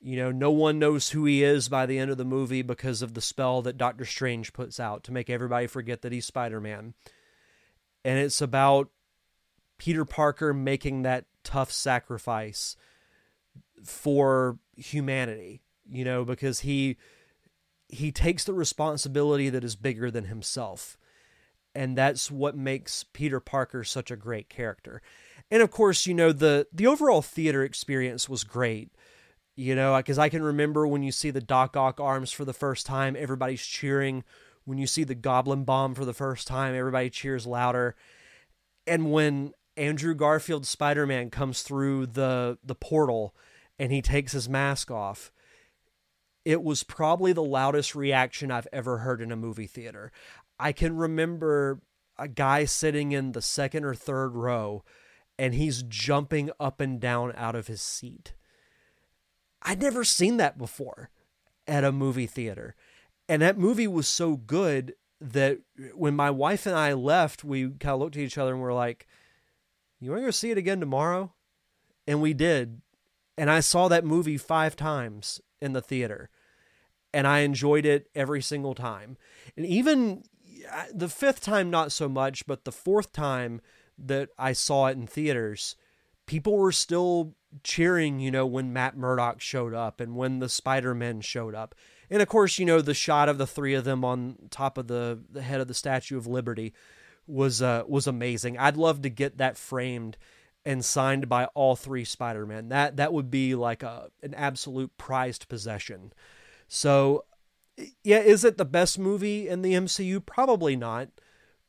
You 0.00 0.16
know, 0.16 0.30
no 0.30 0.50
one 0.50 0.78
knows 0.78 1.10
who 1.10 1.24
he 1.24 1.42
is 1.42 1.68
by 1.68 1.86
the 1.86 1.98
end 1.98 2.10
of 2.10 2.18
the 2.18 2.24
movie 2.24 2.62
because 2.62 3.00
of 3.00 3.14
the 3.14 3.22
spell 3.22 3.62
that 3.62 3.78
Doctor 3.78 4.04
Strange 4.04 4.52
puts 4.52 4.78
out 4.78 5.02
to 5.04 5.12
make 5.12 5.30
everybody 5.30 5.66
forget 5.66 6.02
that 6.02 6.12
he's 6.12 6.26
Spider-Man. 6.26 6.94
And 8.04 8.18
it's 8.18 8.42
about 8.42 8.90
Peter 9.78 10.04
Parker 10.04 10.52
making 10.52 11.02
that 11.02 11.24
tough 11.42 11.72
sacrifice 11.72 12.76
for 13.82 14.58
humanity 14.76 15.63
you 15.90 16.04
know, 16.04 16.24
because 16.24 16.60
he 16.60 16.96
he 17.88 18.10
takes 18.10 18.44
the 18.44 18.54
responsibility 18.54 19.50
that 19.50 19.64
is 19.64 19.76
bigger 19.76 20.10
than 20.10 20.24
himself. 20.24 20.96
And 21.74 21.98
that's 21.98 22.30
what 22.30 22.56
makes 22.56 23.04
Peter 23.12 23.40
Parker 23.40 23.84
such 23.84 24.10
a 24.10 24.16
great 24.16 24.48
character. 24.48 25.02
And 25.50 25.62
of 25.62 25.70
course, 25.70 26.06
you 26.06 26.14
know, 26.14 26.32
the 26.32 26.66
the 26.72 26.86
overall 26.86 27.22
theater 27.22 27.62
experience 27.62 28.28
was 28.28 28.44
great. 28.44 28.90
You 29.56 29.76
know, 29.76 29.96
because 29.96 30.18
I 30.18 30.28
can 30.28 30.42
remember 30.42 30.84
when 30.86 31.04
you 31.04 31.12
see 31.12 31.30
the 31.30 31.40
Doc 31.40 31.76
Ock 31.76 32.00
arms 32.00 32.32
for 32.32 32.44
the 32.44 32.52
first 32.52 32.86
time, 32.86 33.14
everybody's 33.16 33.64
cheering. 33.64 34.24
When 34.64 34.78
you 34.78 34.86
see 34.86 35.04
the 35.04 35.14
Goblin 35.14 35.62
Bomb 35.64 35.94
for 35.94 36.04
the 36.04 36.14
first 36.14 36.48
time, 36.48 36.74
everybody 36.74 37.08
cheers 37.10 37.46
louder. 37.46 37.94
And 38.86 39.12
when 39.12 39.52
Andrew 39.76 40.14
Garfield 40.14 40.66
Spider 40.66 41.06
Man 41.06 41.30
comes 41.30 41.62
through 41.62 42.06
the 42.06 42.58
the 42.64 42.74
portal 42.74 43.34
and 43.78 43.92
he 43.92 44.02
takes 44.02 44.32
his 44.32 44.48
mask 44.48 44.90
off, 44.90 45.32
it 46.44 46.62
was 46.62 46.82
probably 46.82 47.32
the 47.32 47.42
loudest 47.42 47.94
reaction 47.94 48.50
I've 48.50 48.68
ever 48.72 48.98
heard 48.98 49.20
in 49.20 49.32
a 49.32 49.36
movie 49.36 49.66
theater. 49.66 50.12
I 50.58 50.72
can 50.72 50.96
remember 50.96 51.80
a 52.18 52.28
guy 52.28 52.64
sitting 52.64 53.12
in 53.12 53.32
the 53.32 53.42
second 53.42 53.84
or 53.84 53.94
third 53.94 54.34
row 54.34 54.84
and 55.38 55.54
he's 55.54 55.82
jumping 55.82 56.50
up 56.60 56.80
and 56.80 57.00
down 57.00 57.32
out 57.36 57.54
of 57.54 57.66
his 57.66 57.82
seat. 57.82 58.34
I'd 59.62 59.82
never 59.82 60.04
seen 60.04 60.36
that 60.36 60.58
before 60.58 61.10
at 61.66 61.84
a 61.84 61.92
movie 61.92 62.26
theater. 62.26 62.76
And 63.28 63.42
that 63.42 63.58
movie 63.58 63.88
was 63.88 64.06
so 64.06 64.36
good 64.36 64.94
that 65.20 65.58
when 65.94 66.14
my 66.14 66.30
wife 66.30 66.66
and 66.66 66.76
I 66.76 66.92
left, 66.92 67.42
we 67.42 67.70
kind 67.70 67.94
of 67.94 68.00
looked 68.00 68.16
at 68.16 68.22
each 68.22 68.38
other 68.38 68.52
and 68.52 68.60
we're 68.60 68.74
like, 68.74 69.06
You 69.98 70.10
want 70.10 70.20
to 70.20 70.26
go 70.26 70.30
see 70.30 70.50
it 70.50 70.58
again 70.58 70.80
tomorrow? 70.80 71.32
And 72.06 72.20
we 72.20 72.34
did. 72.34 72.82
And 73.38 73.50
I 73.50 73.60
saw 73.60 73.88
that 73.88 74.04
movie 74.04 74.36
five 74.36 74.76
times 74.76 75.40
in 75.64 75.72
the 75.72 75.82
theater 75.82 76.30
and 77.14 77.28
I 77.28 77.40
enjoyed 77.40 77.86
it 77.86 78.10
every 78.14 78.42
single 78.42 78.74
time. 78.74 79.16
And 79.56 79.64
even 79.64 80.24
the 80.92 81.08
fifth 81.08 81.40
time, 81.40 81.70
not 81.70 81.92
so 81.92 82.08
much, 82.08 82.44
but 82.46 82.64
the 82.64 82.72
fourth 82.72 83.12
time 83.12 83.60
that 83.96 84.30
I 84.36 84.52
saw 84.52 84.88
it 84.88 84.96
in 84.96 85.06
theaters, 85.06 85.76
people 86.26 86.56
were 86.56 86.72
still 86.72 87.36
cheering, 87.62 88.18
you 88.18 88.32
know, 88.32 88.44
when 88.44 88.72
Matt 88.72 88.96
Murdock 88.96 89.40
showed 89.40 89.72
up 89.72 90.00
and 90.00 90.16
when 90.16 90.40
the 90.40 90.48
Spider 90.48 90.92
Men 90.92 91.20
showed 91.20 91.54
up. 91.54 91.76
And 92.10 92.20
of 92.20 92.28
course, 92.28 92.58
you 92.58 92.66
know, 92.66 92.80
the 92.80 92.94
shot 92.94 93.28
of 93.28 93.38
the 93.38 93.46
three 93.46 93.74
of 93.74 93.84
them 93.84 94.04
on 94.04 94.36
top 94.50 94.76
of 94.76 94.88
the, 94.88 95.20
the 95.30 95.42
head 95.42 95.60
of 95.60 95.68
the 95.68 95.74
Statue 95.74 96.18
of 96.18 96.26
Liberty 96.26 96.74
was 97.26 97.62
uh, 97.62 97.84
was 97.86 98.06
amazing. 98.06 98.58
I'd 98.58 98.76
love 98.76 99.00
to 99.02 99.08
get 99.08 99.38
that 99.38 99.56
framed 99.56 100.18
and 100.64 100.84
signed 100.84 101.28
by 101.28 101.46
all 101.54 101.76
three 101.76 102.04
Spider-Men. 102.04 102.68
That 102.68 102.96
that 102.96 103.12
would 103.12 103.30
be 103.30 103.54
like 103.54 103.82
a 103.82 104.10
an 104.22 104.34
absolute 104.34 104.96
prized 104.96 105.48
possession. 105.48 106.12
So, 106.68 107.24
yeah, 108.02 108.20
is 108.20 108.44
it 108.44 108.56
the 108.56 108.64
best 108.64 108.98
movie 108.98 109.48
in 109.48 109.62
the 109.62 109.74
MCU? 109.74 110.24
Probably 110.24 110.76
not, 110.76 111.08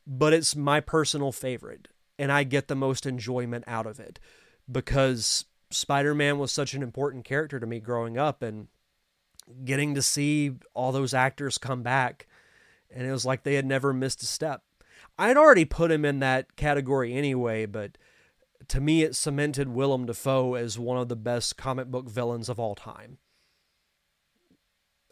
but 0.06 0.32
it's 0.32 0.56
my 0.56 0.80
personal 0.80 1.32
favorite, 1.32 1.88
and 2.18 2.32
I 2.32 2.44
get 2.44 2.68
the 2.68 2.74
most 2.74 3.06
enjoyment 3.06 3.64
out 3.66 3.86
of 3.86 4.00
it 4.00 4.18
because 4.70 5.44
Spider 5.70 6.14
Man 6.14 6.38
was 6.38 6.52
such 6.52 6.74
an 6.74 6.82
important 6.82 7.24
character 7.24 7.60
to 7.60 7.66
me 7.66 7.80
growing 7.80 8.16
up, 8.16 8.42
and 8.42 8.68
getting 9.64 9.94
to 9.94 10.02
see 10.02 10.52
all 10.74 10.92
those 10.92 11.14
actors 11.14 11.58
come 11.58 11.82
back, 11.82 12.26
and 12.90 13.06
it 13.06 13.12
was 13.12 13.24
like 13.24 13.42
they 13.42 13.54
had 13.54 13.66
never 13.66 13.92
missed 13.92 14.22
a 14.22 14.26
step. 14.26 14.62
I 15.18 15.28
had 15.28 15.36
already 15.36 15.64
put 15.64 15.90
him 15.90 16.04
in 16.04 16.20
that 16.20 16.56
category 16.56 17.14
anyway, 17.14 17.66
but 17.66 17.96
to 18.68 18.80
me, 18.80 19.02
it 19.02 19.14
cemented 19.14 19.68
Willem 19.68 20.06
Dafoe 20.06 20.54
as 20.54 20.78
one 20.78 20.98
of 20.98 21.08
the 21.08 21.16
best 21.16 21.56
comic 21.56 21.88
book 21.88 22.08
villains 22.08 22.48
of 22.48 22.58
all 22.58 22.74
time 22.74 23.18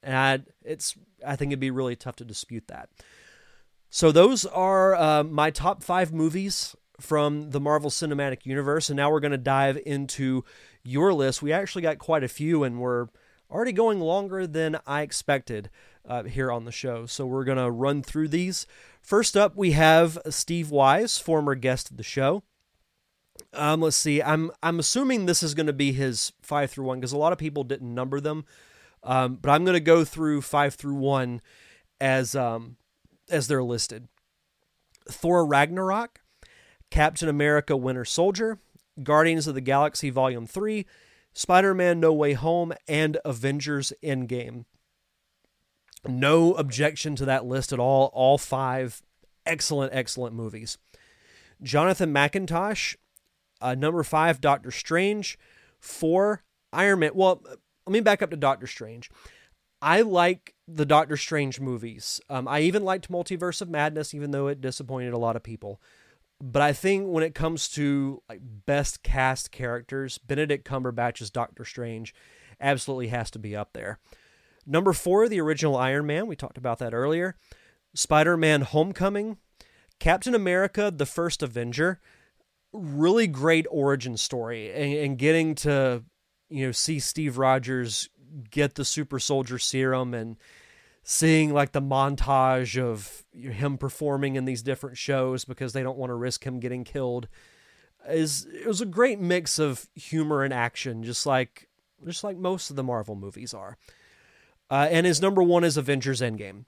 and 0.04 0.16
I, 0.16 0.40
it's 0.62 0.94
I 1.26 1.34
think 1.36 1.50
it'd 1.50 1.60
be 1.60 1.70
really 1.70 1.96
tough 1.96 2.16
to 2.16 2.24
dispute 2.24 2.68
that. 2.68 2.90
So 3.90 4.12
those 4.12 4.44
are 4.44 4.94
uh, 4.94 5.24
my 5.24 5.50
top 5.50 5.82
five 5.82 6.12
movies 6.12 6.76
from 7.00 7.50
the 7.50 7.60
Marvel 7.60 7.90
Cinematic 7.90 8.44
Universe, 8.44 8.90
and 8.90 8.96
now 8.96 9.10
we're 9.10 9.20
going 9.20 9.32
to 9.32 9.38
dive 9.38 9.78
into 9.84 10.44
your 10.84 11.12
list. 11.12 11.42
We 11.42 11.52
actually 11.52 11.82
got 11.82 11.98
quite 11.98 12.22
a 12.22 12.28
few, 12.28 12.64
and 12.64 12.80
we're 12.80 13.08
already 13.50 13.72
going 13.72 14.00
longer 14.00 14.46
than 14.46 14.78
I 14.86 15.02
expected 15.02 15.70
uh, 16.06 16.24
here 16.24 16.52
on 16.52 16.64
the 16.64 16.72
show. 16.72 17.06
So 17.06 17.24
we're 17.24 17.44
going 17.44 17.58
to 17.58 17.70
run 17.70 18.02
through 18.02 18.28
these. 18.28 18.66
First 19.00 19.36
up, 19.36 19.56
we 19.56 19.72
have 19.72 20.18
Steve 20.28 20.70
Wise, 20.70 21.18
former 21.18 21.54
guest 21.54 21.90
of 21.90 21.96
the 21.96 22.02
show. 22.02 22.42
Um, 23.54 23.80
let's 23.80 23.96
see. 23.96 24.22
I'm 24.22 24.50
I'm 24.62 24.78
assuming 24.78 25.26
this 25.26 25.42
is 25.42 25.54
going 25.54 25.66
to 25.66 25.72
be 25.72 25.92
his 25.92 26.32
five 26.42 26.70
through 26.70 26.84
one 26.84 27.00
because 27.00 27.12
a 27.12 27.18
lot 27.18 27.32
of 27.32 27.38
people 27.38 27.64
didn't 27.64 27.94
number 27.94 28.20
them. 28.20 28.44
Um, 29.02 29.36
but 29.36 29.50
I'm 29.50 29.64
going 29.64 29.74
to 29.74 29.80
go 29.80 30.04
through 30.04 30.42
five 30.42 30.74
through 30.74 30.94
one 30.94 31.40
as 32.00 32.34
um, 32.34 32.76
as 33.30 33.48
they're 33.48 33.62
listed. 33.62 34.08
Thor 35.08 35.44
Ragnarok, 35.44 36.20
Captain 36.90 37.28
America 37.28 37.76
Winter 37.76 38.04
Soldier, 38.04 38.58
Guardians 39.02 39.46
of 39.46 39.54
the 39.54 39.60
Galaxy 39.60 40.08
Volume 40.08 40.46
3, 40.46 40.86
Spider 41.32 41.74
Man 41.74 42.00
No 42.00 42.12
Way 42.12 42.32
Home, 42.32 42.72
and 42.88 43.18
Avengers 43.24 43.92
Endgame. 44.02 44.64
No 46.06 46.52
objection 46.54 47.16
to 47.16 47.24
that 47.24 47.44
list 47.46 47.72
at 47.72 47.78
all. 47.78 48.10
All 48.14 48.38
five 48.38 49.02
excellent, 49.46 49.94
excellent 49.94 50.34
movies. 50.34 50.78
Jonathan 51.62 52.12
McIntosh, 52.12 52.96
uh, 53.60 53.74
number 53.74 54.02
five, 54.02 54.40
Doctor 54.40 54.70
Strange, 54.70 55.38
four, 55.78 56.42
Iron 56.72 57.00
Man. 57.00 57.12
Well, 57.14 57.42
let 57.44 57.92
me 57.92 58.00
back 58.00 58.22
up 58.22 58.30
to 58.30 58.36
Doctor 58.36 58.66
Strange. 58.66 59.10
I 59.82 60.00
like 60.00 60.54
the 60.66 60.86
Doctor 60.86 61.16
Strange 61.16 61.60
movies. 61.60 62.20
Um, 62.30 62.48
I 62.48 62.60
even 62.60 62.84
liked 62.84 63.10
Multiverse 63.10 63.60
of 63.60 63.68
Madness, 63.68 64.14
even 64.14 64.30
though 64.30 64.46
it 64.46 64.60
disappointed 64.60 65.12
a 65.12 65.18
lot 65.18 65.36
of 65.36 65.42
people. 65.42 65.80
But 66.40 66.62
I 66.62 66.72
think 66.72 67.06
when 67.08 67.22
it 67.22 67.34
comes 67.34 67.68
to 67.70 68.22
like 68.28 68.40
best 68.42 69.02
cast 69.02 69.50
characters, 69.50 70.18
Benedict 70.18 70.66
Cumberbatch's 70.66 71.30
Doctor 71.30 71.64
Strange 71.64 72.14
absolutely 72.60 73.08
has 73.08 73.30
to 73.32 73.38
be 73.38 73.54
up 73.54 73.72
there. 73.72 73.98
Number 74.66 74.92
four, 74.92 75.28
the 75.28 75.40
original 75.40 75.76
Iron 75.76 76.06
Man. 76.06 76.26
We 76.26 76.36
talked 76.36 76.58
about 76.58 76.78
that 76.78 76.94
earlier. 76.94 77.36
Spider 77.94 78.36
Man 78.36 78.62
Homecoming. 78.62 79.38
Captain 80.00 80.34
America, 80.34 80.92
the 80.94 81.06
first 81.06 81.42
Avenger. 81.42 82.00
Really 82.74 83.26
great 83.26 83.66
origin 83.70 84.16
story 84.16 84.72
and, 84.72 84.92
and 84.92 85.18
getting 85.18 85.54
to 85.56 86.04
you 86.48 86.66
know 86.66 86.72
see 86.72 86.98
Steve 86.98 87.38
Rogers 87.38 88.08
get 88.50 88.74
the 88.74 88.84
super 88.84 89.18
soldier 89.18 89.58
serum 89.58 90.12
and 90.12 90.36
seeing 91.02 91.52
like 91.52 91.72
the 91.72 91.80
montage 91.82 92.82
of 92.82 93.24
him 93.32 93.78
performing 93.78 94.36
in 94.36 94.44
these 94.44 94.62
different 94.62 94.98
shows 94.98 95.44
because 95.44 95.72
they 95.72 95.82
don't 95.82 95.98
want 95.98 96.10
to 96.10 96.14
risk 96.14 96.44
him 96.44 96.58
getting 96.58 96.82
killed 96.82 97.28
is 98.08 98.46
it 98.46 98.66
was 98.66 98.80
a 98.80 98.86
great 98.86 99.20
mix 99.20 99.58
of 99.58 99.88
humor 99.94 100.42
and 100.42 100.52
action 100.52 101.02
just 101.02 101.26
like 101.26 101.68
just 102.04 102.24
like 102.24 102.36
most 102.36 102.70
of 102.70 102.76
the 102.76 102.82
Marvel 102.82 103.14
movies 103.14 103.54
are. 103.54 103.78
Uh, 104.70 104.88
and 104.90 105.06
his 105.06 105.20
number 105.20 105.42
one 105.42 105.64
is 105.64 105.76
Avengers 105.76 106.20
Endgame. 106.20 106.64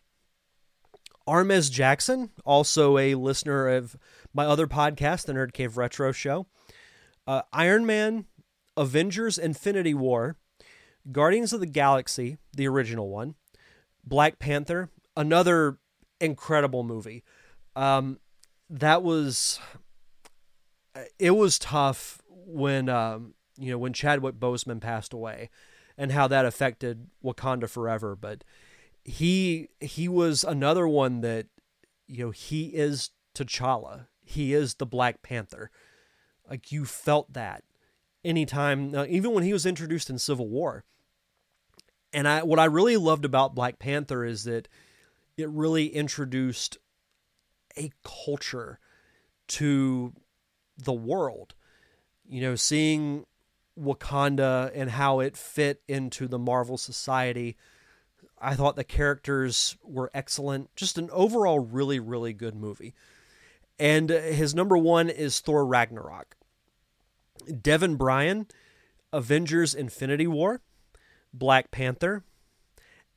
Armez 1.27 1.71
Jackson, 1.71 2.31
also 2.45 2.99
a 2.99 3.15
listener 3.15 3.69
of 3.69 3.97
my 4.33 4.45
other 4.45 4.67
podcast, 4.67 5.27
the 5.27 5.33
Nerd 5.33 5.53
Cave 5.53 5.77
Retro 5.77 6.13
Show. 6.13 6.47
Uh, 7.27 7.43
Iron 7.53 7.85
Man 7.85 8.27
Avengers 8.77 9.39
Infinity 9.39 9.95
War, 9.95 10.37
Guardians 11.11 11.53
of 11.53 11.61
the 11.61 11.67
Galaxy, 11.67 12.39
the 12.53 12.69
original 12.69 13.09
one, 13.09 13.35
Black 14.05 14.39
Panther, 14.39 14.91
another 15.17 15.79
incredible 16.21 16.85
movie. 16.85 17.25
Um, 17.75 18.21
that 18.71 19.03
was 19.03 19.59
it 21.19 21.33
was 21.33 21.59
tough 21.59 22.21
when 22.29 22.89
um, 22.89 23.35
you 23.59 23.71
know 23.71 23.79
when 23.79 23.93
Chadwick 23.93 24.37
Boseman 24.37 24.81
passed 24.81 25.13
away 25.13 25.51
and 25.99 26.13
how 26.13 26.29
that 26.29 26.45
affected 26.45 27.09
Wakanda 27.25 27.69
Forever, 27.69 28.17
but 28.17 28.45
he 29.07 29.69
he 29.81 30.09
was 30.09 30.43
another 30.43 30.87
one 30.89 31.21
that 31.21 31.47
you 32.09 32.25
know 32.25 32.31
he 32.33 32.67
is 32.67 33.11
T'Challa. 33.35 34.09
He 34.23 34.53
is 34.53 34.75
the 34.75 34.87
Black 34.87 35.23
Panther. 35.23 35.71
Like 36.49 36.73
you 36.73 36.85
felt 36.85 37.33
that 37.33 37.63
anytime, 38.25 38.95
uh, 38.95 39.07
even 39.09 39.33
when 39.33 39.45
he 39.45 39.53
was 39.53 39.65
introduced 39.65 40.11
in 40.11 40.19
Civil 40.19 40.49
War. 40.49 40.85
And 42.13 42.27
I, 42.27 42.43
what 42.43 42.59
I 42.59 42.65
really 42.65 42.97
loved 42.97 43.25
about 43.25 43.55
Black 43.55 43.79
Panther 43.79 44.25
is 44.25 44.45
that 44.45 44.69
it 45.37 45.49
really 45.49 45.87
introduced 45.87 46.79
a 47.77 47.93
culture 48.03 48.81
to 49.49 50.13
the 50.77 50.93
world. 50.93 51.55
You 52.29 52.41
know, 52.41 52.55
seeing 52.57 53.25
Wakanda 53.79 54.73
and 54.75 54.91
how 54.91 55.21
it 55.21 55.37
fit 55.37 55.83
into 55.87 56.27
the 56.27 56.39
Marvel 56.39 56.79
society. 56.79 57.57
I 58.39 58.55
thought 58.55 58.77
the 58.77 58.85
characters 58.85 59.77
were 59.83 60.11
excellent. 60.13 60.75
Just 60.77 60.99
an 60.99 61.09
overall 61.11 61.59
really, 61.59 61.99
really 61.99 62.33
good 62.33 62.55
movie. 62.55 62.95
And 63.79 64.11
uh, 64.11 64.21
his 64.21 64.55
number 64.55 64.77
one 64.77 65.09
is 65.09 65.41
Thor 65.41 65.67
Ragnarok. 65.67 66.37
Devin 67.61 67.97
Bryan, 67.97 68.47
Avengers 69.13 69.75
Infinity 69.75 70.27
War, 70.27 70.61
Black 71.33 71.71
Panther, 71.71 72.25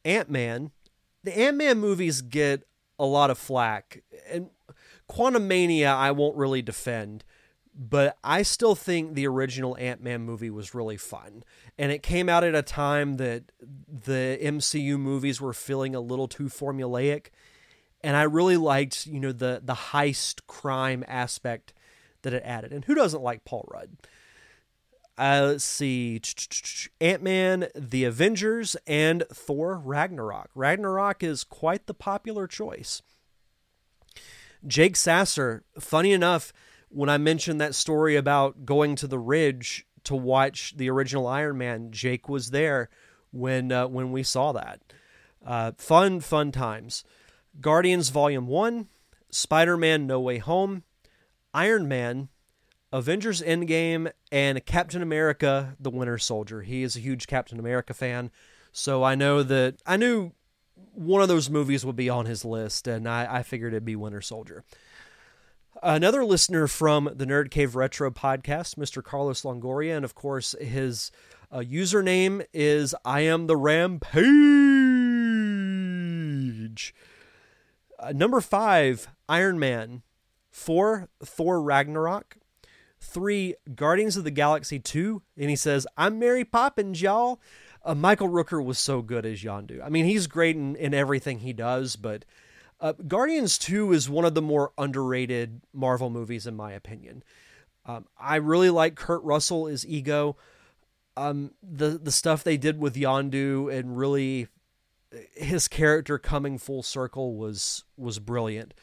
Ant 0.06 0.30
Man. 0.30 0.72
The 1.24 1.38
Ant 1.38 1.58
Man 1.58 1.80
movies 1.80 2.22
get 2.22 2.64
a 2.98 3.06
lot 3.06 3.30
of 3.30 3.38
flack. 3.38 4.04
And 4.30 4.50
Quantumania, 5.10 5.94
I 5.94 6.12
won't 6.12 6.38
really 6.38 6.62
defend 6.62 7.24
but 7.82 8.18
I 8.26 8.42
still 8.42 8.76
think 8.76 9.14
the 9.14 9.26
original 9.26 9.78
Ant 9.78 10.04
Man 10.04 10.24
movie 10.24 10.50
was 10.50 10.76
really 10.76 10.98
fun. 10.98 11.46
And 11.78 11.94
it 11.94 12.04
came 12.04 12.28
out 12.28 12.44
at 12.44 12.54
a 12.54 12.62
time 12.62 13.16
that 13.18 13.54
the 13.62 14.38
MCU 14.42 15.00
movies 15.00 15.40
were 15.40 15.54
feeling 15.54 15.96
a 15.96 16.02
little 16.02 16.28
too 16.28 16.50
formulaic. 16.50 17.28
And 18.02 18.18
I 18.18 18.24
really 18.24 18.58
liked, 18.58 19.08
you 19.08 19.22
know, 19.22 19.32
the 19.32 19.62
the 19.64 19.76
heist 19.76 20.46
crime 20.46 21.06
aspect 21.08 21.74
that 22.24 22.34
it 22.34 22.44
added. 22.46 22.74
And 22.74 22.84
who 22.84 22.96
doesn't 22.96 23.24
like 23.24 23.46
Paul 23.46 23.66
Rudd? 23.72 23.92
Uh, 25.18 25.48
let's 25.52 25.64
see 25.64 26.20
Ant 27.00 27.24
Man, 27.24 27.68
The 27.76 28.04
Avengers, 28.04 28.76
and 28.88 29.24
Thor 29.32 29.78
Ragnarok. 29.78 30.50
Ragnarok 30.54 31.24
is 31.24 31.46
quite 31.46 31.88
the 31.88 31.94
popular 31.94 32.46
choice. 32.46 33.02
Jake 34.68 34.98
Sasser, 34.98 35.64
funny 35.80 36.12
enough, 36.12 36.52
when 36.90 37.10
I 37.10 37.18
mentioned 37.18 37.62
that 37.62 37.76
story 37.76 38.16
about 38.16 38.66
going 38.66 38.96
to 38.98 39.08
the 39.08 39.20
Ridge 39.20 39.86
to 40.06 40.16
watch 40.16 40.76
the 40.76 40.90
original 40.90 41.28
Iron 41.28 41.58
Man, 41.58 41.92
Jake 41.92 42.28
was 42.28 42.52
there 42.52 42.90
when 43.32 43.72
uh, 43.72 43.88
when 43.88 44.12
we 44.12 44.24
saw 44.24 44.52
that. 44.52 44.82
Uh, 45.46 45.72
fun, 45.78 46.20
fun 46.20 46.52
times. 46.52 47.04
Guardians 47.62 48.10
Volume 48.10 48.48
One, 48.48 48.88
Spider 49.30 49.78
Man 49.78 50.08
No 50.08 50.20
Way 50.20 50.38
Home, 50.40 50.84
Iron 51.54 51.88
Man, 51.88 52.30
Avengers 52.92 53.42
Endgame, 53.42 54.12
and 54.32 54.66
Captain 54.66 55.02
America: 55.02 55.76
The 55.80 55.90
Winter 55.90 56.18
Soldier. 56.18 56.62
He 56.64 56.84
is 56.84 56.96
a 56.96 57.02
huge 57.02 57.28
Captain 57.28 57.60
America 57.60 57.94
fan, 57.94 58.32
so 58.72 59.04
I 59.04 59.16
know 59.16 59.44
that 59.44 59.82
I 59.86 59.98
knew 59.98 60.32
one 60.94 61.22
of 61.22 61.28
those 61.28 61.50
movies 61.50 61.86
would 61.86 61.96
be 61.96 62.10
on 62.10 62.26
his 62.26 62.44
list, 62.44 62.88
and 62.88 63.08
I, 63.08 63.38
I 63.38 63.44
figured 63.44 63.74
it'd 63.74 63.86
be 63.86 63.96
Winter 63.96 64.22
Soldier. 64.22 64.64
Another 65.82 66.26
listener 66.26 66.68
from 66.68 67.10
the 67.16 67.26
Nerd 67.26 67.52
Cave 67.52 67.76
Retro 67.76 68.12
podcast, 68.12 68.76
Mr. 68.76 69.04
Carlos 69.04 69.44
Longoria, 69.44 69.96
and 69.96 70.04
of 70.04 70.14
course 70.16 70.54
his 70.60 71.12
uh, 71.52 71.60
username 71.60 72.46
is 72.54 72.94
I 73.06 73.22
am 73.22 73.48
the 73.48 73.56
Rampage. 73.56 74.10
Uh, 77.98 78.12
number 78.14 78.42
five, 78.42 79.08
Iron 79.28 79.60
Man. 79.60 80.02
Four, 80.50 81.10
Thor 81.24 81.62
Ragnarok. 81.62 82.38
Three, 83.00 83.56
Guardians 83.76 84.18
of 84.18 84.26
the 84.26 84.32
Galaxy 84.32 84.80
2. 84.80 85.22
And 85.38 85.50
he 85.50 85.56
says, 85.56 85.88
I'm 85.98 86.20
Mary 86.20 86.44
Poppins, 86.44 87.02
y'all. 87.02 87.40
Uh, 87.86 87.96
Michael 87.96 88.28
Rooker 88.28 88.64
was 88.64 88.78
so 88.78 89.02
good 89.02 89.26
as 89.26 89.42
Yondu. 89.42 89.82
I 89.84 89.90
mean, 89.90 90.06
he's 90.06 90.28
great 90.28 90.58
in, 90.58 90.76
in 90.76 90.94
everything 90.94 91.40
he 91.40 91.54
does, 91.54 91.96
but 91.96 92.26
uh, 92.82 92.94
Guardians 93.08 93.58
2 93.58 93.94
is 93.94 94.10
one 94.10 94.26
of 94.26 94.36
the 94.36 94.42
more 94.42 94.72
underrated 94.78 95.62
Marvel 95.74 96.10
movies, 96.10 96.48
in 96.48 96.56
my 96.56 96.72
opinion. 96.72 97.24
Um, 97.86 98.06
I 98.20 98.38
really 98.38 98.70
like 98.70 98.96
Kurt 98.96 99.24
Russell 99.24 99.68
as 99.68 99.86
Ego. 99.86 100.38
Um, 101.18 101.52
the 101.62 102.00
the 102.02 102.12
stuff 102.12 102.44
they 102.44 102.56
did 102.56 102.80
with 102.80 102.96
Yondu 102.96 103.74
and 103.74 103.98
really 103.98 104.48
his 105.36 105.68
character 105.68 106.18
coming 106.18 106.58
full 106.58 106.84
circle 106.84 107.36
was 107.36 107.84
was 107.98 108.20
brilliant. 108.20 108.74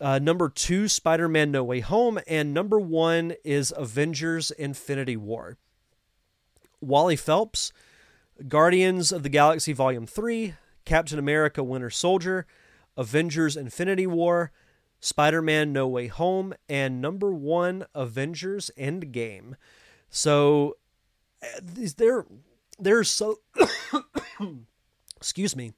Uh, 0.00 0.18
number 0.18 0.48
two, 0.48 0.88
Spider 0.88 1.28
Man 1.28 1.50
No 1.50 1.62
Way 1.62 1.80
Home, 1.80 2.18
and 2.26 2.52
number 2.52 2.80
one 2.80 3.34
is 3.44 3.72
Avengers 3.76 4.50
Infinity 4.50 5.16
War. 5.16 5.56
Wally 6.80 7.16
Phelps, 7.16 7.72
Guardians 8.48 9.12
of 9.12 9.22
the 9.22 9.28
Galaxy 9.28 9.72
Volume 9.72 10.06
3, 10.06 10.54
Captain 10.84 11.18
America 11.18 11.62
Winter 11.62 11.90
Soldier, 11.90 12.46
Avengers 12.96 13.56
Infinity 13.56 14.06
War, 14.06 14.52
Spider 15.00 15.42
Man 15.42 15.72
No 15.72 15.86
Way 15.86 16.06
Home, 16.06 16.54
and 16.68 17.00
number 17.00 17.32
one, 17.32 17.86
Avengers 17.94 18.70
Endgame. 18.78 19.54
So 20.08 20.76
uh, 21.42 21.60
there, 21.62 22.24
there's 22.78 23.10
so, 23.10 23.40
excuse 25.16 25.54
me, 25.56 25.72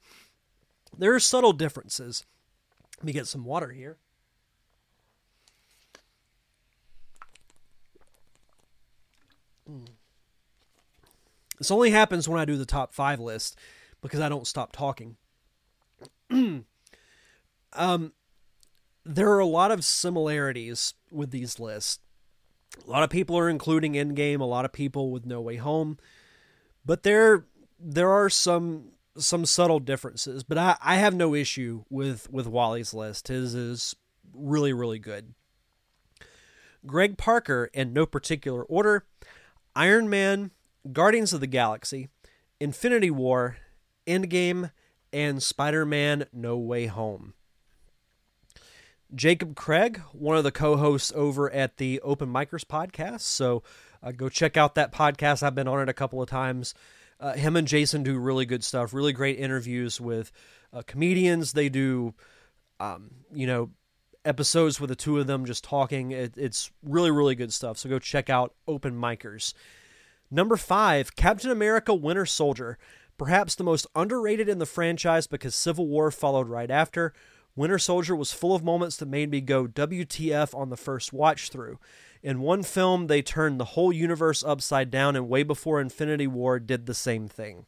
there 0.97 1.15
are 1.15 1.21
subtle 1.21 1.53
differences. 1.53 2.25
Let 2.99 3.05
me 3.05 3.13
get 3.13 3.27
some 3.27 3.45
water 3.45 3.71
here. 3.71 3.99
Hmm. 9.67 9.85
This 11.59 11.71
only 11.71 11.91
happens 11.91 12.29
when 12.29 12.41
I 12.41 12.45
do 12.45 12.57
the 12.57 12.67
top 12.67 12.95
five 12.95 13.19
list 13.19 13.59
because 14.03 14.21
I 14.21 14.29
don't 14.29 14.47
stop 14.47 14.73
talking. 14.73 15.17
Um, 17.77 18.13
there 19.05 19.31
are 19.31 19.39
a 19.39 19.47
lot 19.47 19.71
of 19.71 19.85
similarities 19.85 20.95
with 21.11 21.31
these 21.31 21.61
lists. 21.61 22.01
A 22.85 22.91
lot 22.91 23.03
of 23.03 23.11
people 23.11 23.39
are 23.39 23.49
including 23.49 23.95
Endgame, 23.95 24.41
a 24.41 24.45
lot 24.45 24.65
of 24.65 24.73
people 24.73 25.11
with 25.11 25.25
No 25.25 25.41
Way 25.41 25.57
Home, 25.57 25.99
but 26.85 27.05
there 27.05 27.47
there 27.79 28.11
are 28.11 28.29
some 28.29 28.93
some 29.17 29.47
subtle 29.47 29.81
differences. 29.81 30.43
But 30.43 30.59
I, 30.59 30.77
I 30.83 30.97
have 30.97 31.15
no 31.15 31.35
issue 31.35 31.85
with 31.89 32.31
with 32.31 32.47
Wally's 32.47 32.93
list. 32.93 33.29
His 33.29 33.55
is 33.55 33.97
really 34.35 34.73
really 34.73 34.99
good. 34.99 35.35
Greg 36.85 37.17
Parker, 37.17 37.71
in 37.73 37.93
no 37.93 38.07
particular 38.07 38.63
order, 38.65 39.07
Iron 39.75 40.09
Man, 40.09 40.51
Guardians 40.93 41.33
of 41.33 41.41
the 41.41 41.47
Galaxy, 41.47 42.09
Infinity 42.61 43.11
War, 43.11 43.57
Endgame, 44.07 44.71
and 45.13 45.43
Spider 45.43 45.85
Man 45.85 46.27
No 46.33 46.57
Way 46.57 46.87
Home. 46.87 47.35
Jacob 49.17 49.57
Craig, 49.57 50.01
one 50.13 50.37
of 50.37 50.45
the 50.45 50.53
co 50.53 50.77
hosts 50.77 51.11
over 51.17 51.51
at 51.51 51.79
the 51.79 52.01
Open 52.03 52.29
Micers 52.29 52.65
podcast. 52.65 53.23
So 53.23 53.63
uh, 54.03 54.13
go 54.13 54.29
check 54.29 54.57
out 54.57 54.75
that 54.75 54.93
podcast. 54.93 55.43
I've 55.43 55.55
been 55.55 55.67
on 55.67 55.81
it 55.81 55.89
a 55.89 55.95
couple 55.95 56.23
of 56.23 56.29
times. 56.29 56.75
Uh, 57.19 57.33
him 57.33 57.57
and 57.57 57.67
Jason 57.67 58.03
do 58.03 58.19
really 58.19 58.45
good 58.45 58.63
stuff, 58.63 58.93
really 58.93 59.15
great 59.15 59.39
interviews 59.39 59.99
with 59.99 60.31
uh, 60.73 60.83
comedians. 60.87 61.55
They 61.55 61.71
do, 61.71 62.15
um, 62.79 63.11
you 63.33 63.47
know, 63.47 63.71
episodes 64.27 64.79
with 64.79 64.89
the 64.89 64.97
two 64.97 65.19
of 65.19 65.27
them 65.27 65.47
just 65.47 65.65
talking. 65.65 66.11
It, 66.11 66.35
it's 66.37 66.71
really, 66.83 67.11
really 67.11 67.35
good 67.35 67.55
stuff. 67.55 67.79
So 67.79 67.89
go 67.89 67.99
check 67.99 68.29
out 68.29 68.55
Open 68.69 68.95
Micers. 68.95 69.55
Number 70.31 70.57
five, 70.57 71.17
Captain 71.17 71.51
America 71.51 71.95
Winter 71.95 72.27
Soldier. 72.27 72.77
Perhaps 73.17 73.55
the 73.55 73.65
most 73.65 73.87
underrated 73.95 74.47
in 74.47 74.59
the 74.59 74.67
franchise 74.67 75.27
because 75.27 75.55
Civil 75.55 75.87
War 75.87 76.11
followed 76.11 76.49
right 76.49 76.71
after. 76.71 77.15
Winter 77.57 77.79
Soldier 77.79 78.15
was 78.15 78.33
full 78.33 78.55
of 78.55 78.63
moments 78.63 78.99
that 78.99 79.09
made 79.09 79.31
me 79.31 79.41
go 79.41 79.67
WTF 79.67 80.55
on 80.55 80.69
the 80.69 80.77
first 80.77 81.13
watch 81.13 81.49
through. 81.49 81.79
In 82.23 82.41
one 82.41 82.63
film, 82.63 83.07
they 83.07 83.23
turned 83.23 83.59
the 83.59 83.65
whole 83.65 83.93
universe 83.93 84.45
upside 84.45 84.91
down, 84.91 85.17
and 85.17 85.29
way 85.29 85.43
before 85.43 85.81
Infinity 85.81 86.27
War 86.27 86.59
did 86.59 86.85
the 86.85 86.95
same 86.95 87.29
thing. 87.29 87.65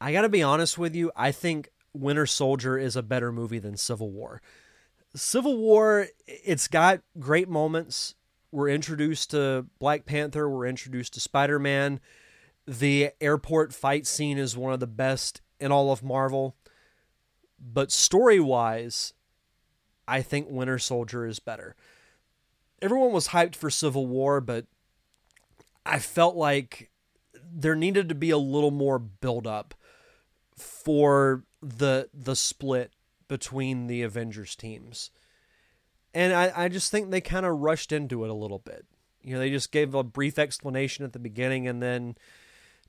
I 0.00 0.12
gotta 0.12 0.28
be 0.28 0.42
honest 0.42 0.76
with 0.76 0.94
you, 0.94 1.10
I 1.16 1.32
think 1.32 1.70
Winter 1.94 2.26
Soldier 2.26 2.76
is 2.76 2.96
a 2.96 3.02
better 3.02 3.32
movie 3.32 3.58
than 3.58 3.76
Civil 3.76 4.10
War. 4.10 4.42
Civil 5.14 5.56
War, 5.56 6.08
it's 6.26 6.68
got 6.68 7.00
great 7.18 7.48
moments. 7.48 8.14
We're 8.52 8.68
introduced 8.68 9.30
to 9.30 9.66
Black 9.78 10.04
Panther, 10.04 10.48
we're 10.48 10.66
introduced 10.66 11.14
to 11.14 11.20
Spider 11.20 11.58
Man. 11.58 11.98
The 12.66 13.10
airport 13.20 13.72
fight 13.72 14.06
scene 14.06 14.36
is 14.36 14.56
one 14.56 14.74
of 14.74 14.80
the 14.80 14.86
best 14.86 15.40
in 15.58 15.72
all 15.72 15.90
of 15.90 16.02
Marvel. 16.02 16.54
But 17.58 17.90
story 17.92 18.40
wise, 18.40 19.12
I 20.06 20.22
think 20.22 20.48
Winter 20.48 20.78
Soldier 20.78 21.26
is 21.26 21.40
better. 21.40 21.74
Everyone 22.80 23.12
was 23.12 23.28
hyped 23.28 23.56
for 23.56 23.70
Civil 23.70 24.06
War, 24.06 24.40
but 24.40 24.66
I 25.84 25.98
felt 25.98 26.36
like 26.36 26.90
there 27.50 27.74
needed 27.74 28.08
to 28.08 28.14
be 28.14 28.30
a 28.30 28.38
little 28.38 28.70
more 28.70 28.98
build 28.98 29.46
up 29.46 29.74
for 30.56 31.44
the 31.62 32.08
the 32.12 32.36
split 32.36 32.92
between 33.26 33.86
the 33.86 34.02
Avengers 34.02 34.54
teams. 34.56 35.10
And 36.14 36.32
I, 36.32 36.52
I 36.64 36.68
just 36.68 36.90
think 36.90 37.10
they 37.10 37.20
kind 37.20 37.44
of 37.44 37.58
rushed 37.58 37.92
into 37.92 38.24
it 38.24 38.30
a 38.30 38.34
little 38.34 38.58
bit. 38.58 38.86
You 39.22 39.34
know, 39.34 39.40
they 39.40 39.50
just 39.50 39.72
gave 39.72 39.94
a 39.94 40.02
brief 40.02 40.38
explanation 40.38 41.04
at 41.04 41.12
the 41.12 41.18
beginning 41.18 41.68
and 41.68 41.82
then 41.82 42.16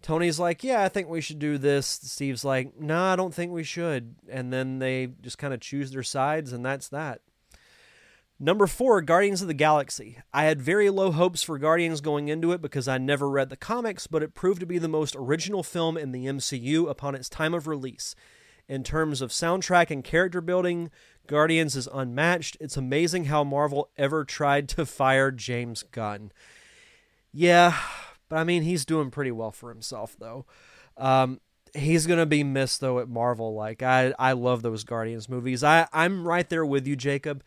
Tony's 0.01 0.39
like, 0.39 0.63
"Yeah, 0.63 0.83
I 0.83 0.89
think 0.89 1.09
we 1.09 1.21
should 1.21 1.39
do 1.39 1.57
this." 1.57 1.87
Steve's 1.87 2.45
like, 2.45 2.79
"No, 2.79 2.95
nah, 2.95 3.13
I 3.13 3.15
don't 3.15 3.33
think 3.33 3.51
we 3.51 3.63
should." 3.63 4.15
And 4.29 4.51
then 4.53 4.79
they 4.79 5.07
just 5.21 5.37
kind 5.37 5.53
of 5.53 5.59
choose 5.59 5.91
their 5.91 6.03
sides 6.03 6.53
and 6.53 6.65
that's 6.65 6.87
that. 6.89 7.21
Number 8.41 8.67
four, 8.67 9.01
Guardians 9.01 9.41
of 9.41 9.49
the 9.49 9.53
Galaxy. 9.53 10.17
I 10.33 10.45
had 10.45 10.61
very 10.61 10.89
low 10.89 11.11
hopes 11.11 11.43
for 11.43 11.57
Guardians 11.57 11.99
going 11.99 12.29
into 12.29 12.53
it 12.53 12.61
because 12.61 12.87
I 12.87 12.97
never 12.97 13.29
read 13.29 13.49
the 13.49 13.57
comics, 13.57 14.07
but 14.07 14.23
it 14.23 14.33
proved 14.33 14.61
to 14.61 14.65
be 14.65 14.77
the 14.77 14.87
most 14.87 15.13
original 15.17 15.61
film 15.61 15.97
in 15.97 16.13
the 16.13 16.25
MCU 16.25 16.89
upon 16.89 17.15
its 17.15 17.27
time 17.27 17.53
of 17.53 17.67
release. 17.67 18.15
In 18.69 18.81
terms 18.81 19.21
of 19.21 19.31
soundtrack 19.31 19.91
and 19.91 20.05
character 20.05 20.39
building, 20.39 20.89
Guardians 21.27 21.75
is 21.75 21.89
unmatched. 21.91 22.55
It's 22.61 22.77
amazing 22.77 23.25
how 23.25 23.43
Marvel 23.43 23.89
ever 23.97 24.23
tried 24.23 24.69
to 24.69 24.85
fire 24.85 25.31
James 25.31 25.83
Gunn. 25.83 26.31
Yeah, 27.33 27.77
but 28.29 28.37
I 28.37 28.43
mean, 28.43 28.63
he's 28.63 28.85
doing 28.85 29.11
pretty 29.11 29.31
well 29.31 29.51
for 29.51 29.69
himself, 29.69 30.15
though. 30.19 30.45
Um, 30.97 31.41
he's 31.73 32.07
gonna 32.07 32.25
be 32.25 32.43
missed 32.43 32.81
though 32.81 32.99
at 32.99 33.09
Marvel. 33.09 33.53
Like 33.53 33.83
I, 33.83 34.13
I 34.19 34.33
love 34.33 34.61
those 34.61 34.83
Guardians 34.83 35.29
movies. 35.29 35.63
I, 35.63 35.87
I'm 35.93 36.27
right 36.27 36.47
there 36.49 36.65
with 36.65 36.87
you, 36.87 36.95
Jacob. 36.95 37.43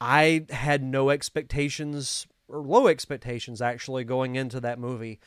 I 0.00 0.46
had 0.50 0.82
no 0.82 1.10
expectations 1.10 2.26
or 2.48 2.60
low 2.60 2.88
expectations 2.88 3.60
actually 3.62 4.04
going 4.04 4.36
into 4.36 4.60
that 4.60 4.78
movie. 4.78 5.20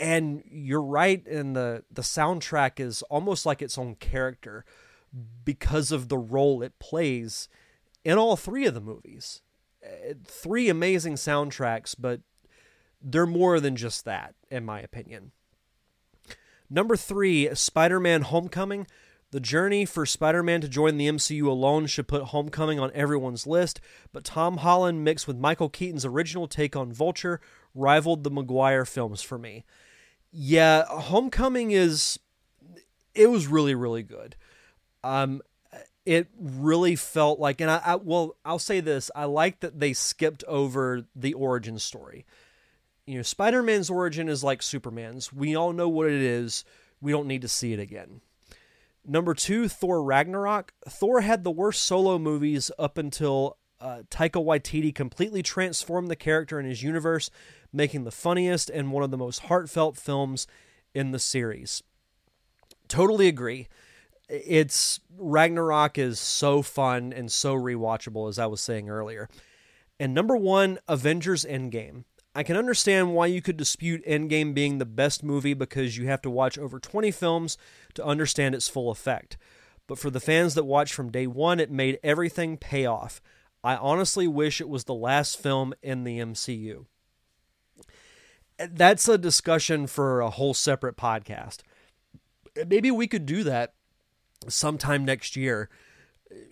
And 0.00 0.42
you're 0.50 0.82
right 0.82 1.24
in 1.26 1.52
the 1.52 1.84
the 1.90 2.02
soundtrack 2.02 2.80
is 2.80 3.02
almost 3.02 3.46
like 3.46 3.62
its 3.62 3.78
own 3.78 3.94
character 3.94 4.64
because 5.44 5.92
of 5.92 6.08
the 6.08 6.18
role 6.18 6.62
it 6.62 6.78
plays 6.80 7.48
in 8.04 8.18
all 8.18 8.36
three 8.36 8.66
of 8.66 8.74
the 8.74 8.80
movies. 8.80 9.40
Uh, 9.84 10.14
three 10.24 10.68
amazing 10.68 11.14
soundtracks, 11.14 11.94
but 11.96 12.20
they're 13.04 13.26
more 13.26 13.60
than 13.60 13.76
just 13.76 14.04
that 14.04 14.34
in 14.50 14.64
my 14.64 14.80
opinion. 14.80 15.30
Number 16.68 16.96
3, 16.96 17.54
Spider-Man 17.54 18.22
Homecoming 18.22 18.86
the 19.34 19.40
journey 19.40 19.84
for 19.84 20.06
Spider 20.06 20.44
Man 20.44 20.60
to 20.60 20.68
join 20.68 20.96
the 20.96 21.08
MCU 21.08 21.48
alone 21.48 21.86
should 21.86 22.06
put 22.06 22.26
Homecoming 22.26 22.78
on 22.78 22.92
everyone's 22.94 23.48
list, 23.48 23.80
but 24.12 24.22
Tom 24.22 24.58
Holland 24.58 25.02
mixed 25.02 25.26
with 25.26 25.36
Michael 25.36 25.68
Keaton's 25.68 26.04
original 26.04 26.46
take 26.46 26.76
on 26.76 26.92
Vulture 26.92 27.40
rivaled 27.74 28.22
the 28.22 28.30
Maguire 28.30 28.84
films 28.84 29.22
for 29.22 29.36
me. 29.36 29.64
Yeah, 30.30 30.84
Homecoming 30.84 31.72
is. 31.72 32.20
It 33.12 33.28
was 33.28 33.48
really, 33.48 33.74
really 33.74 34.04
good. 34.04 34.36
Um, 35.02 35.42
it 36.06 36.28
really 36.38 36.94
felt 36.94 37.40
like, 37.40 37.60
and 37.60 37.72
I, 37.72 37.80
I 37.84 37.94
well, 37.96 38.36
I'll 38.44 38.60
say 38.60 38.78
this: 38.78 39.10
I 39.16 39.24
like 39.24 39.58
that 39.60 39.80
they 39.80 39.94
skipped 39.94 40.44
over 40.44 41.06
the 41.16 41.34
origin 41.34 41.80
story. 41.80 42.24
You 43.06 43.16
know, 43.16 43.22
Spider 43.22 43.62
Man's 43.62 43.90
origin 43.90 44.28
is 44.28 44.42
like 44.42 44.62
Superman's. 44.62 45.32
We 45.32 45.54
all 45.54 45.72
know 45.72 45.88
what 45.88 46.06
it 46.06 46.20
is. 46.20 46.64
We 47.00 47.12
don't 47.12 47.26
need 47.26 47.42
to 47.42 47.48
see 47.48 47.72
it 47.72 47.80
again. 47.80 48.20
Number 49.04 49.34
two, 49.34 49.68
Thor 49.68 50.02
Ragnarok. 50.02 50.72
Thor 50.88 51.20
had 51.20 51.44
the 51.44 51.50
worst 51.50 51.82
solo 51.82 52.18
movies 52.18 52.70
up 52.78 52.96
until 52.96 53.58
uh, 53.78 54.02
Taika 54.10 54.42
Waititi 54.42 54.94
completely 54.94 55.42
transformed 55.42 56.08
the 56.08 56.16
character 56.16 56.58
in 56.58 56.64
his 56.64 56.82
universe, 56.82 57.30
making 57.70 58.04
the 58.04 58.10
funniest 58.10 58.70
and 58.70 58.90
one 58.90 59.04
of 59.04 59.10
the 59.10 59.18
most 59.18 59.40
heartfelt 59.40 59.98
films 59.98 60.46
in 60.94 61.10
the 61.10 61.18
series. 61.18 61.82
Totally 62.88 63.28
agree. 63.28 63.68
It's 64.30 65.00
Ragnarok 65.18 65.98
is 65.98 66.18
so 66.18 66.62
fun 66.62 67.12
and 67.12 67.30
so 67.30 67.54
rewatchable, 67.54 68.30
as 68.30 68.38
I 68.38 68.46
was 68.46 68.62
saying 68.62 68.88
earlier. 68.88 69.28
And 70.00 70.14
number 70.14 70.36
one, 70.36 70.78
Avengers 70.88 71.44
Endgame. 71.44 72.04
I 72.34 72.42
can 72.42 72.56
understand 72.56 73.14
why 73.14 73.26
you 73.26 73.40
could 73.40 73.56
dispute 73.56 74.04
Endgame 74.06 74.54
being 74.54 74.78
the 74.78 74.84
best 74.84 75.22
movie 75.22 75.54
because 75.54 75.96
you 75.96 76.06
have 76.06 76.20
to 76.22 76.30
watch 76.30 76.58
over 76.58 76.80
20 76.80 77.10
films 77.12 77.56
to 77.94 78.04
understand 78.04 78.54
its 78.54 78.68
full 78.68 78.90
effect. 78.90 79.36
But 79.86 79.98
for 79.98 80.10
the 80.10 80.20
fans 80.20 80.54
that 80.54 80.64
watched 80.64 80.94
from 80.94 81.12
day 81.12 81.26
one, 81.26 81.60
it 81.60 81.70
made 81.70 82.00
everything 82.02 82.56
pay 82.56 82.86
off. 82.86 83.20
I 83.62 83.76
honestly 83.76 84.26
wish 84.26 84.60
it 84.60 84.68
was 84.68 84.84
the 84.84 84.94
last 84.94 85.40
film 85.40 85.74
in 85.82 86.04
the 86.04 86.18
MCU. 86.18 86.86
That's 88.58 89.08
a 89.08 89.18
discussion 89.18 89.86
for 89.86 90.20
a 90.20 90.30
whole 90.30 90.54
separate 90.54 90.96
podcast. 90.96 91.58
Maybe 92.66 92.90
we 92.90 93.06
could 93.06 93.26
do 93.26 93.42
that 93.44 93.74
sometime 94.48 95.04
next 95.04 95.36
year. 95.36 95.68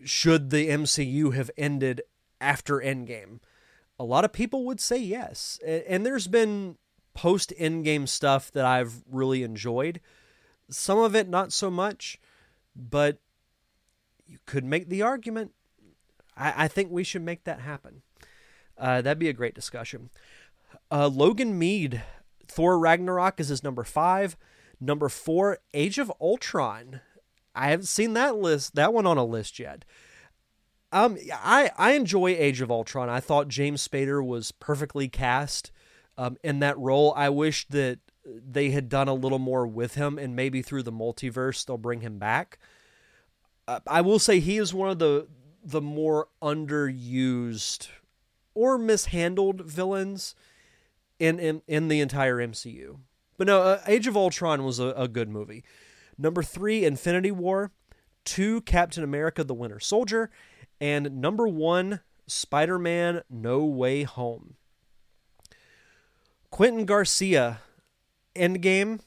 Should 0.04 0.50
the 0.50 0.68
MCU 0.68 1.34
have 1.34 1.50
ended 1.56 2.02
after 2.40 2.76
Endgame? 2.76 3.40
A 4.02 4.04
lot 4.04 4.24
of 4.24 4.32
people 4.32 4.64
would 4.64 4.80
say 4.80 4.96
yes. 4.96 5.60
And 5.64 6.04
there's 6.04 6.26
been 6.26 6.76
post 7.14 7.52
Endgame 7.56 8.08
stuff 8.08 8.50
that 8.50 8.64
I've 8.64 9.04
really 9.08 9.44
enjoyed. 9.44 10.00
Some 10.68 10.98
of 10.98 11.14
it 11.14 11.28
not 11.28 11.52
so 11.52 11.70
much, 11.70 12.18
but 12.74 13.18
you 14.26 14.38
could 14.44 14.64
make 14.64 14.88
the 14.88 15.02
argument. 15.02 15.52
I, 16.36 16.64
I 16.64 16.68
think 16.68 16.90
we 16.90 17.04
should 17.04 17.22
make 17.22 17.44
that 17.44 17.60
happen. 17.60 18.02
Uh, 18.76 19.02
that'd 19.02 19.20
be 19.20 19.28
a 19.28 19.34
great 19.34 19.54
discussion. 19.54 20.10
Uh, 20.90 21.06
Logan 21.06 21.56
Mead, 21.56 22.02
Thor 22.48 22.80
Ragnarok 22.80 23.38
is 23.38 23.48
his 23.48 23.62
number 23.62 23.84
five. 23.84 24.36
Number 24.80 25.08
four, 25.08 25.58
Age 25.72 25.98
of 25.98 26.12
Ultron. 26.20 27.02
I 27.54 27.68
haven't 27.68 27.86
seen 27.86 28.14
that 28.14 28.36
list, 28.36 28.74
that 28.74 28.92
one 28.92 29.06
on 29.06 29.16
a 29.16 29.24
list 29.24 29.60
yet. 29.60 29.84
Um, 30.92 31.16
I 31.33 31.70
I 31.76 31.92
enjoy 31.92 32.28
Age 32.28 32.61
of 32.61 32.70
Ultron. 32.70 33.09
I 33.09 33.20
thought 33.20 33.48
James 33.48 33.87
Spader 33.87 34.24
was 34.24 34.52
perfectly 34.52 35.09
cast 35.09 35.72
um, 36.18 36.37
in 36.44 36.59
that 36.61 36.78
role. 36.78 37.14
I 37.16 37.31
wish 37.31 37.66
that 37.68 37.98
they 38.24 38.70
had 38.70 38.88
done 38.88 39.09
a 39.09 39.14
little 39.14 39.38
more 39.38 39.66
with 39.66 39.94
him, 39.94 40.18
and 40.18 40.37
maybe 40.37 40.61
through 40.61 40.83
the 40.83 40.92
multiverse 40.92 41.64
they'll 41.64 41.78
bring 41.78 42.02
him 42.02 42.18
back. 42.18 42.59
Uh, 43.66 43.81
I 43.87 44.02
will 44.02 44.18
say 44.18 44.38
he 44.38 44.59
is 44.59 44.74
one 44.74 44.90
of 44.90 44.98
the 44.98 45.28
the 45.64 45.81
more 45.81 46.28
underused 46.42 47.88
or 48.55 48.76
mishandled 48.76 49.62
villains 49.62 50.35
in 51.18 51.38
in, 51.40 51.62
in 51.66 51.88
the 51.88 52.00
entire 52.00 52.37
MCU. 52.37 52.98
But 53.38 53.46
no, 53.46 53.62
uh, 53.62 53.81
Age 53.87 54.07
of 54.07 54.16
Ultron 54.16 54.62
was 54.62 54.78
a, 54.78 54.88
a 54.88 55.09
good 55.09 55.31
movie. 55.31 55.64
Number 56.18 56.42
three, 56.42 56.85
Infinity 56.85 57.31
War. 57.31 57.72
Two, 58.24 58.61
Captain 58.61 59.02
America: 59.02 59.42
The 59.42 59.55
Winter 59.55 59.81
Soldier 59.81 60.31
and 60.82 61.20
number 61.20 61.46
one, 61.46 62.00
Spider 62.26 62.76
Man 62.76 63.22
No 63.30 63.64
Way 63.64 64.02
Home. 64.02 64.56
Quentin 66.50 66.86
Garcia, 66.86 67.60
Endgame, 68.34 68.98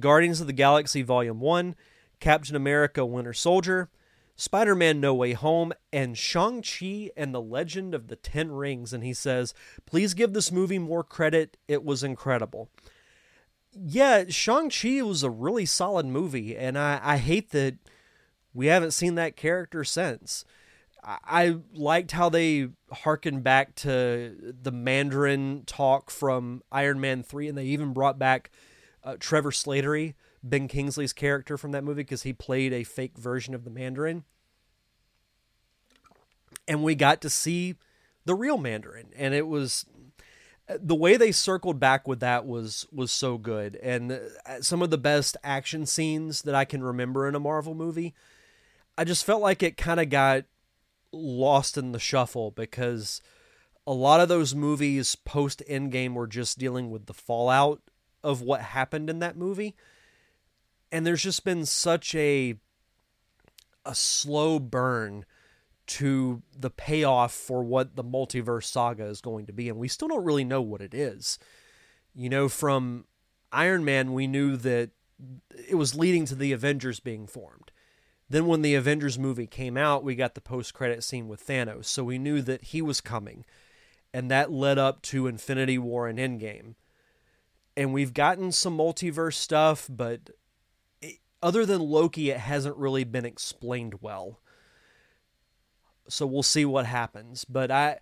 Guardians 0.00 0.40
of 0.40 0.48
the 0.48 0.52
Galaxy 0.52 1.02
Volume 1.02 1.38
1, 1.38 1.76
Captain 2.18 2.56
America 2.56 3.06
Winter 3.06 3.32
Soldier, 3.32 3.90
Spider 4.34 4.74
Man 4.74 5.00
No 5.00 5.14
Way 5.14 5.34
Home, 5.34 5.72
and 5.92 6.18
Shang-Chi 6.18 7.10
and 7.16 7.32
the 7.32 7.40
Legend 7.40 7.94
of 7.94 8.08
the 8.08 8.16
Ten 8.16 8.50
Rings. 8.50 8.92
And 8.92 9.04
he 9.04 9.14
says, 9.14 9.54
please 9.86 10.14
give 10.14 10.32
this 10.32 10.50
movie 10.50 10.80
more 10.80 11.04
credit. 11.04 11.56
It 11.68 11.84
was 11.84 12.02
incredible. 12.02 12.70
Yeah, 13.72 14.24
Shang-Chi 14.28 15.00
was 15.02 15.22
a 15.22 15.30
really 15.30 15.64
solid 15.64 16.06
movie, 16.06 16.56
and 16.56 16.76
I, 16.76 16.98
I 17.00 17.18
hate 17.18 17.50
that 17.50 17.76
we 18.52 18.66
haven't 18.66 18.90
seen 18.90 19.14
that 19.14 19.36
character 19.36 19.84
since. 19.84 20.44
I 21.02 21.56
liked 21.72 22.12
how 22.12 22.28
they 22.28 22.68
harkened 22.92 23.42
back 23.42 23.74
to 23.76 24.54
the 24.62 24.72
Mandarin 24.72 25.64
talk 25.66 26.10
from 26.10 26.62
Iron 26.70 27.00
Man 27.00 27.22
3, 27.22 27.48
and 27.48 27.56
they 27.56 27.64
even 27.64 27.92
brought 27.92 28.18
back 28.18 28.50
uh, 29.02 29.16
Trevor 29.18 29.50
Slattery, 29.50 30.14
Ben 30.42 30.68
Kingsley's 30.68 31.12
character 31.12 31.56
from 31.56 31.72
that 31.72 31.84
movie, 31.84 32.02
because 32.02 32.22
he 32.22 32.32
played 32.32 32.72
a 32.72 32.84
fake 32.84 33.16
version 33.16 33.54
of 33.54 33.64
the 33.64 33.70
Mandarin. 33.70 34.24
And 36.68 36.82
we 36.82 36.94
got 36.94 37.20
to 37.22 37.30
see 37.30 37.76
the 38.26 38.34
real 38.34 38.58
Mandarin, 38.58 39.08
and 39.16 39.34
it 39.34 39.46
was 39.46 39.86
the 40.78 40.94
way 40.94 41.16
they 41.16 41.32
circled 41.32 41.80
back 41.80 42.06
with 42.06 42.20
that 42.20 42.46
was 42.46 42.86
was 42.92 43.10
so 43.10 43.38
good, 43.38 43.76
and 43.76 44.12
uh, 44.12 44.60
some 44.60 44.82
of 44.82 44.90
the 44.90 44.98
best 44.98 45.36
action 45.42 45.86
scenes 45.86 46.42
that 46.42 46.54
I 46.54 46.64
can 46.64 46.82
remember 46.82 47.26
in 47.26 47.34
a 47.34 47.40
Marvel 47.40 47.74
movie. 47.74 48.14
I 48.96 49.04
just 49.04 49.24
felt 49.24 49.40
like 49.40 49.62
it 49.62 49.76
kind 49.76 49.98
of 49.98 50.10
got 50.10 50.44
lost 51.12 51.76
in 51.76 51.92
the 51.92 51.98
shuffle 51.98 52.50
because 52.50 53.20
a 53.86 53.92
lot 53.92 54.20
of 54.20 54.28
those 54.28 54.54
movies 54.54 55.16
post 55.16 55.62
Endgame 55.68 56.14
were 56.14 56.26
just 56.26 56.58
dealing 56.58 56.90
with 56.90 57.06
the 57.06 57.14
fallout 57.14 57.82
of 58.22 58.42
what 58.42 58.60
happened 58.60 59.10
in 59.10 59.18
that 59.20 59.36
movie. 59.36 59.74
And 60.92 61.06
there's 61.06 61.22
just 61.22 61.44
been 61.44 61.66
such 61.66 62.14
a 62.14 62.56
a 63.86 63.94
slow 63.94 64.58
burn 64.58 65.24
to 65.86 66.42
the 66.56 66.70
payoff 66.70 67.32
for 67.32 67.64
what 67.64 67.96
the 67.96 68.04
multiverse 68.04 68.64
saga 68.64 69.06
is 69.06 69.22
going 69.22 69.46
to 69.46 69.52
be 69.52 69.68
and 69.68 69.78
we 69.78 69.88
still 69.88 70.06
don't 70.06 70.24
really 70.24 70.44
know 70.44 70.60
what 70.60 70.82
it 70.82 70.94
is. 70.94 71.38
You 72.14 72.28
know 72.28 72.48
from 72.48 73.06
Iron 73.50 73.84
Man 73.84 74.12
we 74.12 74.26
knew 74.26 74.56
that 74.58 74.90
it 75.68 75.76
was 75.76 75.94
leading 75.94 76.26
to 76.26 76.34
the 76.34 76.52
Avengers 76.52 77.00
being 77.00 77.26
formed 77.26 77.72
Then 78.30 78.46
when 78.46 78.62
the 78.62 78.76
Avengers 78.76 79.18
movie 79.18 79.48
came 79.48 79.76
out, 79.76 80.04
we 80.04 80.14
got 80.14 80.36
the 80.36 80.40
post 80.40 80.72
credit 80.72 81.02
scene 81.02 81.26
with 81.26 81.44
Thanos, 81.44 81.86
so 81.86 82.04
we 82.04 82.16
knew 82.16 82.40
that 82.42 82.62
he 82.66 82.80
was 82.80 83.00
coming. 83.00 83.44
And 84.14 84.30
that 84.30 84.52
led 84.52 84.78
up 84.78 85.02
to 85.02 85.26
Infinity 85.26 85.78
War 85.78 86.06
and 86.06 86.18
Endgame. 86.18 86.74
And 87.76 87.92
we've 87.92 88.14
gotten 88.14 88.52
some 88.52 88.78
multiverse 88.78 89.34
stuff, 89.34 89.88
but 89.90 90.30
it, 91.02 91.18
other 91.42 91.66
than 91.66 91.80
Loki, 91.80 92.30
it 92.30 92.38
hasn't 92.38 92.76
really 92.76 93.02
been 93.02 93.24
explained 93.24 94.00
well. 94.00 94.38
So 96.08 96.24
we'll 96.24 96.44
see 96.44 96.64
what 96.64 96.86
happens. 96.86 97.44
But 97.44 97.72
I 97.72 97.98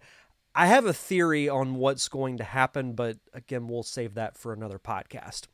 I 0.55 0.67
have 0.67 0.85
a 0.85 0.93
theory 0.93 1.49
on 1.49 1.77
what's 1.77 2.09
going 2.09 2.37
to 2.39 2.45
happen, 2.45 2.93
but 2.93 3.17
again, 3.33 3.67
we'll 3.67 3.83
save 3.83 4.15
that 4.15 4.37
for 4.37 4.53
another 4.53 4.79
podcast. 4.79 5.47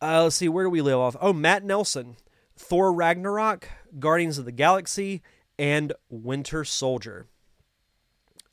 Uh, 0.00 0.24
let's 0.24 0.36
see, 0.36 0.48
where 0.48 0.64
do 0.64 0.70
we 0.70 0.82
live 0.82 0.98
off? 0.98 1.16
Oh, 1.20 1.32
Matt 1.32 1.64
Nelson 1.64 2.16
Thor 2.56 2.92
Ragnarok, 2.92 3.68
Guardians 3.98 4.38
of 4.38 4.44
the 4.44 4.52
Galaxy, 4.52 5.22
and 5.58 5.92
Winter 6.08 6.64
Soldier. 6.64 7.26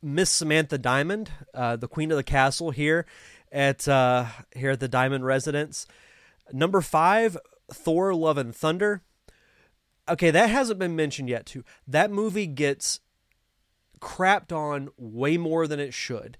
Miss 0.01 0.29
Samantha 0.29 0.77
Diamond, 0.77 1.31
uh, 1.53 1.77
the 1.77 1.87
Queen 1.87 2.11
of 2.11 2.17
the 2.17 2.23
Castle 2.23 2.71
here 2.71 3.05
at 3.51 3.87
uh, 3.87 4.25
here 4.53 4.71
at 4.71 4.81
the 4.81 4.89
Diamond 4.89 5.25
Residence. 5.25 5.87
Number 6.51 6.81
five, 6.81 7.37
Thor: 7.71 8.13
Love 8.13 8.37
and 8.37 8.53
Thunder. 8.53 9.01
Okay, 10.09 10.31
that 10.31 10.49
hasn't 10.49 10.79
been 10.79 10.95
mentioned 10.95 11.29
yet. 11.29 11.45
Too 11.45 11.63
that 11.87 12.11
movie 12.11 12.47
gets 12.47 12.99
crapped 14.01 14.51
on 14.51 14.89
way 14.97 15.37
more 15.37 15.65
than 15.67 15.79
it 15.79 15.93
should. 15.93 16.37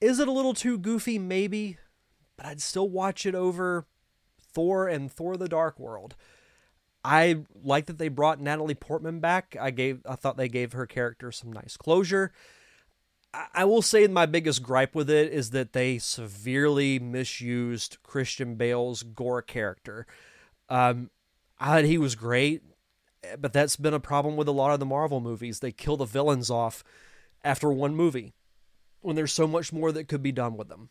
Is 0.00 0.18
it 0.18 0.26
a 0.26 0.32
little 0.32 0.54
too 0.54 0.76
goofy? 0.76 1.20
Maybe, 1.20 1.78
but 2.36 2.46
I'd 2.46 2.60
still 2.60 2.88
watch 2.88 3.24
it 3.24 3.36
over 3.36 3.86
Thor 4.40 4.88
and 4.88 5.12
Thor: 5.12 5.36
The 5.36 5.48
Dark 5.48 5.78
World. 5.78 6.16
I 7.04 7.44
like 7.62 7.86
that 7.86 7.98
they 7.98 8.08
brought 8.08 8.40
Natalie 8.40 8.74
Portman 8.74 9.20
back. 9.20 9.56
I 9.60 9.70
gave 9.70 10.00
I 10.08 10.14
thought 10.14 10.36
they 10.36 10.48
gave 10.48 10.72
her 10.72 10.86
character 10.86 11.30
some 11.30 11.52
nice 11.52 11.76
closure. 11.76 12.32
I, 13.52 13.64
will 13.64 13.82
say 13.82 14.06
my 14.06 14.26
biggest 14.26 14.62
gripe 14.62 14.94
with 14.94 15.10
it 15.10 15.32
is 15.32 15.50
that 15.50 15.72
they 15.72 15.98
severely 15.98 17.00
misused 17.00 17.98
Christian 18.04 18.54
Bale's 18.54 19.02
Gorr 19.02 19.42
character. 19.42 20.06
Um, 20.68 21.10
I 21.58 21.66
thought 21.66 21.84
he 21.84 21.98
was 21.98 22.14
great, 22.14 22.62
but 23.38 23.52
that's 23.52 23.74
been 23.74 23.92
a 23.92 24.00
problem 24.00 24.36
with 24.36 24.46
a 24.46 24.52
lot 24.52 24.72
of 24.72 24.78
the 24.78 24.86
Marvel 24.86 25.20
movies. 25.20 25.58
They 25.58 25.72
kill 25.72 25.96
the 25.96 26.04
villains 26.04 26.48
off 26.48 26.84
after 27.42 27.72
one 27.72 27.96
movie 27.96 28.34
when 29.00 29.16
there's 29.16 29.32
so 29.32 29.46
much 29.46 29.72
more 29.72 29.90
that 29.92 30.08
could 30.08 30.22
be 30.22 30.32
done 30.32 30.56
with 30.56 30.68
them. 30.68 30.90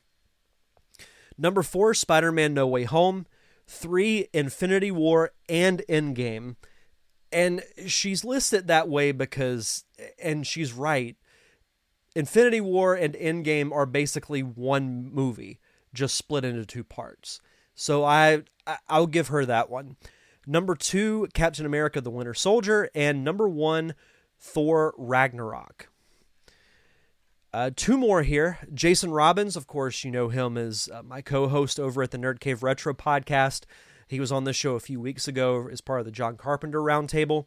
Number 1.38 1.64
four, 1.64 1.93
Spider 1.93 2.32
Man 2.32 2.53
No 2.53 2.68
Way 2.68 2.84
Home 2.84 3.26
three 3.68 4.28
Infinity 4.34 4.91
War 4.91 5.32
and 5.49 5.82
Endgame. 5.89 6.55
And 7.32 7.64
she's 7.88 8.24
listed 8.24 8.68
that 8.68 8.88
way 8.88 9.11
because, 9.11 9.86
and 10.22 10.45
she's 10.45 10.72
right, 10.72 11.16
Infinity 12.16 12.61
War 12.61 12.93
and 12.93 13.16
Endgame 13.16 13.72
are 13.72 13.88
basically 13.88 14.41
one 14.41 15.09
movie, 15.11 15.59
just 15.93 16.16
split 16.16 16.45
into 16.45 16.66
two 16.66 16.84
parts. 16.84 17.41
So 17.76 18.03
I 18.03 18.43
I'll 18.88 19.07
give 19.07 19.30
her 19.30 19.45
that 19.45 19.70
one. 19.70 19.97
Number 20.45 20.76
two, 20.76 21.28
Captain 21.34 21.66
America: 21.66 22.01
The 22.01 22.11
Winter 22.11 22.34
Soldier, 22.34 22.89
and 22.93 23.24
number 23.24 23.49
one, 23.49 23.95
Thor: 24.39 24.93
Ragnarok. 24.97 25.89
Uh, 27.54 27.70
two 27.76 27.97
more 27.97 28.24
here. 28.24 28.58
Jason 28.74 29.12
Robbins, 29.12 29.56
of 29.56 29.68
course, 29.68 30.04
you 30.04 30.10
know 30.10 30.30
him 30.30 30.58
as 30.58 30.89
uh, 30.91 31.04
my 31.04 31.22
co 31.22 31.47
host 31.47 31.80
over 31.80 32.01
at 32.01 32.10
the 32.10 32.18
Nerd 32.18 32.39
Cave 32.39 32.64
Retro 32.64 32.95
podcast. 32.95 33.66
He 34.08 34.20
was 34.20 34.32
on 34.32 34.43
this 34.43 34.56
show 34.56 34.74
a 34.74 34.80
few 34.80 34.99
weeks 34.99 35.28
ago 35.28 35.68
as 35.72 35.80
part 35.80 35.99
of 35.99 36.06
the 36.06 36.12
John 36.12 36.36
Carpenter 36.36 36.80
Roundtable. 36.82 37.45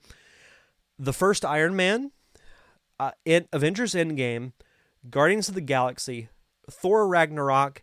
The 0.96 1.12
first 1.12 1.44
Iron 1.44 1.74
Man, 1.74 2.12
uh, 3.00 3.12
in 3.24 3.48
Avengers 3.52 3.94
Endgame, 3.94 4.52
Guardians 5.10 5.48
of 5.48 5.56
the 5.56 5.60
Galaxy, 5.60 6.28
Thor 6.70 7.08
Ragnarok, 7.08 7.82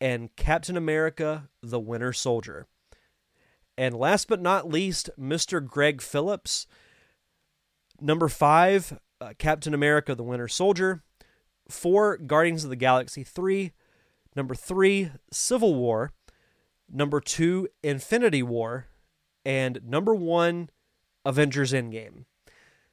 and 0.00 0.34
Captain 0.36 0.76
America 0.76 1.48
the 1.62 1.80
Winter 1.80 2.12
Soldier. 2.12 2.68
And 3.76 3.92
last 3.92 4.28
but 4.28 4.40
not 4.40 4.68
least, 4.68 5.10
Mr. 5.18 5.64
Greg 5.64 6.00
Phillips. 6.00 6.68
Number 8.00 8.28
five, 8.28 9.00
uh, 9.20 9.32
Captain 9.36 9.74
America 9.74 10.14
the 10.14 10.22
Winter 10.22 10.48
Soldier 10.48 11.02
four, 11.68 12.16
Guardians 12.16 12.64
of 12.64 12.70
the 12.70 12.76
Galaxy 12.76 13.24
3. 13.24 13.72
Number 14.34 14.54
three, 14.54 15.10
Civil 15.32 15.74
War. 15.74 16.12
Number 16.92 17.20
two, 17.20 17.68
Infinity 17.82 18.42
War. 18.42 18.86
And 19.44 19.80
number 19.84 20.14
one, 20.14 20.70
Avengers 21.24 21.72
Endgame. 21.72 22.24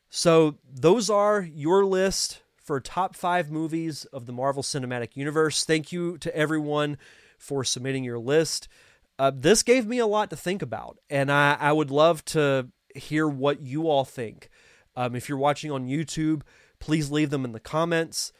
So 0.09 0.57
those 0.71 1.09
are 1.09 1.41
your 1.41 1.85
list 1.85 2.41
for 2.55 2.79
top 2.79 3.15
five 3.15 3.51
movies 3.51 4.05
of 4.05 4.25
the 4.25 4.31
Marvel 4.31 4.63
Cinematic 4.63 5.15
Universe. 5.15 5.65
Thank 5.65 5.91
you 5.91 6.17
to 6.19 6.35
everyone 6.35 6.97
for 7.37 7.63
submitting 7.63 8.03
your 8.03 8.19
list. 8.19 8.69
Uh, 9.19 9.31
this 9.35 9.63
gave 9.63 9.85
me 9.85 9.99
a 9.99 10.07
lot 10.07 10.29
to 10.29 10.35
think 10.35 10.61
about, 10.61 10.97
and 11.09 11.31
I, 11.31 11.57
I 11.59 11.71
would 11.71 11.91
love 11.91 12.23
to 12.25 12.69
hear 12.95 13.27
what 13.27 13.61
you 13.61 13.87
all 13.87 14.05
think. 14.05 14.49
Um, 14.95 15.15
if 15.15 15.27
you're 15.27 15.37
watching 15.37 15.71
on 15.71 15.87
YouTube, 15.87 16.41
please 16.79 17.11
leave 17.11 17.29
them 17.29 17.45
in 17.45 17.51
the 17.51 17.59
comments. 17.59 18.31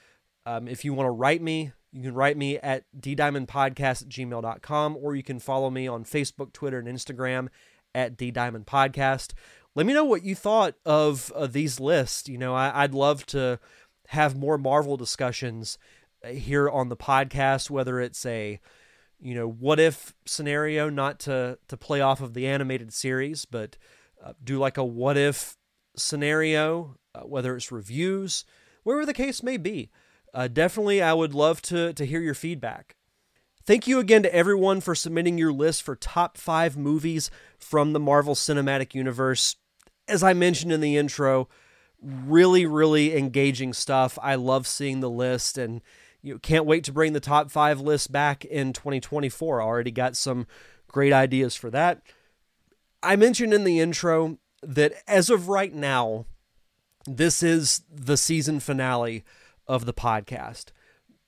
Um, 0.46 0.68
if 0.68 0.84
you 0.84 0.94
want 0.94 1.08
to 1.08 1.12
write 1.12 1.42
me, 1.42 1.72
you 1.92 2.02
can 2.02 2.14
write 2.14 2.38
me 2.38 2.58
at 2.58 2.86
ddiamondpodcast 3.00 4.02
at 4.02 4.10
gmail.com 4.10 4.98
or 5.00 5.16
you 5.16 5.24
can 5.24 5.40
follow 5.40 5.70
me 5.70 5.88
on 5.88 6.04
Facebook, 6.04 6.52
Twitter, 6.52 6.80
and 6.80 6.88
Instagram 6.88 7.50
at 7.94 8.18
ddiamondpodcast. 8.18 9.34
Let 9.76 9.86
me 9.86 9.94
know 9.94 10.04
what 10.04 10.24
you 10.24 10.36
thought 10.36 10.76
of 10.86 11.32
uh, 11.36 11.48
these 11.48 11.80
lists. 11.80 12.28
You 12.28 12.38
know, 12.38 12.56
I, 12.56 12.84
I'd 12.84 12.94
love 12.94 13.26
to 13.28 13.60
have 14.08 14.36
more 14.36 14.58
Marvel 14.58 14.98
discussions 14.98 15.78
uh, 16.24 16.30
here 16.30 16.70
on 16.70 16.90
the 16.90 16.98
podcast, 16.98 17.70
whether 17.70 18.00
it's 18.00 18.26
a 18.26 18.60
you 19.20 19.36
know 19.36 19.48
what 19.48 19.80
if 19.80 20.14
scenario, 20.26 20.90
not 20.90 21.20
to 21.22 21.58
to 21.70 21.78
play 21.78 22.02
off 22.02 22.22
of 22.22 22.34
the 22.34 22.48
animated 22.48 22.92
series, 22.92 23.46
but 23.46 23.78
uh, 24.24 24.34
do 24.44 24.58
like 24.58 24.78
a 24.78 24.84
what 24.84 25.16
if 25.16 25.58
scenario, 25.96 26.98
uh, 27.16 27.22
whether 27.22 27.56
it's 27.56 27.72
reviews, 27.72 28.46
wherever 28.84 29.06
the 29.06 29.14
case 29.14 29.42
may 29.42 29.58
be 29.58 29.90
uh, 30.34 30.48
definitely 30.48 31.02
I 31.02 31.14
would 31.14 31.34
love 31.34 31.62
to, 31.64 31.94
to 31.94 32.06
hear 32.06 32.22
your 32.22 32.34
feedback. 32.34 32.96
Thank 33.66 33.88
you 33.88 34.00
again 34.00 34.24
to 34.24 34.36
everyone 34.36 34.82
for 34.82 34.94
submitting 34.94 35.38
your 35.38 35.54
list 35.54 35.84
for 35.84 35.96
top 35.96 36.38
five 36.38 36.76
movies 36.76 37.32
from 37.58 37.94
the 37.94 38.00
Marvel 38.00 38.36
Cinematic 38.36 38.94
Universe. 38.94 39.56
As 40.08 40.22
I 40.22 40.34
mentioned 40.34 40.74
in 40.74 40.82
the 40.82 40.98
intro, 40.98 41.48
really, 42.02 42.66
really 42.66 43.16
engaging 43.16 43.74
stuff. 43.74 44.20
I 44.22 44.36
love 44.36 44.68
seeing 44.68 45.00
the 45.00 45.10
list 45.10 45.58
and 45.58 45.82
you 46.22 46.34
know, 46.34 46.40
can't 46.40 46.66
wait 46.66 46.84
to 46.86 46.92
bring 46.92 47.14
the 47.14 47.20
top 47.20 47.52
five 47.52 47.80
list 47.80 48.12
back 48.12 48.44
in 48.44 48.74
2024. 48.74 49.62
I 49.62 49.66
already 49.66 49.92
got 49.92 50.18
some 50.18 50.48
great 50.88 51.14
ideas 51.14 51.56
for 51.56 51.70
that. 51.70 52.02
I 53.02 53.16
mentioned 53.16 53.54
in 53.54 53.64
the 53.64 53.80
intro 53.80 54.40
that 54.62 54.94
as 55.08 55.30
of 55.30 55.48
right 55.48 55.74
now, 55.74 56.26
this 57.06 57.44
is 57.44 57.82
the 57.90 58.18
season 58.18 58.60
finale 58.60 59.24
of 59.68 59.86
the 59.86 59.94
podcast. 59.94 60.66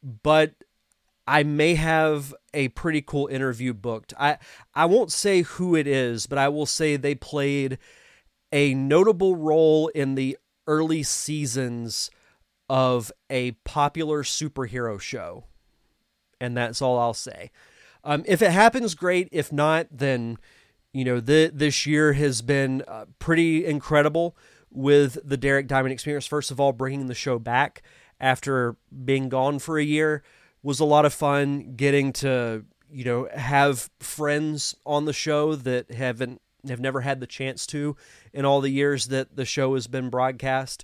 But 0.03 0.53
I 1.27 1.43
may 1.43 1.75
have 1.75 2.33
a 2.53 2.67
pretty 2.69 3.01
cool 3.01 3.27
interview 3.27 3.73
booked. 3.73 4.13
I 4.19 4.37
I 4.73 4.85
won't 4.85 5.11
say 5.11 5.41
who 5.41 5.75
it 5.75 5.87
is, 5.87 6.27
but 6.27 6.37
I 6.37 6.49
will 6.49 6.65
say 6.65 6.95
they 6.95 7.15
played 7.15 7.77
a 8.51 8.73
notable 8.73 9.35
role 9.35 9.87
in 9.89 10.15
the 10.15 10.37
early 10.67 11.03
seasons 11.03 12.09
of 12.69 13.11
a 13.29 13.51
popular 13.63 14.23
superhero 14.23 14.99
show. 14.99 15.45
And 16.39 16.55
that's 16.55 16.81
all 16.81 16.99
I'll 16.99 17.13
say. 17.13 17.51
Um, 18.03 18.23
if 18.27 18.41
it 18.41 18.51
happens, 18.51 18.93
great. 18.93 19.29
If 19.31 19.51
not, 19.51 19.87
then 19.91 20.37
you 20.93 21.03
know 21.03 21.19
the, 21.19 21.51
this 21.53 21.85
year 21.85 22.13
has 22.13 22.41
been 22.41 22.83
uh, 22.87 23.05
pretty 23.17 23.65
incredible 23.65 24.37
with 24.69 25.17
the 25.23 25.37
Derek 25.37 25.67
Diamond 25.67 25.93
Experience. 25.93 26.27
First 26.27 26.51
of 26.51 26.59
all, 26.59 26.71
bringing 26.71 27.07
the 27.07 27.15
show 27.15 27.39
back 27.39 27.81
after 28.19 28.75
being 29.03 29.29
gone 29.29 29.59
for 29.59 29.77
a 29.77 29.83
year 29.83 30.23
was 30.63 30.79
a 30.79 30.85
lot 30.85 31.05
of 31.05 31.13
fun 31.13 31.75
getting 31.75 32.11
to 32.11 32.65
you 32.89 33.03
know 33.03 33.27
have 33.33 33.89
friends 33.99 34.75
on 34.85 35.05
the 35.05 35.13
show 35.13 35.55
that 35.55 35.91
haven't 35.91 36.41
have 36.67 36.79
never 36.79 37.01
had 37.01 37.19
the 37.19 37.27
chance 37.27 37.67
to 37.67 37.95
in 38.33 38.45
all 38.45 38.61
the 38.61 38.69
years 38.69 39.07
that 39.07 39.35
the 39.35 39.45
show 39.45 39.75
has 39.75 39.87
been 39.87 40.09
broadcast. 40.09 40.83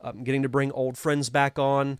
Um, 0.00 0.22
getting 0.24 0.42
to 0.42 0.48
bring 0.48 0.72
old 0.72 0.96
friends 0.96 1.28
back 1.28 1.58
on. 1.58 1.98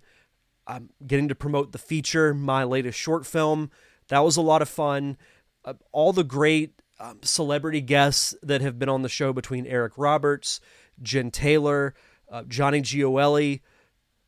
Um, 0.66 0.90
getting 1.06 1.28
to 1.28 1.34
promote 1.34 1.72
the 1.72 1.78
feature 1.78 2.32
my 2.32 2.62
latest 2.64 2.98
short 2.98 3.26
film. 3.26 3.70
That 4.08 4.20
was 4.20 4.36
a 4.36 4.42
lot 4.42 4.62
of 4.62 4.68
fun. 4.68 5.16
Uh, 5.64 5.74
all 5.92 6.12
the 6.12 6.24
great 6.24 6.80
um, 7.00 7.18
celebrity 7.22 7.80
guests 7.80 8.34
that 8.42 8.60
have 8.60 8.78
been 8.78 8.88
on 8.88 9.02
the 9.02 9.08
show 9.08 9.32
between 9.32 9.66
eric 9.66 9.92
roberts 9.96 10.60
jen 11.00 11.30
taylor 11.30 11.94
uh, 12.30 12.42
johnny 12.42 12.80
gioeli 12.82 13.60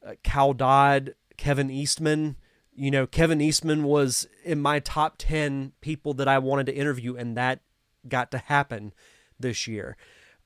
uh, 0.04 0.14
Cal 0.22 0.52
Dodd, 0.52 1.14
Kevin 1.36 1.70
Eastman. 1.70 2.36
You 2.72 2.90
know, 2.90 3.06
Kevin 3.06 3.40
Eastman 3.40 3.84
was 3.84 4.28
in 4.44 4.60
my 4.60 4.78
top 4.78 5.16
10 5.18 5.72
people 5.80 6.14
that 6.14 6.28
I 6.28 6.38
wanted 6.38 6.66
to 6.66 6.74
interview, 6.74 7.16
and 7.16 7.36
that 7.36 7.60
got 8.08 8.30
to 8.30 8.38
happen 8.38 8.92
this 9.38 9.66
year. 9.66 9.96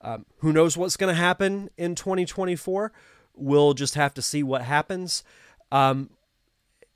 Um, 0.00 0.26
who 0.38 0.52
knows 0.52 0.76
what's 0.76 0.96
going 0.96 1.14
to 1.14 1.20
happen 1.20 1.70
in 1.76 1.94
2024? 1.94 2.92
We'll 3.34 3.74
just 3.74 3.94
have 3.94 4.14
to 4.14 4.22
see 4.22 4.42
what 4.42 4.62
happens. 4.62 5.24
Um, 5.72 6.10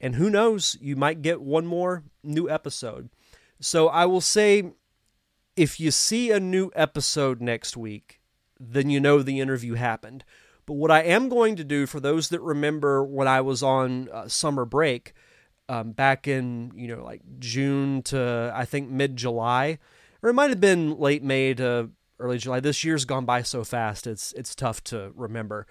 and 0.00 0.14
who 0.14 0.30
knows, 0.30 0.76
you 0.80 0.94
might 0.94 1.22
get 1.22 1.40
one 1.40 1.66
more 1.66 2.04
new 2.22 2.48
episode. 2.48 3.08
So 3.60 3.88
I 3.88 4.06
will 4.06 4.20
say 4.20 4.72
if 5.56 5.80
you 5.80 5.90
see 5.90 6.30
a 6.30 6.38
new 6.38 6.70
episode 6.76 7.40
next 7.40 7.76
week, 7.76 8.20
then 8.60 8.90
you 8.90 9.00
know 9.00 9.22
the 9.22 9.40
interview 9.40 9.74
happened. 9.74 10.24
But 10.68 10.74
what 10.74 10.90
I 10.90 11.00
am 11.00 11.30
going 11.30 11.56
to 11.56 11.64
do 11.64 11.86
for 11.86 11.98
those 11.98 12.28
that 12.28 12.42
remember 12.42 13.02
when 13.02 13.26
I 13.26 13.40
was 13.40 13.62
on 13.62 14.10
uh, 14.10 14.28
summer 14.28 14.66
break 14.66 15.14
um, 15.66 15.92
back 15.92 16.28
in, 16.28 16.72
you 16.76 16.88
know, 16.94 17.02
like 17.02 17.22
June 17.38 18.02
to 18.02 18.52
I 18.54 18.66
think 18.66 18.90
mid 18.90 19.16
July, 19.16 19.78
or 20.22 20.28
it 20.28 20.34
might 20.34 20.50
have 20.50 20.60
been 20.60 20.98
late 20.98 21.22
May 21.22 21.54
to 21.54 21.88
early 22.20 22.36
July. 22.36 22.60
This 22.60 22.84
year's 22.84 23.06
gone 23.06 23.24
by 23.24 23.40
so 23.40 23.64
fast, 23.64 24.06
it's 24.06 24.34
it's 24.34 24.54
tough 24.54 24.84
to 24.84 25.10
remember. 25.14 25.66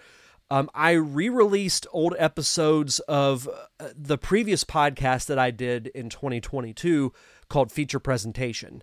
Um, 0.50 0.68
I 0.74 0.94
re-released 0.94 1.86
old 1.92 2.16
episodes 2.18 2.98
of 3.02 3.48
uh, 3.80 3.90
the 3.96 4.18
previous 4.18 4.64
podcast 4.64 5.28
that 5.28 5.38
I 5.38 5.52
did 5.52 5.88
in 5.88 6.10
2022 6.10 7.14
called 7.50 7.72
Feature 7.72 8.00
Presentation. 8.00 8.82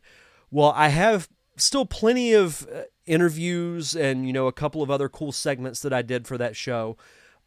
Well, 0.48 0.72
I 0.76 0.90
have 0.90 1.28
still 1.56 1.86
plenty 1.86 2.34
of 2.34 2.68
uh, 2.72 2.82
interviews 3.06 3.94
and 3.94 4.26
you 4.26 4.32
know 4.32 4.46
a 4.46 4.52
couple 4.52 4.82
of 4.82 4.90
other 4.90 5.08
cool 5.08 5.32
segments 5.32 5.80
that 5.80 5.92
I 5.92 6.02
did 6.02 6.26
for 6.26 6.38
that 6.38 6.56
show 6.56 6.96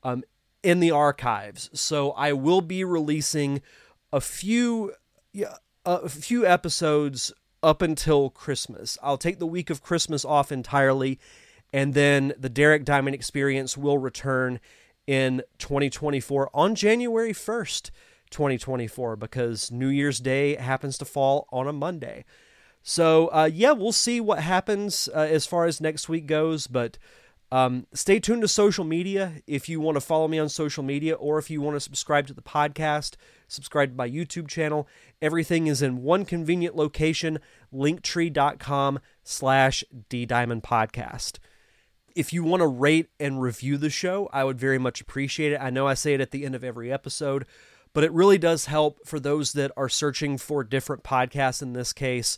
um, 0.03 0.24
in 0.64 0.80
the 0.80 0.91
archives. 0.91 1.70
So 1.74 2.12
I 2.12 2.34
will 2.34 2.62
be 2.62 2.84
releasing 2.84 3.62
a 4.12 4.22
few 4.22 4.93
yeah, 5.34 5.55
a 5.86 6.10
few 6.10 6.45
episodes 6.45 7.32
up 7.64 7.82
until 7.82 8.30
Christmas. 8.30 8.97
I'll 9.01 9.18
take 9.18 9.39
the 9.39 9.47
week 9.47 9.70
of 9.70 9.84
Christmas 9.84 10.24
off 10.24 10.51
entirely, 10.51 11.20
and 11.74 11.93
then 11.93 12.34
the 12.38 12.49
Derek 12.49 12.86
Diamond 12.86 13.16
Experience 13.16 13.78
will 13.78 13.97
return 13.97 14.60
in 15.05 15.41
2024 15.60 16.49
on 16.53 16.76
January 16.76 17.34
1st, 17.34 17.91
2024, 18.30 19.16
because 19.16 19.72
New 19.72 19.88
Year's 19.88 20.20
Day 20.20 20.55
happens 20.55 20.97
to 20.97 21.05
fall 21.05 21.47
on 21.51 21.68
a 21.68 21.74
Monday. 21.74 22.26
So, 22.90 23.28
uh, 23.34 23.50
yeah, 23.54 23.74
we'll 23.74 23.92
see 23.92 24.22
what 24.22 24.40
happens 24.40 25.10
uh, 25.14 25.20
as 25.20 25.46
far 25.46 25.66
as 25.66 25.82
next 25.82 26.08
week 26.08 26.26
goes, 26.26 26.68
but 26.68 26.98
um, 27.52 27.86
stay 27.94 28.18
tuned 28.18 28.44
to 28.44 28.48
social 28.48 28.86
media 28.86 29.42
if 29.46 29.68
you 29.68 29.82
want 29.82 29.98
to 29.98 30.02
follow 30.02 30.30
me 30.30 30.40
on 30.40 30.48
social 30.48 30.84
media 30.84 31.14
or 31.14 31.38
if 31.38 31.50
you 31.50 31.60
want 31.60 31.76
to 31.76 31.82
subscribe 31.82 32.28
to 32.28 32.34
the 32.34 32.42
podcast, 32.42 33.16
subscribe 33.50 33.90
to 33.90 33.98
my 33.98 34.10
YouTube 34.10 34.48
channel. 34.48 34.88
Everything 35.22 35.68
is 35.68 35.82
in 35.82 36.02
one 36.02 36.24
convenient 36.24 36.78
location, 36.78 37.40
linktree.com 37.74 39.00
slash 39.22 39.84
ddiamondpodcast. 40.10 41.40
If 42.16 42.32
you 42.32 42.46
want 42.46 42.62
to 42.62 42.68
rate 42.68 43.10
and 43.20 43.42
review 43.42 43.76
the 43.76 43.90
show, 43.90 44.30
I 44.32 44.46
would 44.46 44.58
very 44.58 44.78
much 44.78 45.02
appreciate 45.02 45.52
it. 45.52 45.60
I 45.60 45.72
know 45.72 45.88
I 45.88 45.94
say 45.94 46.14
it 46.14 46.22
at 46.22 46.32
the 46.32 46.46
end 46.46 46.56
of 46.56 46.64
every 46.64 46.90
episode, 46.90 47.46
but 47.92 48.06
it 48.06 48.14
really 48.14 48.38
does 48.38 48.68
help 48.68 49.06
for 49.06 49.20
those 49.20 49.52
that 49.52 49.74
are 49.76 49.90
searching 49.90 50.38
for 50.38 50.64
different 50.64 51.04
podcasts, 51.04 51.62
in 51.62 51.74
this 51.74 51.92
case, 51.92 52.38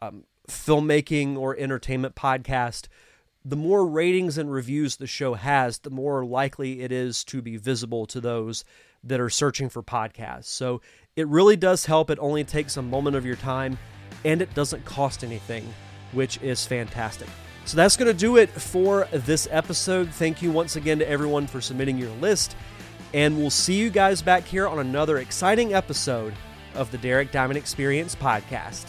um, 0.00 0.24
filmmaking 0.48 1.36
or 1.36 1.56
entertainment 1.56 2.14
podcast– 2.14 2.88
the 3.46 3.56
more 3.56 3.86
ratings 3.86 4.38
and 4.38 4.50
reviews 4.50 4.96
the 4.96 5.06
show 5.06 5.34
has, 5.34 5.78
the 5.78 5.90
more 5.90 6.24
likely 6.24 6.82
it 6.82 6.90
is 6.90 7.22
to 7.22 7.40
be 7.40 7.56
visible 7.56 8.04
to 8.06 8.20
those 8.20 8.64
that 9.04 9.20
are 9.20 9.30
searching 9.30 9.68
for 9.68 9.84
podcasts. 9.84 10.46
So 10.46 10.80
it 11.14 11.28
really 11.28 11.54
does 11.54 11.86
help. 11.86 12.10
It 12.10 12.18
only 12.20 12.42
takes 12.42 12.76
a 12.76 12.82
moment 12.82 13.14
of 13.14 13.24
your 13.24 13.36
time 13.36 13.78
and 14.24 14.42
it 14.42 14.52
doesn't 14.54 14.84
cost 14.84 15.22
anything, 15.22 15.72
which 16.10 16.42
is 16.42 16.66
fantastic. 16.66 17.28
So 17.66 17.76
that's 17.76 17.96
going 17.96 18.08
to 18.10 18.18
do 18.18 18.36
it 18.36 18.50
for 18.50 19.06
this 19.12 19.46
episode. 19.52 20.10
Thank 20.10 20.42
you 20.42 20.50
once 20.50 20.74
again 20.74 20.98
to 20.98 21.08
everyone 21.08 21.46
for 21.46 21.60
submitting 21.60 21.98
your 21.98 22.10
list. 22.16 22.56
And 23.14 23.38
we'll 23.38 23.50
see 23.50 23.74
you 23.74 23.90
guys 23.90 24.22
back 24.22 24.42
here 24.42 24.66
on 24.66 24.80
another 24.80 25.18
exciting 25.18 25.72
episode 25.72 26.34
of 26.74 26.90
the 26.90 26.98
Derek 26.98 27.30
Diamond 27.30 27.58
Experience 27.58 28.16
podcast. 28.16 28.86